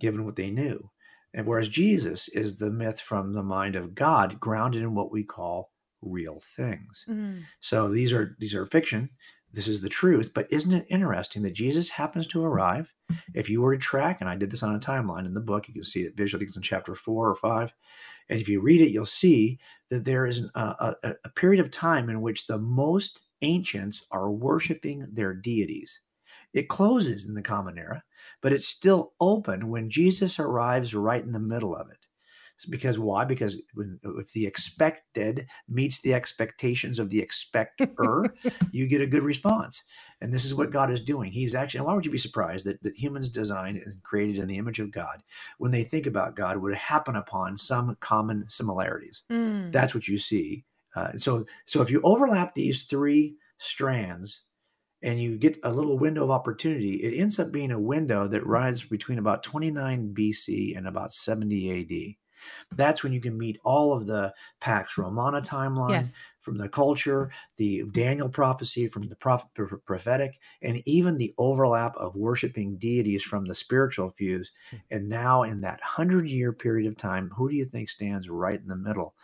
given 0.00 0.24
what 0.24 0.36
they 0.36 0.50
knew. 0.50 0.90
And 1.34 1.46
whereas 1.46 1.68
Jesus 1.68 2.28
is 2.28 2.56
the 2.56 2.70
myth 2.70 3.00
from 3.00 3.32
the 3.32 3.42
mind 3.42 3.76
of 3.76 3.94
God, 3.94 4.40
grounded 4.40 4.82
in 4.82 4.94
what 4.94 5.12
we 5.12 5.24
call 5.24 5.72
real 6.00 6.40
things. 6.56 7.04
Mm. 7.08 7.42
So 7.60 7.88
these 7.88 8.12
are 8.12 8.36
these 8.38 8.54
are 8.54 8.64
fiction. 8.66 9.10
This 9.52 9.68
is 9.68 9.80
the 9.80 9.88
truth. 9.88 10.32
But 10.34 10.46
isn't 10.52 10.72
it 10.72 10.86
interesting 10.90 11.42
that 11.42 11.52
Jesus 11.54 11.88
happens 11.88 12.26
to 12.28 12.44
arrive? 12.44 12.92
If 13.32 13.48
you 13.48 13.62
were 13.62 13.74
to 13.74 13.80
track, 13.80 14.20
and 14.20 14.28
I 14.28 14.36
did 14.36 14.50
this 14.50 14.62
on 14.62 14.74
a 14.74 14.78
timeline 14.78 15.24
in 15.24 15.32
the 15.32 15.40
book, 15.40 15.66
you 15.66 15.74
can 15.74 15.84
see 15.84 16.02
it 16.02 16.14
visually. 16.14 16.38
I 16.38 16.40
think 16.40 16.48
it's 16.50 16.56
in 16.56 16.62
chapter 16.62 16.94
four 16.94 17.28
or 17.28 17.34
five. 17.34 17.72
And 18.28 18.38
if 18.38 18.48
you 18.48 18.60
read 18.60 18.82
it, 18.82 18.90
you'll 18.90 19.06
see 19.06 19.58
that 19.88 20.04
there 20.04 20.26
is 20.26 20.38
an, 20.38 20.50
a, 20.54 20.94
a, 21.02 21.14
a 21.24 21.28
period 21.30 21.60
of 21.60 21.70
time 21.70 22.10
in 22.10 22.20
which 22.20 22.46
the 22.46 22.58
most 22.58 23.22
ancients 23.42 24.02
are 24.10 24.30
worshiping 24.30 25.06
their 25.12 25.34
deities. 25.34 26.00
It 26.54 26.68
closes 26.68 27.26
in 27.26 27.34
the 27.34 27.42
Common 27.42 27.78
Era, 27.78 28.02
but 28.40 28.52
it's 28.52 28.68
still 28.68 29.12
open 29.20 29.68
when 29.68 29.90
Jesus 29.90 30.38
arrives 30.38 30.94
right 30.94 31.22
in 31.22 31.32
the 31.32 31.38
middle 31.38 31.76
of 31.76 31.90
it. 31.90 32.06
It's 32.58 32.66
because 32.66 32.98
why? 32.98 33.24
Because 33.24 33.56
when, 33.74 34.00
if 34.18 34.32
the 34.32 34.44
expected 34.44 35.46
meets 35.68 36.00
the 36.00 36.12
expectations 36.12 36.98
of 36.98 37.08
the 37.08 37.20
expecter, 37.20 38.34
you 38.72 38.88
get 38.88 39.00
a 39.00 39.06
good 39.06 39.22
response. 39.22 39.80
And 40.20 40.32
this 40.32 40.44
is 40.44 40.56
what 40.56 40.72
God 40.72 40.90
is 40.90 41.00
doing. 41.00 41.30
He's 41.30 41.54
actually, 41.54 41.82
why 41.82 41.94
would 41.94 42.04
you 42.04 42.10
be 42.10 42.18
surprised 42.18 42.66
that, 42.66 42.82
that 42.82 42.98
humans 42.98 43.28
designed 43.28 43.78
and 43.78 44.02
created 44.02 44.38
in 44.38 44.48
the 44.48 44.58
image 44.58 44.80
of 44.80 44.90
God, 44.90 45.22
when 45.58 45.70
they 45.70 45.84
think 45.84 46.06
about 46.06 46.34
God, 46.34 46.56
would 46.56 46.74
happen 46.74 47.14
upon 47.14 47.56
some 47.56 47.96
common 48.00 48.48
similarities? 48.48 49.22
Mm. 49.30 49.70
That's 49.70 49.94
what 49.94 50.08
you 50.08 50.18
see. 50.18 50.64
Uh, 50.98 51.16
so, 51.16 51.46
so 51.66 51.82
if 51.82 51.90
you 51.90 52.00
overlap 52.02 52.54
these 52.54 52.84
three 52.84 53.36
strands 53.58 54.42
and 55.02 55.20
you 55.20 55.38
get 55.38 55.58
a 55.62 55.70
little 55.70 55.98
window 55.98 56.24
of 56.24 56.30
opportunity, 56.30 56.96
it 56.96 57.16
ends 57.20 57.38
up 57.38 57.52
being 57.52 57.70
a 57.70 57.80
window 57.80 58.26
that 58.28 58.46
rides 58.46 58.84
between 58.84 59.18
about 59.18 59.42
29 59.42 60.12
BC 60.12 60.74
and 60.76 60.88
about 60.88 61.12
70 61.12 61.70
AD. 61.70 62.18
That's 62.70 63.02
when 63.02 63.12
you 63.12 63.20
can 63.20 63.36
meet 63.36 63.58
all 63.64 63.92
of 63.92 64.06
the 64.06 64.32
Pax 64.60 64.96
Romana 64.96 65.40
timeline 65.42 65.90
Yes. 65.90 66.16
from 66.40 66.56
the 66.56 66.68
culture, 66.68 67.30
the 67.56 67.84
Daniel 67.92 68.28
prophecy 68.28 68.86
from 68.86 69.04
the 69.04 69.16
prophet, 69.16 69.48
pr- 69.54 69.76
prophetic, 69.76 70.38
and 70.62 70.80
even 70.86 71.18
the 71.18 71.34
overlap 71.38 71.96
of 71.96 72.16
worshiping 72.16 72.78
deities 72.78 73.22
from 73.24 73.44
the 73.44 73.54
spiritual 73.54 74.10
views. 74.16 74.52
And 74.90 75.08
now, 75.08 75.42
in 75.42 75.60
that 75.62 75.80
hundred 75.80 76.28
year 76.28 76.52
period 76.52 76.86
of 76.88 76.96
time, 76.96 77.30
who 77.36 77.48
do 77.48 77.56
you 77.56 77.64
think 77.64 77.88
stands 77.88 78.30
right 78.30 78.60
in 78.60 78.68
the 78.68 78.76
middle? 78.76 79.14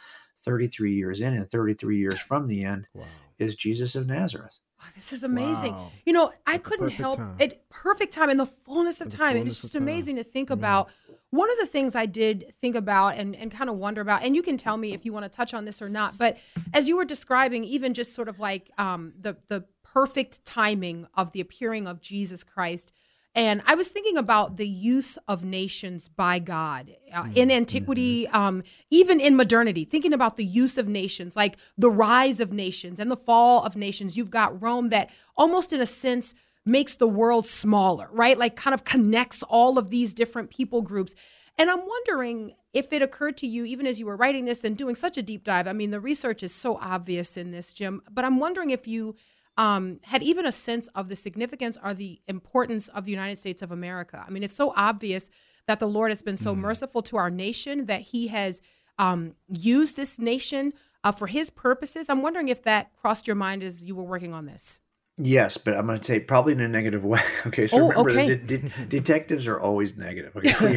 33 0.45 0.95
years 0.95 1.21
in 1.21 1.35
and 1.35 1.49
33 1.51 1.99
years 1.99 2.21
from 2.21 2.47
the 2.47 2.65
end 2.65 2.87
Wow. 2.95 3.05
is 3.39 3.55
Jesus 3.55 3.95
of 3.95 4.07
Nazareth. 4.07 4.59
Oh, 4.81 4.87
this 4.95 5.13
is 5.13 5.25
amazing. 5.25 5.73
Wow. 5.73 5.91
You 6.05 6.13
know, 6.13 6.33
I 6.47 6.55
At 6.57 6.63
couldn't 6.65 6.91
help 6.91 7.17
time. 7.17 7.37
it. 7.39 7.63
Perfect 7.71 8.13
time 8.13 8.29
in 8.31 8.37
the 8.37 8.47
fullness 8.47 9.01
of 9.01 9.11
the 9.11 9.17
time. 9.17 9.37
fullness 9.37 9.55
it's 9.55 9.63
just 9.63 9.75
of 9.75 9.81
time. 9.81 9.89
amazing 9.89 10.17
to 10.17 10.25
think 10.25 10.51
Man. 10.51 10.59
about. 10.59 10.91
One 11.31 11.51
of 11.51 11.59
the 11.59 11.67
things 11.67 11.97
I 11.97 12.07
did 12.07 12.53
think 12.61 12.77
about 12.77 13.17
and, 13.17 13.35
and 13.35 13.51
kind 13.51 13.69
of 13.69 13.77
wonder 13.77 14.01
about, 14.01 14.23
and 14.23 14.37
you 14.37 14.43
can 14.43 14.57
tell 14.57 14.77
me 14.77 14.93
if 14.93 15.05
you 15.05 15.13
want 15.13 15.25
to 15.25 15.29
touch 15.29 15.53
on 15.53 15.65
this 15.65 15.83
or 15.83 15.89
not, 15.89 16.17
but 16.17 16.39
as 16.73 16.87
you 16.89 16.97
were 16.97 17.05
describing, 17.05 17.65
even 17.65 17.93
just 17.95 18.15
sort 18.15 18.29
of 18.29 18.39
like 18.39 18.71
um, 18.79 19.13
the 19.21 19.37
the 19.49 19.65
perfect 19.83 20.45
timing 20.45 21.07
of 21.15 21.33
the 21.33 21.41
appearing 21.41 21.87
of 21.89 22.01
Jesus 22.01 22.45
Christ. 22.45 22.93
And 23.35 23.63
I 23.67 23.75
was 23.75 23.89
thinking 23.89 24.17
about 24.17 24.59
the 24.59 24.69
use 24.69 25.19
of 25.27 25.45
nations 25.45 26.07
by 26.07 26.39
God 26.39 26.95
uh, 27.13 27.29
in 27.35 27.51
antiquity, 27.51 28.29
um, 28.29 28.63
even 28.91 29.19
in 29.19 29.35
modernity, 29.35 29.85
thinking 29.85 30.13
about 30.13 30.37
the 30.37 30.45
use 30.45 30.79
of 30.79 30.87
nations, 30.87 31.35
like 31.35 31.57
the 31.77 31.91
rise 31.91 32.39
of 32.39 32.53
nations 32.53 33.01
and 33.01 33.11
the 33.11 33.17
fall 33.17 33.65
of 33.65 33.75
nations. 33.75 34.17
You've 34.17 34.31
got 34.31 34.63
Rome 34.63 34.91
that 34.91 35.11
almost 35.37 35.73
in 35.73 35.81
a 35.81 35.87
sense 35.87 36.35
makes 36.65 36.95
the 36.95 37.09
world 37.09 37.45
smaller, 37.45 38.09
right? 38.13 38.39
Like 38.39 38.55
kind 38.55 38.73
of 38.73 38.85
connects 38.85 39.43
all 39.43 39.79
of 39.79 39.91
these 39.91 40.15
different 40.15 40.51
people 40.51 40.81
groups. 40.81 41.15
And 41.59 41.71
I'm 41.71 41.87
wondering 41.87 42.55
if 42.73 42.93
it 42.93 43.03
occurred 43.03 43.37
to 43.39 43.47
you, 43.47 43.65
even 43.65 43.87
as 43.87 43.99
you 43.99 44.07
were 44.07 44.17
writing 44.17 44.45
this 44.45 44.65
and 44.65 44.77
doing 44.77 44.95
such 44.95 45.17
a 45.17 45.23
deep 45.23 45.45
dive. 45.45 45.67
I 45.67 45.73
mean, 45.73 45.91
the 45.91 46.01
research 46.01 46.43
is 46.43 46.55
so 46.55 46.79
obvious 46.79 47.37
in 47.37 47.51
this, 47.51 47.73
Jim, 47.73 48.01
but 48.11 48.25
I'm 48.25 48.39
wondering 48.39 48.71
if 48.71 48.87
you 48.87 49.17
um, 49.57 50.01
had 50.03 50.23
even 50.23 50.47
a 50.47 50.53
sense 50.53 50.89
of 50.89 51.09
the 51.09 51.17
significance 51.17 51.79
or 51.83 51.95
the 51.95 52.21
importance 52.27 52.89
of 52.89 53.05
the 53.05 53.11
United 53.11 53.37
States 53.37 53.63
of 53.63 53.71
America. 53.71 54.25
I 54.27 54.31
mean, 54.31 54.43
it's 54.43 54.57
so 54.57 54.73
obvious 54.77 55.31
that 55.67 55.81
the 55.81 55.89
Lord 55.89 56.11
has 56.11 56.23
been 56.23 56.37
so 56.37 56.55
merciful 56.55 57.03
to 57.03 57.17
our 57.17 57.31
nation 57.31 57.87
that 57.87 58.03
He 58.03 58.29
has 58.29 58.61
um, 58.99 59.35
used 59.49 59.97
this 59.97 60.19
nation 60.19 60.73
uh, 61.03 61.13
for 61.13 61.27
His 61.27 61.51
purposes. 61.51 62.09
I'm 62.09 62.23
wondering 62.23 62.49
if 62.49 62.63
that 62.65 62.95
crossed 62.97 63.27
your 63.27 63.37
mind 63.37 63.63
as 63.63 63.85
you 63.85 63.95
were 63.95 64.05
working 64.05 64.33
on 64.33 64.47
this. 64.47 64.79
Yes, 65.17 65.59
but 65.59 65.77
I'm 65.77 65.87
going 65.87 65.97
to 65.99 66.05
say 66.05 66.19
probably 66.19 66.55
in 66.55 66.61
a 66.61 66.67
negative 66.67 67.05
way. 67.05 67.21
Okay, 67.47 67.69
so 67.69 67.77
Oh, 67.77 67.89
remember, 67.89 68.11
okay. 68.11 68.35
de- 68.35 68.59
de- 68.59 68.87
detectives 68.89 69.47
are 69.47 69.61
always 69.61 69.97
negative. 69.97 70.35
Okay, 70.35 70.53
we, 70.61 70.71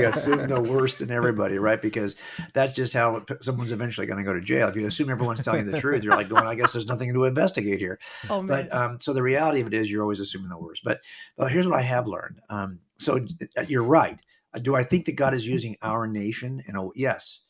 we 0.00 0.06
assume 0.06 0.46
the 0.48 0.62
worst 0.62 1.00
in 1.02 1.10
everybody, 1.10 1.58
right? 1.58 1.82
Because 1.82 2.14
that's 2.54 2.72
just 2.72 2.94
how 2.94 3.22
someone's 3.40 3.72
eventually 3.72 4.06
going 4.06 4.16
to 4.18 4.24
go 4.24 4.32
to 4.32 4.40
jail. 4.40 4.68
If 4.68 4.76
you 4.76 4.86
assume 4.86 5.10
everyone's 5.10 5.40
telling 5.42 5.66
you 5.66 5.70
the 5.70 5.80
truth, 5.80 6.04
you're 6.04 6.14
like 6.16 6.28
going, 6.30 6.44
"I 6.46 6.54
guess 6.54 6.72
there's 6.72 6.86
nothing 6.86 7.12
to 7.12 7.24
investigate 7.24 7.80
here." 7.80 7.98
Oh 8.30 8.40
man. 8.40 8.68
But 8.70 8.74
um, 8.74 9.00
so 9.00 9.12
the 9.12 9.22
reality 9.22 9.60
of 9.60 9.66
it 9.66 9.74
is, 9.74 9.90
you're 9.90 10.02
always 10.02 10.20
assuming 10.20 10.48
the 10.48 10.56
worst. 10.58 10.82
But 10.84 11.00
but 11.36 11.50
here's 11.52 11.66
what 11.68 11.78
I 11.78 11.82
have 11.82 12.06
learned. 12.06 12.40
Um, 12.48 12.78
so 12.98 13.18
uh, 13.58 13.64
you're 13.68 13.82
right. 13.82 14.18
Uh, 14.54 14.60
Do 14.60 14.74
I 14.76 14.84
think 14.84 15.04
that 15.06 15.16
God 15.16 15.34
is 15.34 15.46
using 15.46 15.76
our 15.82 16.06
nation? 16.06 16.62
And 16.66 16.78
oh, 16.78 16.92
yes, 16.94 17.40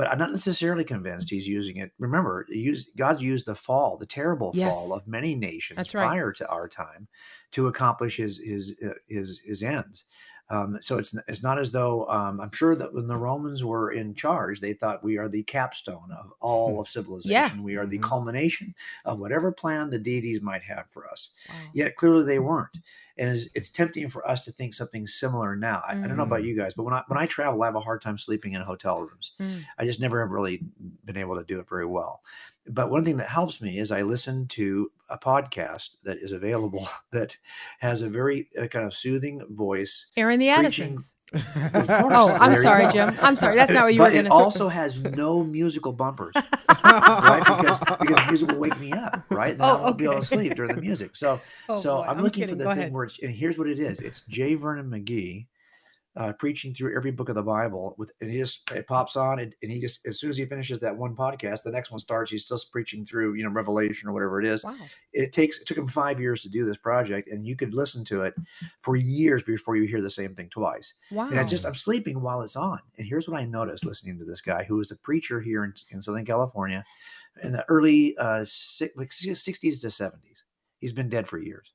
but 0.00 0.10
I'm 0.10 0.16
not 0.16 0.30
necessarily 0.30 0.82
convinced 0.82 1.28
He's 1.28 1.46
using 1.46 1.76
it. 1.76 1.92
Remember, 1.98 2.46
he 2.48 2.60
used, 2.60 2.88
God 2.96 3.20
used 3.20 3.44
the 3.44 3.54
fall, 3.54 3.98
the 3.98 4.06
terrible 4.06 4.50
Yes. 4.54 4.74
fall 4.74 4.96
of 4.96 5.06
many 5.06 5.34
nations 5.34 5.76
right. 5.94 6.06
prior 6.06 6.32
to 6.32 6.48
our 6.48 6.68
time, 6.68 7.06
to 7.50 7.66
accomplish 7.66 8.16
His 8.16 8.38
His 8.38 8.74
uh, 8.82 8.94
His 9.08 9.42
His 9.44 9.62
ends. 9.62 10.06
Um, 10.50 10.78
so 10.80 10.98
it's 10.98 11.14
it's 11.28 11.42
not 11.42 11.58
as 11.58 11.70
though 11.70 12.06
um, 12.06 12.40
I'm 12.40 12.52
sure 12.52 12.74
that 12.76 12.92
when 12.92 13.06
the 13.06 13.16
Romans 13.16 13.64
were 13.64 13.92
in 13.92 14.14
charge, 14.14 14.60
they 14.60 14.72
thought 14.74 15.04
we 15.04 15.16
are 15.16 15.28
the 15.28 15.44
capstone 15.44 16.10
of 16.12 16.32
all 16.40 16.80
of 16.80 16.88
civilization. 16.88 17.62
We 17.62 17.76
are 17.76 17.86
the 17.86 17.98
Mhm. 17.98 18.02
culmination 18.02 18.74
of 19.04 19.18
whatever 19.20 19.52
plan 19.52 19.90
the 19.90 19.98
deities 19.98 20.40
might 20.42 20.62
have 20.64 20.86
for 20.90 21.08
us. 21.08 21.30
Wow. 21.48 21.54
Yet 21.72 21.96
clearly 21.96 22.24
they 22.24 22.38
weren't, 22.40 22.78
and 23.16 23.30
it's, 23.30 23.48
it's 23.54 23.70
tempting 23.70 24.08
for 24.10 24.26
us 24.28 24.40
to 24.46 24.52
think 24.52 24.74
something 24.74 25.06
similar 25.06 25.54
now. 25.56 25.82
I, 25.86 25.92
I 25.92 26.06
don't 26.06 26.16
know 26.16 26.24
about 26.24 26.40
Mm. 26.40 26.46
you 26.46 26.56
guys, 26.56 26.74
but 26.74 26.82
when 26.82 26.94
I 26.94 27.02
when 27.06 27.18
I 27.18 27.26
travel, 27.26 27.62
I 27.62 27.66
have 27.66 27.76
a 27.76 27.80
hard 27.80 28.02
time 28.02 28.18
sleeping 28.18 28.52
in 28.54 28.62
hotel 28.62 29.00
rooms. 29.00 29.32
Mm. 29.40 29.64
I 29.78 29.84
just 29.86 30.00
never 30.00 30.20
have 30.20 30.30
really 30.30 30.62
been 31.04 31.16
able 31.16 31.36
to 31.36 31.44
do 31.44 31.60
it 31.60 31.68
very 31.68 31.86
well. 31.86 32.22
But 32.68 32.90
one 32.90 33.04
thing 33.04 33.16
that 33.16 33.28
helps 33.28 33.60
me 33.60 33.78
is 33.78 33.90
I 33.90 34.02
listen 34.02 34.46
to 34.48 34.90
a 35.08 35.18
podcast 35.18 35.90
that 36.04 36.18
is 36.18 36.32
available 36.32 36.86
that 37.12 37.36
has 37.80 38.02
a 38.02 38.08
very 38.08 38.48
uh, 38.60 38.66
kind 38.66 38.86
of 38.86 38.94
soothing 38.94 39.42
voice. 39.50 40.06
Airing 40.16 40.38
the 40.38 40.52
preaching- 40.54 40.92
Addisons. 40.94 41.14
Of 41.32 41.42
course, 41.54 41.86
Oh, 42.12 42.36
I'm 42.40 42.56
sorry, 42.56 42.84
go. 42.86 42.90
Jim. 42.90 43.14
I'm 43.22 43.36
sorry. 43.36 43.54
That's 43.54 43.70
not 43.72 43.84
what 43.84 43.92
you 43.94 43.98
but 43.98 44.06
were 44.12 44.14
going 44.14 44.24
to 44.24 44.30
say. 44.32 44.36
It 44.36 44.40
also 44.42 44.68
has 44.68 45.00
no 45.00 45.44
musical 45.44 45.92
bumpers, 45.92 46.34
right? 46.84 47.38
Because 47.46 47.78
because 47.78 48.16
the 48.16 48.24
music 48.28 48.48
will 48.50 48.58
wake 48.58 48.78
me 48.80 48.92
up, 48.92 49.22
right? 49.30 49.52
And 49.52 49.60
then 49.60 49.68
Oh, 49.68 49.76
I 49.78 49.80
won't 49.82 49.98
be 49.98 50.04
able 50.04 50.14
to 50.14 50.18
okay. 50.18 50.26
sleep 50.26 50.54
during 50.56 50.74
the 50.74 50.80
music. 50.80 51.14
So 51.14 51.40
Oh, 51.68 51.76
so 51.76 51.96
boy. 51.98 52.02
I'm, 52.02 52.18
I'm 52.18 52.22
looking 52.24 52.42
kidding. 52.42 52.56
for 52.58 52.64
Go 52.64 52.68
the 52.70 52.74
thing 52.74 52.80
ahead. 52.80 52.92
where 52.92 53.04
it's 53.04 53.18
and 53.20 53.32
here's 53.32 53.58
what 53.58 53.68
it 53.68 53.78
is. 53.78 54.00
It's 54.00 54.22
J. 54.22 54.56
Vernon 54.56 54.90
McGee 54.90 55.46
uh, 56.16 56.32
preaching 56.32 56.74
through 56.74 56.96
every 56.96 57.12
book 57.12 57.28
of 57.28 57.36
the 57.36 57.42
Bible 57.42 57.94
with 57.96 58.10
and 58.20 58.30
he 58.30 58.38
just 58.38 58.68
it 58.72 58.86
pops 58.88 59.14
on 59.14 59.38
and, 59.38 59.54
and 59.62 59.70
he 59.70 59.80
just 59.80 60.04
as 60.06 60.18
soon 60.18 60.30
as 60.30 60.36
he 60.36 60.44
finishes 60.44 60.80
that 60.80 60.96
one 60.96 61.14
podcast, 61.14 61.62
the 61.62 61.70
next 61.70 61.90
one 61.92 62.00
starts. 62.00 62.30
He's 62.30 62.44
still 62.44 62.60
preaching 62.72 63.04
through 63.06 63.34
you 63.34 63.44
know 63.44 63.50
Revelation 63.50 64.08
or 64.08 64.12
whatever 64.12 64.40
it 64.40 64.46
is. 64.46 64.64
Wow. 64.64 64.74
It 65.12 65.32
takes 65.32 65.60
it 65.60 65.66
took 65.66 65.78
him 65.78 65.86
five 65.86 66.18
years 66.18 66.42
to 66.42 66.48
do 66.48 66.64
this 66.64 66.76
project, 66.76 67.28
and 67.28 67.46
you 67.46 67.54
could 67.54 67.74
listen 67.74 68.04
to 68.06 68.22
it 68.22 68.34
for 68.80 68.96
years 68.96 69.42
before 69.44 69.76
you 69.76 69.84
hear 69.84 70.00
the 70.00 70.10
same 70.10 70.34
thing 70.34 70.48
twice. 70.50 70.94
Wow. 71.12 71.28
And 71.28 71.38
I 71.38 71.44
just 71.44 71.64
I'm 71.64 71.74
sleeping 71.74 72.20
while 72.20 72.42
it's 72.42 72.56
on. 72.56 72.80
And 72.98 73.06
here's 73.06 73.28
what 73.28 73.40
I 73.40 73.44
noticed 73.44 73.86
listening 73.86 74.18
to 74.18 74.24
this 74.24 74.40
guy 74.40 74.64
who 74.64 74.76
was 74.76 74.90
a 74.90 74.96
preacher 74.96 75.40
here 75.40 75.64
in, 75.64 75.72
in 75.90 76.02
Southern 76.02 76.24
California 76.24 76.82
in 77.42 77.52
the 77.52 77.64
early 77.68 78.16
uh 78.18 78.44
like 78.96 79.10
60s 79.10 79.80
to 79.80 79.86
70s. 79.86 80.42
He's 80.78 80.92
been 80.92 81.08
dead 81.08 81.28
for 81.28 81.38
years. 81.38 81.72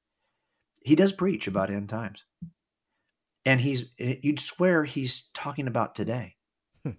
He 0.83 0.95
does 0.95 1.13
preach 1.13 1.47
about 1.47 1.71
end 1.71 1.89
times. 1.89 2.25
And 3.45 3.61
he's 3.61 3.85
you'd 3.97 4.39
swear 4.39 4.83
he's 4.83 5.29
talking 5.33 5.67
about 5.67 5.95
today. 5.95 6.35
Hmm. 6.83 6.91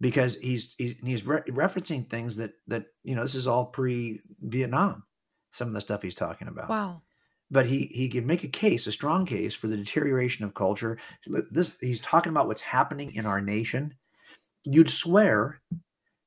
Because 0.00 0.36
he's 0.36 0.74
he's 0.78 0.94
he's 1.04 1.26
re- 1.26 1.42
referencing 1.48 2.08
things 2.08 2.36
that 2.36 2.52
that 2.66 2.86
you 3.02 3.14
know 3.14 3.22
this 3.22 3.34
is 3.34 3.46
all 3.46 3.66
pre 3.66 4.20
Vietnam. 4.40 5.04
Some 5.50 5.68
of 5.68 5.74
the 5.74 5.80
stuff 5.80 6.02
he's 6.02 6.14
talking 6.14 6.48
about 6.48 6.68
wow. 6.68 7.02
but 7.50 7.66
he 7.66 7.86
he 7.86 8.08
can 8.08 8.26
make 8.26 8.42
a 8.44 8.48
case, 8.48 8.86
a 8.86 8.92
strong 8.92 9.24
case 9.26 9.54
for 9.54 9.68
the 9.68 9.76
deterioration 9.76 10.44
of 10.44 10.54
culture. 10.54 10.98
This 11.50 11.76
he's 11.80 12.00
talking 12.00 12.30
about 12.30 12.48
what's 12.48 12.60
happening 12.60 13.14
in 13.14 13.26
our 13.26 13.40
nation. 13.40 13.94
You'd 14.64 14.90
swear 14.90 15.60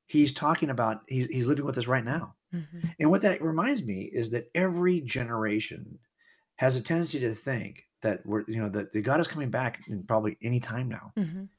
he's 0.05 0.31
talking 0.31 0.69
about 0.69 1.01
he's 1.07 1.27
he's 1.27 1.47
living 1.47 1.65
with 1.65 1.77
us 1.77 1.87
right 1.87 2.05
now. 2.05 2.35
Mhm. 2.53 2.93
And 2.99 3.09
what 3.09 3.23
that 3.23 3.41
reminds 3.41 3.83
me 3.83 4.03
is 4.03 4.29
that 4.31 4.49
every 4.55 5.01
generation 5.01 5.99
has 6.55 6.75
a 6.75 6.81
tendency 6.81 7.19
to 7.19 7.33
think 7.33 7.86
that 8.01 8.25
we're 8.25 8.43
you 8.47 8.61
know 8.61 8.69
that, 8.69 8.91
God 9.03 9.19
is 9.19 9.27
coming 9.27 9.49
back 9.49 9.81
in 9.87 10.03
probably 10.03 10.37
any 10.41 10.59
time 10.59 10.89
now. 10.89 11.11
Mhm. 11.17 11.49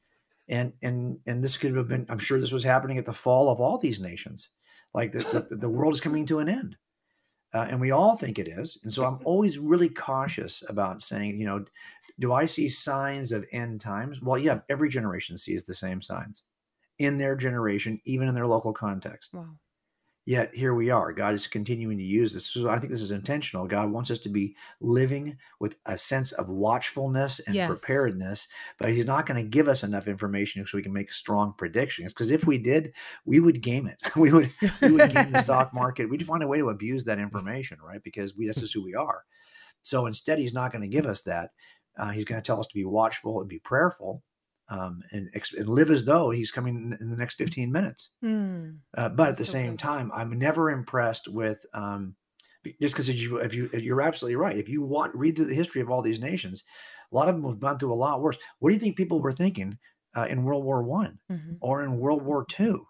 And 0.49 0.72
and 0.82 1.18
and 1.26 1.43
this 1.43 1.57
could 1.57 1.76
have 1.76 1.89
been 1.89 2.07
I'm 2.09 2.18
sure 2.18 2.41
this 2.41 2.53
was 2.53 2.64
happening 2.64 2.99
at 2.99 3.07
the 3.07 3.12
fall 3.12 3.51
of 3.51 3.61
all 3.61 3.78
these 3.78 4.01
nations. 4.01 4.49
Like 4.95 5.12
the 5.12 5.47
the, 5.49 5.57
the 5.57 5.68
world 5.68 5.95
is 5.95 6.01
coming 6.01 6.26
to 6.26 6.39
an 6.39 6.49
end. 6.49 6.76
Uh, 7.55 7.66
and 7.70 7.80
we 7.80 7.93
all 7.93 8.14
think 8.14 8.39
it 8.39 8.47
is. 8.47 8.76
And 8.82 8.93
so 8.93 9.05
I'm 9.05 9.20
always 9.24 9.59
really 9.59 9.89
cautious 9.89 10.62
about 10.68 11.01
saying, 11.01 11.39
you 11.39 11.47
know, 11.47 11.64
do 12.18 12.32
I 12.32 12.45
see 12.45 12.68
signs 12.68 13.32
of 13.32 13.47
end 13.53 13.80
times? 13.80 14.20
Well, 14.20 14.39
yeah, 14.39 14.61
every 14.68 14.89
generation 14.89 15.39
sees 15.39 15.64
the 15.64 15.74
same 15.74 16.03
signs 16.03 16.43
in 16.99 17.16
their 17.16 17.36
generation, 17.36 18.01
even 18.05 18.28
in 18.28 18.34
their 18.34 18.47
local 18.47 18.72
context. 18.72 19.32
Wow. 19.32 19.49
Yet 20.29 20.55
here 20.55 20.74
we 20.74 20.91
are. 20.91 21.11
God 21.14 21.33
is 21.33 21.47
continuing 21.47 21.97
to 21.97 22.05
use 22.05 22.35
this. 22.35 22.45
So 22.45 22.68
I 22.68 22.79
think 22.79 22.93
this 22.93 23.01
is 23.01 23.12
intentional. 23.12 23.66
God 23.66 23.91
wants 23.91 24.11
us 24.11 24.18
to 24.18 24.29
be 24.29 24.55
living 24.79 25.39
with 25.59 25.76
a 25.87 25.97
sense 25.97 26.33
of 26.33 26.51
watchfulness 26.51 27.39
and 27.47 27.55
Yes. 27.55 27.66
preparedness, 27.66 28.47
but 28.79 28.91
He's 28.91 29.07
not 29.07 29.24
going 29.24 29.43
to 29.43 29.49
give 29.49 29.68
us 29.68 29.85
enough 29.85 30.07
information 30.07 30.66
so 30.66 30.76
we 30.76 30.83
can 30.83 30.93
make 30.93 31.11
strong 31.11 31.55
predictions. 31.57 32.12
Because 32.12 32.31
if 32.31 32.47
we 32.47 32.59
did, 32.59 32.93
we 33.24 33.41
would 33.41 33.62
game 33.62 33.87
it. 33.87 33.97
We 34.16 34.31
would 34.31 34.51
we 34.83 34.93
would 34.93 35.09
game 35.09 35.33
the 35.33 35.41
stock 35.41 35.72
market. 35.83 36.11
We'd 36.11 36.26
find 36.26 36.43
a 36.43 36.47
way 36.47 36.59
to 36.59 36.68
abuse 36.68 37.05
that 37.05 37.18
information, 37.18 37.79
right? 37.83 38.03
Because 38.03 38.37
we 38.37 38.45
that's 38.47 38.61
just 38.61 38.74
who 38.74 38.85
we 38.85 38.95
are. 38.95 39.24
So 39.81 40.05
instead, 40.05 40.39
He's 40.39 40.53
not 40.53 40.72
going 40.72 40.83
to 40.83 40.89
give 40.89 41.07
us 41.07 41.22
that. 41.22 41.53
Uh, 41.97 42.11
he's 42.11 42.26
going 42.26 42.41
to 42.41 42.47
tell 42.47 42.61
us 42.61 42.66
to 42.66 42.74
be 42.74 42.85
watchful 42.85 43.41
and 43.41 43.49
be 43.49 43.59
prayerful, 43.61 44.22
um, 44.71 45.01
and, 45.12 45.29
and 45.57 45.69
live 45.69 45.91
as 45.91 46.05
though 46.05 46.31
He's 46.31 46.51
coming 46.51 46.95
in- 47.01 47.11
the 47.11 47.16
next 47.16 47.37
15 47.37 47.73
minutes. 47.73 48.11
Hmm. 48.23 48.71
Uh, 48.97 49.09
but 49.09 49.31
at 49.31 49.37
the 49.39 49.45
so 49.45 49.53
same 49.53 49.71
good. 49.73 49.79
time, 49.81 50.11
I'm 50.14 50.39
never 50.39 50.71
impressed 50.71 51.29
with 51.29 51.64
um, 51.73 52.14
just 52.81 52.95
because 52.95 53.09
if 53.09 53.21
you 53.21 53.39
if 53.39 53.55
you 53.55 53.71
you're 53.73 54.03
absolutely 54.03 54.37
right. 54.37 54.57
If 54.59 54.69
you 54.69 54.83
want 54.83 55.14
read 55.14 55.37
through 55.37 55.47
the 55.47 55.55
history 55.55 55.81
of 55.81 55.91
all 55.91 56.03
these 56.03 56.21
nations, 56.21 56.62
a 57.11 57.16
lot 57.16 57.29
of 57.29 57.35
them 57.37 57.45
have 57.51 57.61
gone 57.61 57.79
through 57.79 57.93
a 57.93 57.97
lot 57.97 58.21
worse. 58.21 58.37
What 58.59 58.71
do 58.71 58.75
you 58.75 58.81
think 58.81 58.97
people 58.97 59.21
were 59.21 59.33
thinking 59.33 59.79
uh, 60.16 60.27
in 60.29 60.43
World 60.45 60.64
War 60.64 60.83
One 60.83 61.19
Mhm. 61.31 61.57
or 61.61 61.83
in 61.85 61.99
World 61.99 62.23
War 62.23 62.45
Two? 62.45 62.85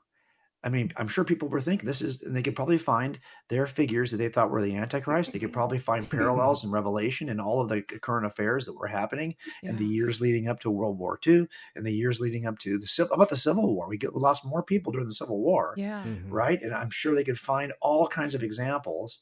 I 0.64 0.70
mean, 0.70 0.92
I'm 0.96 1.06
sure 1.06 1.24
people 1.24 1.48
were 1.48 1.60
thinking 1.60 1.86
this 1.86 2.02
is, 2.02 2.22
and 2.22 2.34
they 2.34 2.42
could 2.42 2.56
probably 2.56 2.78
find 2.78 3.18
their 3.48 3.66
figures 3.66 4.10
that 4.10 4.16
they 4.16 4.28
thought 4.28 4.50
were 4.50 4.60
the 4.60 4.74
Antichrist. 4.74 5.32
They 5.32 5.38
could 5.38 5.52
probably 5.52 5.78
find 5.90 6.08
parallels 6.10 6.64
in 6.64 6.70
Revelation 6.72 7.28
and 7.28 7.40
all 7.40 7.60
of 7.60 7.68
the 7.68 7.82
current 7.82 8.26
affairs 8.26 8.66
that 8.66 8.76
were 8.76 8.88
happening 8.88 9.36
in 9.62 9.76
the 9.76 9.84
years 9.86 10.20
leading 10.20 10.48
up 10.48 10.58
to 10.60 10.70
World 10.70 10.98
War 10.98 11.18
II 11.24 11.46
and 11.76 11.86
the 11.86 11.92
years 11.92 12.18
leading 12.18 12.44
up 12.46 12.58
to 12.60 12.76
the 12.76 12.86
civil 12.88 13.12
about 13.14 13.28
the 13.28 13.36
Civil 13.36 13.72
War. 13.72 13.88
We, 13.88 13.98
get, 13.98 14.12
we 14.14 14.20
lost 14.20 14.44
more 14.44 14.64
people 14.64 14.90
during 14.92 15.06
the 15.06 15.14
Civil 15.14 15.40
War, 15.40 15.74
Yeah. 15.76 16.02
Mhm. 16.04 16.24
right? 16.28 16.60
And 16.60 16.74
I'm 16.74 16.90
sure 16.90 17.14
they 17.14 17.24
could 17.24 17.38
find 17.38 17.72
all 17.80 18.08
kinds 18.08 18.34
of 18.34 18.42
examples 18.42 19.20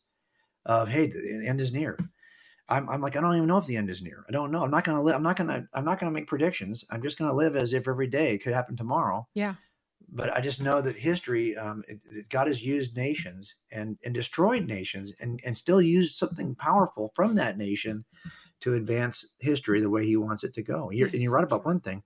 of 0.64 0.88
hey, 0.88 1.08
the 1.08 1.46
end 1.46 1.60
is 1.60 1.72
near. 1.72 1.98
I'm, 2.68 2.88
I'm 2.88 3.00
like 3.00 3.14
I 3.14 3.20
don't 3.20 3.36
even 3.36 3.46
know 3.46 3.58
if 3.58 3.66
the 3.66 3.76
end 3.76 3.90
is 3.90 4.02
near. 4.02 4.24
I 4.28 4.32
don't 4.32 4.50
know. 4.50 4.64
I'm 4.64 4.70
not 4.70 4.84
gonna 4.84 5.02
live. 5.02 5.14
I'm 5.14 5.22
not 5.22 5.36
gonna. 5.36 5.68
I'm 5.74 5.84
not 5.84 6.00
gonna 6.00 6.10
make 6.12 6.26
predictions. 6.26 6.84
I'm 6.90 7.02
just 7.02 7.16
gonna 7.18 7.32
live 7.34 7.54
as 7.54 7.72
if 7.72 7.86
every 7.86 8.08
day 8.08 8.38
could 8.38 8.54
happen 8.54 8.74
tomorrow. 8.76 9.28
Yeah. 9.34 9.54
But 10.08 10.32
I 10.32 10.40
just 10.40 10.62
know 10.62 10.80
that 10.80 10.96
history, 10.96 11.56
um, 11.56 11.82
it, 11.88 12.00
it- 12.12 12.28
God 12.28 12.46
has 12.46 12.62
used 12.64 12.96
nations 12.96 13.54
and 13.72 13.98
and 14.04 14.14
destroyed 14.14 14.66
nations, 14.66 15.12
and 15.20 15.40
and 15.44 15.56
still 15.56 15.82
used 15.82 16.14
something 16.14 16.54
powerful 16.54 17.10
from 17.14 17.34
that 17.34 17.58
nation 17.58 18.04
to 18.60 18.74
advance 18.74 19.24
history 19.40 19.80
the 19.80 19.90
way 19.90 20.06
He 20.06 20.16
wants 20.16 20.44
it 20.44 20.54
to 20.54 20.62
go. 20.62 20.90
You're, 20.90 21.08
and 21.08 21.22
you're 21.22 21.32
right 21.32 21.44
about 21.44 21.66
one 21.66 21.80
thing 21.80 22.02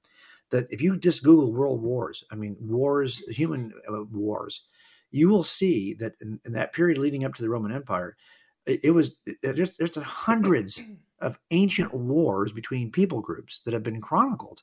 that 0.50 0.66
if 0.70 0.82
you 0.82 0.98
just 0.98 1.22
Google 1.22 1.52
world 1.52 1.82
wars, 1.82 2.24
I 2.30 2.34
mean 2.34 2.56
wars, 2.60 3.18
human 3.28 3.72
uh, 3.88 4.04
wars, 4.10 4.64
you 5.10 5.28
will 5.28 5.44
see 5.44 5.94
that 5.94 6.14
in, 6.20 6.40
in 6.44 6.52
that 6.52 6.72
period 6.72 6.98
leading 6.98 7.24
up 7.24 7.34
to 7.34 7.42
the 7.42 7.48
Roman 7.50 7.72
Empire, 7.72 8.16
it, 8.66 8.80
it 8.84 8.90
was 8.92 9.16
it, 9.26 9.38
there's 9.42 9.76
there's 9.76 9.96
hundreds 9.96 10.80
of 11.20 11.38
ancient 11.50 11.92
wars 11.94 12.52
between 12.52 12.90
people 12.90 13.20
groups 13.20 13.60
that 13.64 13.74
have 13.74 13.82
been 13.82 14.00
chronicled, 14.00 14.62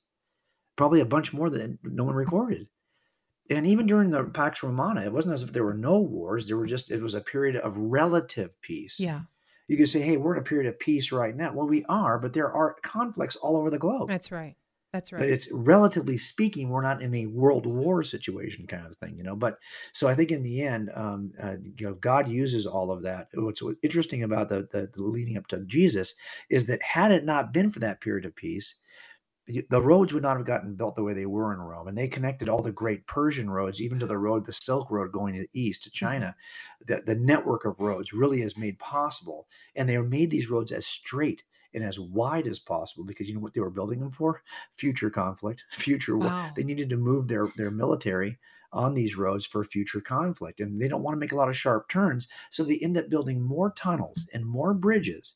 probably 0.76 1.00
a 1.02 1.06
bunch 1.06 1.34
more 1.34 1.50
than 1.50 1.78
no 1.84 2.04
one 2.04 2.16
recorded. 2.16 2.68
And 3.50 3.66
even 3.66 3.86
during 3.86 4.10
the 4.10 4.24
Pax 4.26 4.62
Romana, 4.64 5.02
it 5.02 5.14
wasn't 5.14 5.34
as 5.34 5.44
if 5.44 5.54
there 5.54 5.64
were 5.64 5.74
no 5.74 6.00
wars. 6.00 6.46
There 6.46 6.58
were 6.58 6.66
just 6.66 6.92
it 6.92 7.02
was 7.02 7.16
a 7.16 7.22
period 7.22 7.56
of 7.58 7.78
relative 7.78 8.60
peace. 8.62 9.00
Yeah. 9.00 9.22
You 9.68 9.78
could 9.78 9.90
say, 9.90 10.02
"Hey, 10.02 10.18
we're 10.18 10.36
in 10.36 10.42
a 10.42 10.46
period 10.46 10.68
of 10.68 10.80
peace 10.80 11.12
right 11.12 11.36
now." 11.36 11.54
Well, 11.54 11.68
we 11.68 11.84
are, 11.86 12.20
but 12.20 12.34
there 12.34 12.52
are 12.52 12.76
conflicts 12.84 13.36
all 13.36 13.58
over 13.58 13.70
the 13.70 13.78
globe. 13.78 14.08
That's 14.08 14.32
right. 14.32 14.56
That's 14.94 15.12
right. 15.12 15.20
But 15.20 15.30
it's 15.30 15.52
relatively 15.52 16.18
speaking, 16.18 16.70
we're 16.70 16.82
not 16.82 17.02
in 17.02 17.14
a 17.14 17.26
world 17.26 17.66
war 17.66 18.04
situation 18.04 18.66
kind 18.68 18.88
of 18.88 18.96
thing, 18.98 19.18
you 19.18 19.24
know. 19.24 19.36
But 19.36 19.60
so 19.92 20.08
I 20.08 20.16
think 20.16 20.32
in 20.32 20.44
the 20.44 20.62
end, 20.62 20.90
um, 20.96 21.32
uh, 21.42 21.56
you 21.78 21.88
know, 21.88 21.94
God 21.96 22.30
uses 22.30 22.66
all 22.66 22.90
of 22.90 23.04
that. 23.04 23.28
What's 23.34 23.62
interesting 23.84 24.24
about 24.24 24.50
the, 24.50 24.68
the 24.72 24.90
the 24.94 25.04
leading 25.04 25.38
up 25.38 25.48
to 25.48 25.60
Jesus 25.66 26.16
is 26.50 26.66
that 26.68 26.82
had 26.82 27.12
it 27.12 27.26
not 27.26 27.54
been 27.54 27.70
for 27.70 27.80
that 27.80 28.00
period 28.00 28.26
of 28.26 28.36
peace, 28.36 28.76
the 29.48 29.82
roads 29.82 30.14
would 30.14 30.24
not 30.24 30.38
have 30.38 30.46
gotten 30.46 30.76
built 30.76 30.96
the 30.96 31.04
way 31.04 31.14
they 31.14 31.26
were 31.26 31.54
in 31.54 31.60
Rome, 31.60 31.88
and 31.88 31.98
they 31.98 32.08
connected 32.08 32.50
all 32.50 32.62
the 32.62 32.72
great 32.72 33.08
Persian 33.08 33.50
roads, 33.50 33.82
even 33.82 33.98
to 34.00 34.06
the 34.06 34.18
road, 34.18 34.46
the 34.46 34.52
Silk 34.52 34.92
Road 34.92 35.12
going 35.14 35.36
to 35.36 35.42
the 35.42 35.50
east 35.54 35.84
to 35.84 35.90
mm-hmm. 35.90 36.06
China. 36.06 36.36
The, 36.86 37.02
the 37.06 37.16
network 37.16 37.64
of 37.66 37.80
roads 37.80 38.12
really 38.12 38.42
is 38.42 38.58
made 38.58 38.78
possible, 38.80 39.48
and 39.76 39.88
they 39.88 39.98
made 39.98 40.32
these 40.32 40.50
roads 40.50 40.72
as 40.72 40.86
straight 40.86 41.44
and 41.74 41.84
as 41.84 42.00
wide 42.00 42.48
as 42.48 42.60
possible 42.60 43.06
because 43.06 43.28
you 43.28 43.36
know 43.36 43.40
what 43.40 43.54
they 43.54 43.62
were 43.62 43.70
building 43.70 44.00
them 44.00 44.12
for? 44.12 44.42
Future 44.76 45.10
conflict, 45.10 45.64
future 45.72 46.18
war. 46.18 46.28
Wow. 46.28 46.52
They 46.56 46.64
needed 46.64 46.90
to 46.90 46.98
move 46.98 47.28
their 47.28 47.48
their 47.56 47.72
military 47.72 48.38
on 48.74 48.94
these 48.94 49.16
roads 49.16 49.46
for 49.46 49.64
future 49.64 50.02
conflict, 50.02 50.60
and 50.60 50.82
they 50.82 50.90
don't 50.90 51.04
want 51.04 51.16
to 51.16 51.20
make 51.20 51.32
a 51.32 51.36
lot 51.36 51.48
of 51.48 51.56
sharp 51.56 51.88
turns, 51.88 52.28
so 52.52 52.64
they 52.64 52.80
end 52.80 52.98
up 52.98 53.10
building 53.10 53.42
more 53.42 53.72
tunnels 53.72 54.28
and 54.34 54.46
more 54.46 54.74
bridges 54.74 55.36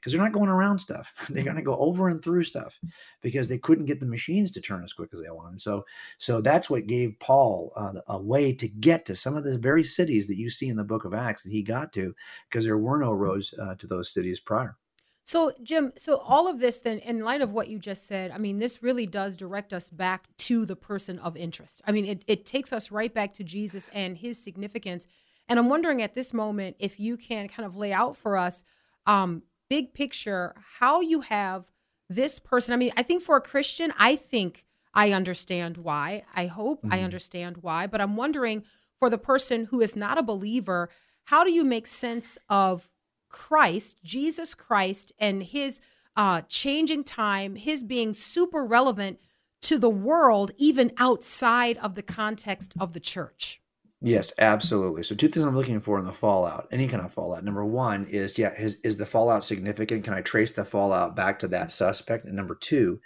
because 0.00 0.12
they're 0.12 0.22
not 0.22 0.32
going 0.32 0.48
around 0.48 0.78
stuff. 0.78 1.12
They're 1.28 1.44
going 1.44 1.56
to 1.56 1.62
go 1.62 1.76
over 1.76 2.08
and 2.08 2.24
through 2.24 2.44
stuff 2.44 2.80
because 3.20 3.48
they 3.48 3.58
couldn't 3.58 3.84
get 3.84 4.00
the 4.00 4.06
machines 4.06 4.50
to 4.52 4.60
turn 4.60 4.82
as 4.82 4.94
quick 4.94 5.10
as 5.12 5.20
they 5.20 5.30
wanted. 5.30 5.60
So, 5.60 5.84
so 6.18 6.40
that's 6.40 6.70
what 6.70 6.86
gave 6.86 7.18
Paul 7.20 7.72
uh, 7.76 8.00
a 8.08 8.18
way 8.20 8.52
to 8.54 8.68
get 8.68 9.04
to 9.06 9.14
some 9.14 9.36
of 9.36 9.44
the 9.44 9.58
very 9.58 9.84
cities 9.84 10.26
that 10.28 10.38
you 10.38 10.48
see 10.48 10.68
in 10.68 10.76
the 10.76 10.84
Book 10.84 11.04
of 11.04 11.12
Acts 11.12 11.42
that 11.42 11.52
he 11.52 11.62
got 11.62 11.92
to 11.94 12.14
because 12.48 12.64
there 12.64 12.78
were 12.78 12.98
no 12.98 13.12
roads 13.12 13.54
uh, 13.60 13.74
to 13.74 13.86
those 13.86 14.10
cities 14.10 14.40
prior. 14.40 14.76
So, 15.24 15.52
Jim, 15.62 15.92
so 15.96 16.16
all 16.18 16.48
of 16.48 16.58
this, 16.58 16.80
then, 16.80 16.98
in 16.98 17.20
light 17.20 17.40
of 17.40 17.52
what 17.52 17.68
you 17.68 17.78
just 17.78 18.08
said, 18.08 18.32
I 18.32 18.38
mean, 18.38 18.58
this 18.58 18.82
really 18.82 19.06
does 19.06 19.36
direct 19.36 19.72
us 19.72 19.88
back 19.88 20.26
to 20.38 20.66
the 20.66 20.74
person 20.74 21.20
of 21.20 21.36
interest. 21.36 21.82
I 21.86 21.92
mean, 21.92 22.04
it, 22.04 22.24
it 22.26 22.44
takes 22.44 22.72
us 22.72 22.90
right 22.90 23.14
back 23.14 23.34
to 23.34 23.44
Jesus 23.44 23.88
and 23.92 24.16
his 24.16 24.42
significance. 24.42 25.06
And 25.48 25.58
I'm 25.58 25.68
wondering 25.68 26.02
at 26.02 26.14
this 26.14 26.32
moment 26.32 26.76
if 26.80 26.98
you 26.98 27.16
can 27.16 27.48
kind 27.48 27.66
of 27.66 27.76
lay 27.76 27.92
out 27.92 28.16
for 28.16 28.36
us, 28.36 28.64
um, 29.06 29.42
big 29.70 29.94
picture, 29.94 30.54
how 30.78 31.00
you 31.00 31.22
have 31.22 31.64
this 32.10 32.38
person. 32.38 32.74
I 32.74 32.76
mean, 32.76 32.92
I 32.96 33.02
think 33.02 33.22
for 33.22 33.36
a 33.36 33.40
Christian, 33.40 33.92
I 33.98 34.16
think 34.16 34.66
I 34.92 35.12
understand 35.12 35.78
why. 35.78 36.24
I 36.34 36.46
hope 36.46 36.80
I 36.90 37.00
understand 37.00 37.58
why. 37.58 37.86
But 37.86 38.00
I'm 38.00 38.16
wondering 38.16 38.64
for 38.98 39.08
the 39.08 39.16
person 39.16 39.66
who 39.66 39.80
is 39.80 39.96
not 39.96 40.18
a 40.18 40.22
believer, 40.22 40.90
how 41.24 41.44
do 41.44 41.52
you 41.52 41.64
make 41.64 41.86
sense 41.86 42.36
of 42.48 42.90
Christ, 43.30 43.98
Jesus 44.02 44.54
Christ, 44.54 45.12
and 45.18 45.42
his 45.42 45.80
uh, 46.16 46.42
changing 46.48 47.04
time, 47.04 47.54
his 47.54 47.84
being 47.84 48.12
super 48.12 48.64
relevant 48.64 49.20
to 49.62 49.78
the 49.78 49.90
world, 49.90 50.50
even 50.58 50.90
outside 50.98 51.78
of 51.78 51.94
the 51.94 52.02
context 52.02 52.74
of 52.80 52.92
the 52.92 53.00
church. 53.00 53.59
Yes, 54.02 54.32
absolutely. 54.38 55.02
So 55.02 55.14
two 55.14 55.28
things 55.28 55.44
I'm 55.44 55.54
looking 55.56 55.80
for 55.80 55.98
in 55.98 56.06
the 56.06 56.12
fallout, 56.12 56.68
any 56.70 56.88
kind 56.88 57.04
of 57.04 57.12
fallout. 57.12 57.44
Number 57.44 57.64
one 57.66 58.06
is, 58.06 58.38
yeah, 58.38 58.54
is, 58.54 58.76
is 58.82 58.96
the 58.96 59.04
fallout 59.04 59.44
significant? 59.44 60.04
Can 60.04 60.14
I 60.14 60.22
trace 60.22 60.52
the 60.52 60.64
fallout 60.64 61.14
back 61.14 61.38
to 61.40 61.48
that 61.48 61.70
suspect? 61.70 62.24
And 62.24 62.34
number 62.34 62.54
two, 62.54 63.00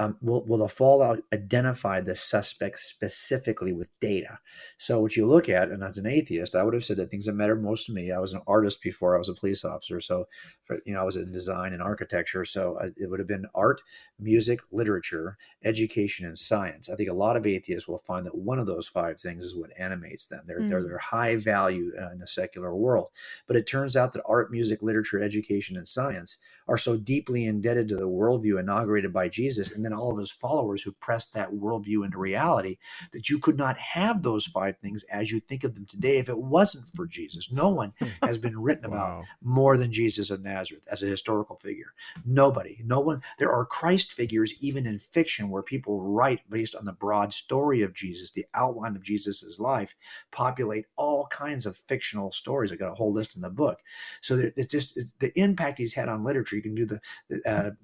um, 0.00 0.16
will, 0.22 0.44
will 0.46 0.58
the 0.58 0.68
fallout 0.68 1.20
identify 1.32 2.00
the 2.00 2.16
suspect 2.16 2.80
specifically 2.80 3.72
with 3.74 3.90
data? 4.00 4.40
So 4.78 5.00
what 5.00 5.16
you 5.16 5.26
look 5.28 5.48
at, 5.48 5.70
and 5.70 5.84
as 5.84 5.98
an 5.98 6.06
atheist, 6.06 6.56
I 6.56 6.64
would 6.64 6.74
have 6.74 6.84
said 6.84 6.96
that 6.98 7.10
things 7.10 7.26
that 7.26 7.34
matter 7.34 7.56
most 7.56 7.86
to 7.86 7.92
me. 7.92 8.12
I 8.12 8.18
was 8.18 8.32
an 8.32 8.42
artist 8.48 8.82
before 8.82 9.14
I 9.14 9.18
was 9.18 9.28
a 9.28 9.34
police 9.34 9.64
officer, 9.64 10.00
so 10.00 10.26
for, 10.64 10.78
you 10.86 10.94
know 10.94 11.02
I 11.02 11.04
was 11.04 11.16
in 11.16 11.32
design 11.32 11.74
and 11.74 11.82
architecture. 11.82 12.44
So 12.46 12.78
I, 12.82 12.86
it 12.96 13.10
would 13.10 13.20
have 13.20 13.28
been 13.28 13.46
art, 13.54 13.82
music, 14.18 14.60
literature, 14.72 15.38
education, 15.64 16.26
and 16.26 16.38
science. 16.38 16.88
I 16.88 16.96
think 16.96 17.10
a 17.10 17.14
lot 17.14 17.36
of 17.36 17.46
atheists 17.46 17.88
will 17.88 17.98
find 17.98 18.26
that 18.26 18.36
one 18.36 18.58
of 18.58 18.66
those 18.66 18.88
five 18.88 19.20
things 19.20 19.44
is 19.44 19.56
what 19.56 19.70
animates 19.78 20.26
them. 20.26 20.42
They're 20.46 20.66
they're, 20.68 20.80
Mm. 20.80 20.88
they're 20.88 20.98
high 20.98 21.36
value 21.36 21.92
uh, 22.00 22.10
in 22.12 22.20
the 22.20 22.26
secular 22.26 22.74
world. 22.74 23.08
But 23.46 23.56
it 23.56 23.66
turns 23.66 23.96
out 23.96 24.12
that 24.14 24.24
art, 24.26 24.50
music, 24.50 24.82
literature, 24.82 25.22
education, 25.22 25.76
and 25.76 25.86
science 25.88 26.38
are 26.68 26.78
so 26.78 26.96
deeply 26.96 27.44
indebted 27.46 27.88
to 27.88 27.96
the 27.96 28.08
worldview 28.08 28.58
inaugurated 28.60 29.12
by 29.12 29.28
Jesus 29.28 29.70
and 29.72 29.84
then 29.84 29.89
all 29.94 30.12
of 30.12 30.18
his 30.18 30.32
followers 30.32 30.82
who 30.82 30.92
pressed 30.92 31.34
that 31.34 31.50
worldview 31.52 32.04
into 32.04 32.18
reality 32.18 32.78
that 33.12 33.28
you 33.30 33.38
could 33.38 33.58
not 33.58 33.78
have 33.78 34.22
those 34.22 34.46
five 34.46 34.76
things 34.78 35.04
as 35.04 35.30
you 35.30 35.40
think 35.40 35.64
of 35.64 35.74
them 35.74 35.86
today 35.86 36.18
if 36.18 36.28
it 36.28 36.38
wasn't 36.40 36.88
for 36.94 37.06
Jesus. 37.06 37.52
No 37.52 37.70
one 37.70 37.92
has 38.22 38.38
been 38.38 38.58
written 38.60 38.84
about 38.84 39.16
Wow. 39.18 39.24
more 39.42 39.76
than 39.76 39.92
Jesus 39.92 40.30
of 40.30 40.42
Nazareth 40.42 40.86
as 40.90 41.02
a 41.02 41.06
historical 41.06 41.56
figure. 41.56 41.92
Nobody, 42.24 42.80
no 42.84 43.00
one. 43.00 43.22
There 43.38 43.52
are 43.52 43.64
Christ 43.66 44.12
figures 44.12 44.54
even 44.60 44.86
in 44.86 44.98
fiction 44.98 45.50
where 45.50 45.62
people 45.62 46.00
write 46.02 46.48
based 46.50 46.74
on 46.74 46.84
the 46.84 46.92
broad 46.92 47.32
story 47.34 47.82
of 47.82 47.94
Jesus, 47.94 48.30
the 48.32 48.46
outline 48.54 48.96
of 48.96 49.02
Jesus's 49.02 49.60
life, 49.60 49.94
populate 50.32 50.86
all 50.96 51.26
kinds 51.28 51.66
of 51.66 51.76
fictional 51.76 52.32
stories. 52.32 52.72
I 52.72 52.76
got 52.76 52.92
a 52.92 52.94
whole 52.96 53.12
list 53.12 53.36
in 53.36 53.42
the 53.42 53.50
book. 53.50 53.80
So 54.20 54.40
it's 54.56 54.68
just 54.72 54.98
the 55.20 55.32
impact 55.38 55.78
he's 55.78 55.94
had 55.94 56.08
on 56.08 56.24
literature. 56.24 56.56
You 56.56 56.62
can 56.62 56.74
do 56.74 56.86
the, 56.86 57.00
the 57.28 57.76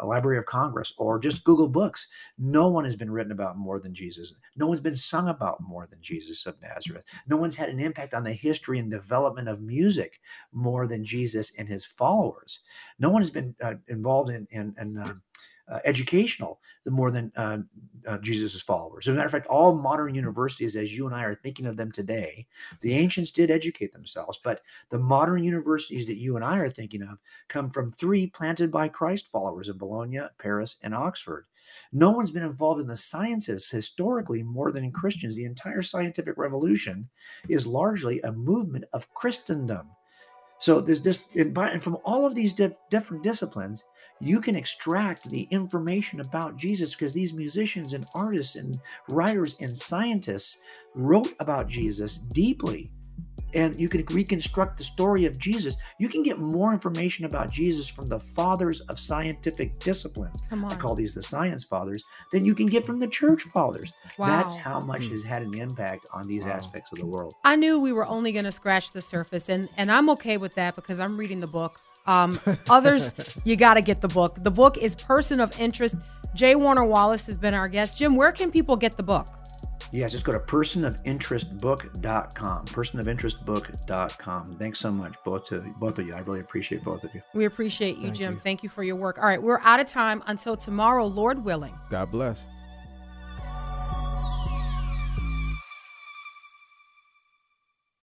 uh, 0.00 0.06
Library 0.06 0.38
of 0.38 0.46
Congress 0.46 0.92
or 0.98 1.18
just 1.18 1.41
Google 1.44 1.68
Books. 1.68 2.08
No 2.38 2.68
one 2.68 2.84
has 2.84 2.96
been 2.96 3.10
written 3.10 3.32
about 3.32 3.56
more 3.56 3.80
than 3.80 3.94
Jesus. 3.94 4.32
No 4.56 4.66
one's 4.66 4.80
been 4.80 4.94
sung 4.94 5.28
about 5.28 5.60
more 5.60 5.86
than 5.86 6.00
Jesus 6.00 6.46
of 6.46 6.60
Nazareth. 6.60 7.04
No 7.26 7.36
one's 7.36 7.56
had 7.56 7.68
an 7.68 7.80
impact 7.80 8.14
on 8.14 8.24
the 8.24 8.32
history 8.32 8.78
and 8.78 8.90
development 8.90 9.48
of 9.48 9.60
music 9.60 10.20
more 10.52 10.86
than 10.86 11.04
Jesus 11.04 11.52
and 11.58 11.68
his 11.68 11.84
followers. 11.84 12.60
No 12.98 13.10
one 13.10 13.22
has 13.22 13.30
been 13.30 13.54
uh, 13.62 13.74
involved 13.88 14.30
in 14.30 14.46
in, 14.50 14.74
in 14.80 14.98
um, 14.98 15.22
uh, 15.68 15.78
educational 15.84 16.60
the 16.84 16.90
more 16.90 17.10
than 17.10 17.32
uh, 17.36 17.58
uh, 18.06 18.18
Jesus' 18.18 18.60
followers. 18.62 19.06
As 19.06 19.12
a 19.12 19.14
matter 19.14 19.26
of 19.26 19.32
fact, 19.32 19.46
all 19.46 19.74
modern 19.74 20.14
universities, 20.14 20.76
as 20.76 20.96
you 20.96 21.06
and 21.06 21.14
I 21.14 21.24
are 21.24 21.34
thinking 21.34 21.66
of 21.66 21.76
them 21.76 21.92
today, 21.92 22.46
the 22.80 22.94
ancients 22.94 23.30
did 23.30 23.50
educate 23.50 23.92
themselves, 23.92 24.40
but 24.42 24.62
the 24.90 24.98
modern 24.98 25.44
universities 25.44 26.06
that 26.06 26.18
you 26.18 26.36
and 26.36 26.44
I 26.44 26.58
are 26.58 26.70
thinking 26.70 27.02
of 27.02 27.18
come 27.48 27.70
from 27.70 27.92
three 27.92 28.26
planted 28.26 28.70
by 28.70 28.88
Christ 28.88 29.28
followers 29.28 29.68
in 29.68 29.78
Bologna, 29.78 30.20
Paris, 30.38 30.76
and 30.82 30.94
Oxford. 30.94 31.46
No 31.92 32.10
one's 32.10 32.32
been 32.32 32.42
involved 32.42 32.80
in 32.80 32.88
the 32.88 32.96
sciences 32.96 33.70
historically 33.70 34.42
more 34.42 34.72
than 34.72 34.84
in 34.84 34.90
Christians. 34.90 35.36
The 35.36 35.44
entire 35.44 35.82
scientific 35.82 36.36
revolution 36.36 37.08
is 37.48 37.66
largely 37.66 38.20
a 38.22 38.32
movement 38.32 38.84
of 38.92 39.12
Christendom. 39.14 39.88
So 40.58 40.80
there's 40.80 41.00
just, 41.00 41.34
and, 41.34 41.52
by, 41.52 41.70
and 41.70 41.82
from 41.82 41.98
all 42.04 42.26
of 42.26 42.34
these 42.34 42.52
dif- 42.52 42.76
different 42.90 43.22
disciplines, 43.22 43.84
you 44.22 44.40
can 44.40 44.54
extract 44.54 45.28
the 45.30 45.48
information 45.50 46.20
about 46.20 46.56
Jesus 46.56 46.94
because 46.94 47.12
these 47.12 47.34
musicians 47.34 47.92
and 47.92 48.06
artists 48.14 48.54
and 48.54 48.78
writers 49.08 49.56
and 49.60 49.76
scientists 49.76 50.58
wrote 50.94 51.34
about 51.40 51.66
Jesus 51.66 52.18
deeply. 52.18 52.92
And 53.54 53.78
you 53.78 53.88
can 53.88 54.04
reconstruct 54.06 54.78
the 54.78 54.84
story 54.84 55.26
of 55.26 55.38
Jesus. 55.38 55.76
You 55.98 56.08
can 56.08 56.22
get 56.22 56.38
more 56.38 56.72
information 56.72 57.26
about 57.26 57.50
Jesus 57.50 57.88
from 57.88 58.06
the 58.06 58.18
fathers 58.18 58.80
of 58.82 58.98
scientific 58.98 59.78
disciplines. 59.80 60.40
Come 60.48 60.64
I 60.64 60.74
call 60.76 60.94
these 60.94 61.12
the 61.12 61.22
science 61.22 61.64
fathers, 61.64 62.02
than 62.30 62.46
you 62.46 62.54
can 62.54 62.66
get 62.66 62.86
from 62.86 62.98
the 62.98 63.08
church 63.08 63.42
fathers. 63.42 63.92
Wow. 64.16 64.26
That's 64.26 64.54
how 64.54 64.80
much 64.80 65.06
hmm. 65.06 65.10
has 65.10 65.24
had 65.24 65.42
an 65.42 65.54
impact 65.58 66.06
on 66.14 66.26
these 66.26 66.46
Wow. 66.46 66.52
aspects 66.52 66.92
of 66.92 66.98
the 66.98 67.06
world. 67.06 67.34
I 67.44 67.56
knew 67.56 67.78
we 67.78 67.92
were 67.92 68.06
only 68.06 68.32
going 68.32 68.46
to 68.46 68.52
scratch 68.52 68.92
the 68.92 69.02
surface, 69.02 69.50
and 69.50 69.68
and 69.76 69.92
I'm 69.92 70.08
okay 70.10 70.38
with 70.38 70.54
that 70.54 70.74
because 70.74 70.98
I'm 70.98 71.18
reading 71.18 71.40
the 71.40 71.46
book. 71.46 71.78
Um, 72.06 72.38
others, 72.68 73.14
you 73.44 73.56
got 73.56 73.74
to 73.74 73.80
get 73.80 74.00
the 74.00 74.08
book. 74.08 74.42
The 74.42 74.50
book 74.50 74.78
is 74.78 74.94
Person 74.94 75.40
of 75.40 75.58
Interest. 75.60 75.94
J. 76.34 76.54
Warner 76.54 76.84
Wallace 76.84 77.26
has 77.26 77.36
been 77.36 77.54
our 77.54 77.68
guest. 77.68 77.98
Jim, 77.98 78.16
where 78.16 78.32
can 78.32 78.50
people 78.50 78.76
get 78.76 78.96
the 78.96 79.02
book? 79.02 79.28
Yes, 79.92 80.12
just 80.12 80.24
go 80.24 80.32
to 80.32 80.38
personofinterestbook.com. 80.38 82.64
Personofinterestbook.com. 82.66 84.56
Thanks 84.58 84.80
so 84.80 84.90
much, 84.90 85.14
both 85.22 85.44
to 85.46 85.60
both 85.78 85.98
of 85.98 86.06
you. 86.06 86.14
I 86.14 86.20
really 86.20 86.40
appreciate 86.40 86.82
both 86.82 87.04
of 87.04 87.14
you. 87.14 87.20
We 87.34 87.44
appreciate 87.44 87.98
you, 87.98 88.04
Thank 88.04 88.16
Jim. 88.16 88.32
you. 88.32 88.38
Thank 88.38 88.62
you 88.62 88.70
for 88.70 88.82
your 88.82 88.96
work. 88.96 89.18
All 89.18 89.24
right, 89.24 89.42
we're 89.42 89.60
out 89.60 89.80
of 89.80 89.86
time 89.86 90.22
until 90.26 90.56
tomorrow, 90.56 91.06
Lord 91.06 91.44
willing. 91.44 91.78
God 91.90 92.10
bless. 92.10 92.46